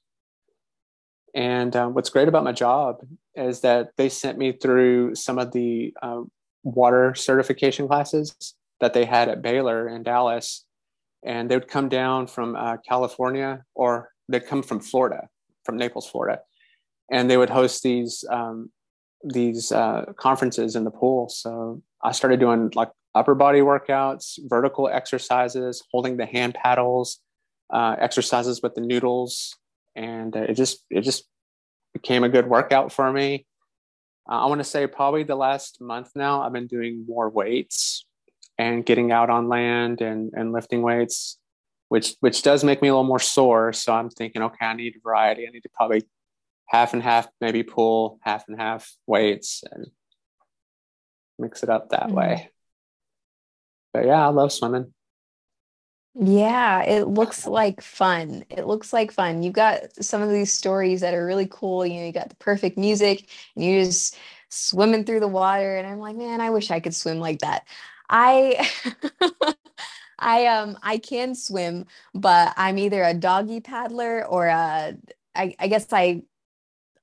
And 1.33 1.75
um, 1.75 1.93
what's 1.93 2.09
great 2.09 2.29
about 2.29 2.45
my 2.45 2.53
job 2.53 3.01
is 3.35 3.61
that 3.61 3.91
they 3.97 4.09
sent 4.09 4.37
me 4.37 4.51
through 4.51 5.15
some 5.15 5.37
of 5.39 5.51
the 5.51 5.93
uh, 6.01 6.21
water 6.63 7.13
certification 7.15 7.87
classes 7.87 8.35
that 8.81 8.93
they 8.93 9.05
had 9.05 9.29
at 9.29 9.41
Baylor 9.41 9.87
in 9.87 10.03
Dallas. 10.03 10.65
And 11.23 11.49
they 11.49 11.55
would 11.55 11.67
come 11.67 11.89
down 11.89 12.27
from 12.27 12.55
uh, 12.55 12.77
California 12.87 13.63
or 13.73 14.09
they'd 14.29 14.45
come 14.45 14.63
from 14.63 14.79
Florida, 14.79 15.27
from 15.63 15.77
Naples, 15.77 16.07
Florida. 16.07 16.41
And 17.11 17.29
they 17.29 17.37
would 17.37 17.49
host 17.49 17.83
these 17.83 18.23
um, 18.29 18.71
these 19.23 19.71
uh, 19.71 20.13
conferences 20.17 20.75
in 20.75 20.83
the 20.83 20.91
pool. 20.91 21.29
So 21.29 21.81
I 22.03 22.11
started 22.11 22.39
doing 22.39 22.71
like 22.75 22.91
upper 23.15 23.33
body 23.33 23.59
workouts, 23.59 24.39
vertical 24.43 24.87
exercises, 24.87 25.83
holding 25.91 26.17
the 26.17 26.25
hand 26.25 26.53
paddles, 26.53 27.19
uh, 27.73 27.95
exercises 27.99 28.61
with 28.61 28.75
the 28.75 28.81
noodles, 28.81 29.55
and 29.95 30.35
uh, 30.35 30.41
it 30.41 30.53
just 30.53 30.85
it 30.89 31.01
just 31.01 31.25
became 31.95 32.23
a 32.23 32.29
good 32.29 32.47
workout 32.47 32.91
for 32.91 33.11
me. 33.11 33.45
Uh, 34.29 34.43
I 34.43 34.45
want 34.45 34.59
to 34.59 34.65
say 34.65 34.85
probably 34.87 35.23
the 35.23 35.35
last 35.35 35.81
month 35.81 36.11
now 36.15 36.41
I've 36.41 36.53
been 36.53 36.67
doing 36.67 37.05
more 37.07 37.29
weights 37.29 38.05
and 38.57 38.85
getting 38.85 39.11
out 39.11 39.29
on 39.29 39.49
land 39.49 40.01
and 40.01 40.31
and 40.33 40.51
lifting 40.51 40.81
weights, 40.81 41.37
which 41.89 42.15
which 42.19 42.41
does 42.43 42.63
make 42.63 42.81
me 42.81 42.89
a 42.89 42.91
little 42.91 43.03
more 43.03 43.19
sore. 43.19 43.73
So 43.73 43.93
I'm 43.93 44.09
thinking, 44.09 44.41
okay, 44.43 44.65
I 44.65 44.73
need 44.73 44.95
variety. 45.03 45.47
I 45.47 45.51
need 45.51 45.63
to 45.63 45.69
probably 45.73 46.03
half 46.67 46.93
and 46.93 47.03
half, 47.03 47.27
maybe 47.41 47.63
pull 47.63 48.19
half 48.21 48.45
and 48.47 48.59
half 48.59 48.91
weights 49.07 49.63
and 49.71 49.87
mix 51.39 51.63
it 51.63 51.69
up 51.69 51.89
that 51.89 52.07
mm-hmm. 52.07 52.15
way 52.15 52.49
but 53.95 54.05
yeah, 54.07 54.27
I 54.27 54.29
love 54.29 54.51
swimming. 54.51 54.93
Yeah, 56.17 56.81
it 56.83 57.07
looks 57.09 57.45
like 57.45 57.81
fun. 57.81 58.45
It 58.49 58.65
looks 58.65 58.93
like 58.93 59.11
fun. 59.11 59.43
You've 59.43 59.53
got 59.53 59.81
some 60.03 60.21
of 60.21 60.29
these 60.29 60.53
stories 60.53 61.01
that 61.01 61.13
are 61.13 61.25
really 61.25 61.47
cool. 61.49 61.85
You 61.85 61.99
know, 61.99 62.05
you 62.05 62.13
got 62.13 62.29
the 62.29 62.35
perfect 62.37 62.77
music 62.77 63.27
and 63.55 63.65
you're 63.65 63.83
just 63.83 64.15
swimming 64.49 65.03
through 65.03 65.19
the 65.19 65.27
water. 65.27 65.75
And 65.75 65.85
I'm 65.85 65.99
like, 65.99 66.15
man, 66.15 66.39
I 66.39 66.51
wish 66.51 66.71
I 66.71 66.79
could 66.79 66.95
swim 66.95 67.19
like 67.19 67.39
that. 67.39 67.67
I 68.09 68.69
I 70.19 70.47
um 70.47 70.77
I 70.83 70.97
can 70.97 71.35
swim, 71.35 71.85
but 72.13 72.53
I'm 72.57 72.77
either 72.77 73.03
a 73.03 73.13
doggy 73.13 73.59
paddler 73.61 74.25
or 74.25 74.47
a 74.47 74.95
I, 75.35 75.55
I 75.59 75.67
guess 75.67 75.91
I 75.91 76.23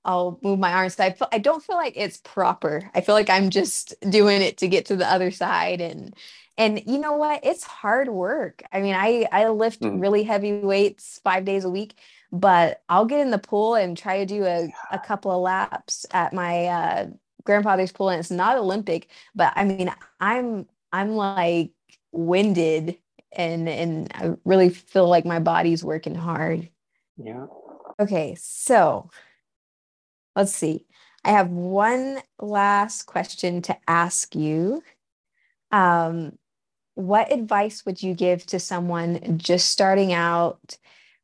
I'll 0.05 0.39
move 0.43 0.59
my 0.59 0.73
arms. 0.73 0.99
I 0.99 1.13
feel, 1.13 1.29
I 1.33 1.39
don't 1.39 1.63
feel 1.63 1.77
like 1.77 1.95
it's 1.97 2.17
proper. 2.19 2.91
I 2.95 3.01
feel 3.03 3.15
like 3.15 3.31
I'm 3.31 3.51
just 3.51 3.95
doing 4.11 4.43
it 4.43 4.59
to 4.59 4.69
get 4.69 4.87
to 4.87 4.97
the 4.97 5.09
other 5.11 5.31
side 5.31 5.81
and 5.81 6.15
and 6.59 6.83
you 6.87 6.99
know 6.99 7.15
what? 7.15 7.41
It's 7.45 7.65
hard 7.65 8.09
work. 8.09 8.63
I 8.73 8.81
mean 8.81 8.95
i 8.95 9.27
i 9.33 9.49
lift 9.49 9.81
mm. 9.81 10.01
really 10.01 10.23
heavy 10.23 10.53
weights 10.53 11.21
five 11.25 11.45
days 11.45 11.65
a 11.65 11.71
week 11.71 11.95
but 12.33 12.83
i'll 12.89 13.05
get 13.05 13.21
in 13.21 13.31
the 13.31 13.39
pool 13.39 13.75
and 13.75 13.97
try 13.97 14.19
to 14.19 14.27
do 14.27 14.45
a, 14.45 14.73
a 14.91 14.99
couple 14.99 15.31
of 15.31 15.41
laps 15.41 16.07
at 16.13 16.33
my 16.33 16.67
uh, 16.67 17.07
grandfather's 17.45 17.93
pool 17.93 18.09
and 18.09 18.19
it's 18.19 18.31
not 18.31 18.57
olympic 18.57 19.09
but 19.35 19.53
i 19.55 19.65
mean 19.65 19.93
i'm 20.21 20.67
i'm 20.93 21.15
like 21.15 21.73
winded 22.11 22.97
and 23.33 23.69
and 23.69 24.11
i 24.15 24.33
really 24.45 24.71
feel 24.71 25.09
like 25.09 25.25
my 25.25 25.39
body's 25.39 25.85
working 25.85 26.15
hard. 26.15 26.69
Yeah. 27.17 27.47
Okay 28.01 28.35
so 28.39 29.11
let's 30.35 30.53
see. 30.53 30.87
I 31.25 31.31
have 31.31 31.51
one 31.51 32.19
last 32.41 33.05
question 33.05 33.63
to 33.63 33.77
ask 33.87 34.35
you. 34.35 34.83
Um, 35.71 36.37
what 36.95 37.33
advice 37.33 37.85
would 37.87 38.03
you 38.03 38.15
give 38.15 38.45
to 38.47 38.59
someone 38.59 39.39
just 39.39 39.71
starting 39.71 40.13
out 40.13 40.77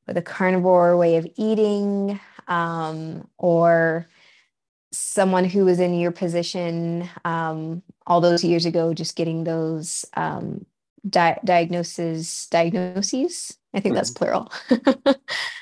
with 0.06 0.16
a 0.16 0.22
carnivore 0.22 0.96
way 0.96 1.16
of 1.16 1.26
eating 1.36 2.18
um, 2.48 3.28
or 3.36 4.08
someone 4.90 5.44
who 5.44 5.66
was 5.66 5.78
in 5.80 5.98
your 5.98 6.10
position 6.10 7.08
um, 7.24 7.82
all 8.06 8.20
those 8.20 8.42
years 8.42 8.64
ago 8.64 8.94
just 8.94 9.16
getting 9.16 9.44
those 9.44 10.06
um, 10.14 10.64
di- 11.08 11.38
diagnoses 11.44 12.46
diagnoses 12.50 13.58
i 13.74 13.80
think 13.80 13.94
that's 13.94 14.10
mm-hmm. 14.10 14.24
plural 14.24 15.14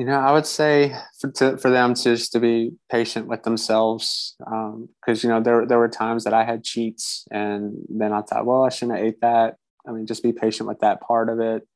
You 0.00 0.06
know, 0.06 0.18
I 0.18 0.32
would 0.32 0.46
say 0.46 0.96
for, 1.18 1.30
to, 1.32 1.58
for 1.58 1.68
them 1.68 1.92
to 1.92 2.16
just 2.16 2.32
to 2.32 2.40
be 2.40 2.72
patient 2.90 3.26
with 3.26 3.42
themselves, 3.42 4.34
because 4.38 4.74
um, 4.78 4.88
you 5.22 5.28
know 5.28 5.42
there 5.42 5.66
there 5.66 5.76
were 5.76 5.90
times 5.90 6.24
that 6.24 6.32
I 6.32 6.42
had 6.42 6.64
cheats, 6.64 7.28
and 7.30 7.74
then 7.90 8.10
I 8.10 8.22
thought, 8.22 8.46
well, 8.46 8.64
I 8.64 8.70
shouldn't 8.70 8.96
have 8.96 9.06
ate 9.06 9.20
that. 9.20 9.56
I 9.86 9.92
mean, 9.92 10.06
just 10.06 10.22
be 10.22 10.32
patient 10.32 10.70
with 10.70 10.78
that 10.78 11.02
part 11.02 11.28
of 11.28 11.38
it. 11.38 11.68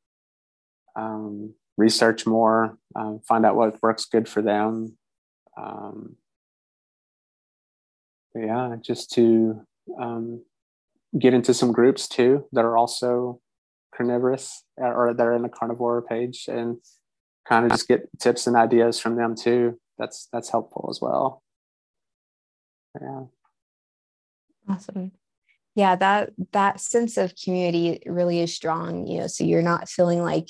Um, 0.96 1.52
research 1.76 2.26
more, 2.26 2.78
um, 2.96 3.20
find 3.28 3.44
out 3.44 3.56
what 3.56 3.82
works 3.82 4.06
good 4.06 4.26
for 4.26 4.40
them. 4.40 4.96
Um, 5.58 6.16
yeah, 8.34 8.76
just 8.80 9.12
to 9.16 9.60
um, 10.00 10.42
get 11.18 11.34
into 11.34 11.52
some 11.52 11.72
groups 11.72 12.08
too 12.08 12.46
that 12.52 12.64
are 12.64 12.78
also 12.78 13.42
carnivorous 13.94 14.64
or 14.78 15.12
they're 15.12 15.34
in 15.34 15.42
the 15.42 15.50
carnivore 15.50 16.00
page 16.00 16.46
and 16.48 16.78
kind 17.48 17.64
of 17.64 17.72
just 17.72 17.88
get 17.88 18.08
tips 18.18 18.46
and 18.46 18.56
ideas 18.56 18.98
from 18.98 19.16
them 19.16 19.34
too. 19.34 19.78
That's 19.98 20.28
that's 20.32 20.50
helpful 20.50 20.88
as 20.90 21.00
well. 21.00 21.42
Yeah. 23.00 23.24
Awesome. 24.68 25.12
Yeah, 25.74 25.96
that 25.96 26.30
that 26.52 26.80
sense 26.80 27.16
of 27.16 27.34
community 27.36 28.02
really 28.06 28.40
is 28.40 28.54
strong, 28.54 29.06
you 29.06 29.20
know, 29.20 29.26
so 29.26 29.44
you're 29.44 29.62
not 29.62 29.88
feeling 29.88 30.22
like 30.22 30.48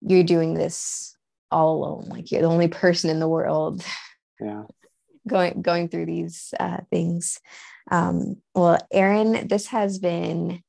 you're 0.00 0.24
doing 0.24 0.54
this 0.54 1.16
all 1.50 1.76
alone, 1.76 2.08
like 2.08 2.30
you're 2.30 2.42
the 2.42 2.48
only 2.48 2.68
person 2.68 3.10
in 3.10 3.20
the 3.20 3.28
world. 3.28 3.84
Yeah. 4.38 4.64
going 5.26 5.62
going 5.62 5.88
through 5.88 6.04
these 6.04 6.52
uh, 6.60 6.82
things. 6.90 7.40
Um, 7.90 8.36
well, 8.54 8.78
Aaron, 8.92 9.48
this 9.48 9.68
has 9.68 9.98
been 9.98 10.62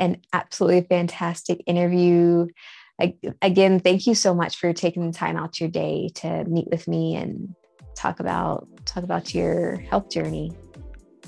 an 0.00 0.20
absolutely 0.32 0.80
fantastic 0.82 1.62
interview. 1.64 2.48
I, 3.00 3.14
again, 3.42 3.80
thank 3.80 4.06
you 4.06 4.14
so 4.14 4.34
much 4.34 4.56
for 4.56 4.72
taking 4.72 5.10
the 5.10 5.16
time 5.16 5.36
out 5.36 5.60
your 5.60 5.68
day 5.68 6.10
to 6.16 6.44
meat 6.44 6.68
with 6.70 6.86
me 6.86 7.16
and 7.16 7.54
talk 7.94 8.20
about 8.20 8.68
talk 8.84 9.02
about 9.04 9.34
your 9.34 9.76
health 9.76 10.10
journey. 10.10 10.52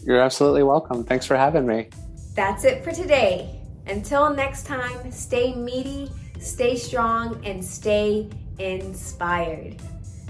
You're 0.04 0.20
absolutely 0.20 0.62
welcome. 0.62 1.04
Thanks 1.04 1.26
for 1.26 1.36
having 1.36 1.66
me. 1.66 1.88
That's 2.34 2.64
it 2.64 2.84
for 2.84 2.92
today. 2.92 3.60
Until 3.86 4.32
next 4.34 4.66
time, 4.66 5.10
stay 5.10 5.54
meaty, 5.54 6.10
stay 6.38 6.76
strong, 6.76 7.44
and 7.44 7.64
stay 7.64 8.28
inspired. 8.58 9.80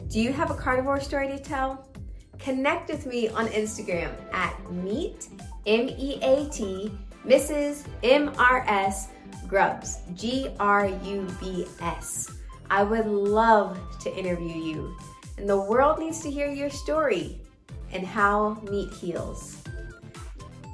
Do 0.08 0.20
you 0.20 0.32
have 0.32 0.50
a 0.50 0.54
carnivore 0.54 1.00
story 1.00 1.28
to 1.28 1.38
tell? 1.38 1.88
Connect 2.38 2.90
with 2.90 3.06
me 3.06 3.28
on 3.28 3.48
Instagram 3.48 4.12
at 4.32 4.70
meet 4.70 5.28
M 5.66 5.88
E 5.88 6.18
A 6.22 6.48
T 6.50 6.92
Mrs. 7.26 7.86
M 8.02 8.32
R 8.38 8.64
S 8.68 9.08
Grubs 9.48 9.98
G 10.14 10.50
R 10.58 10.86
U 10.86 11.28
B 11.40 11.66
S. 11.80 12.30
I 12.70 12.82
would 12.82 13.06
love 13.06 13.78
to 14.00 14.16
interview 14.16 14.56
you, 14.56 14.96
and 15.38 15.48
the 15.48 15.60
world 15.60 15.98
needs 15.98 16.20
to 16.20 16.30
hear 16.30 16.50
your 16.50 16.70
story 16.70 17.40
and 17.92 18.06
how 18.06 18.60
meat 18.68 18.92
heals. 18.92 19.56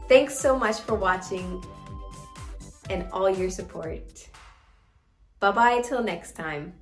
Thanks 0.09 0.39
so 0.39 0.59
much 0.59 0.81
for 0.81 0.95
watching 0.95 1.63
and 2.91 3.07
all 3.13 3.31
your 3.31 3.51
support. 3.51 4.29
Bye 5.41 5.53
bye 5.53 5.81
till 5.83 6.03
next 6.03 6.33
time. 6.33 6.75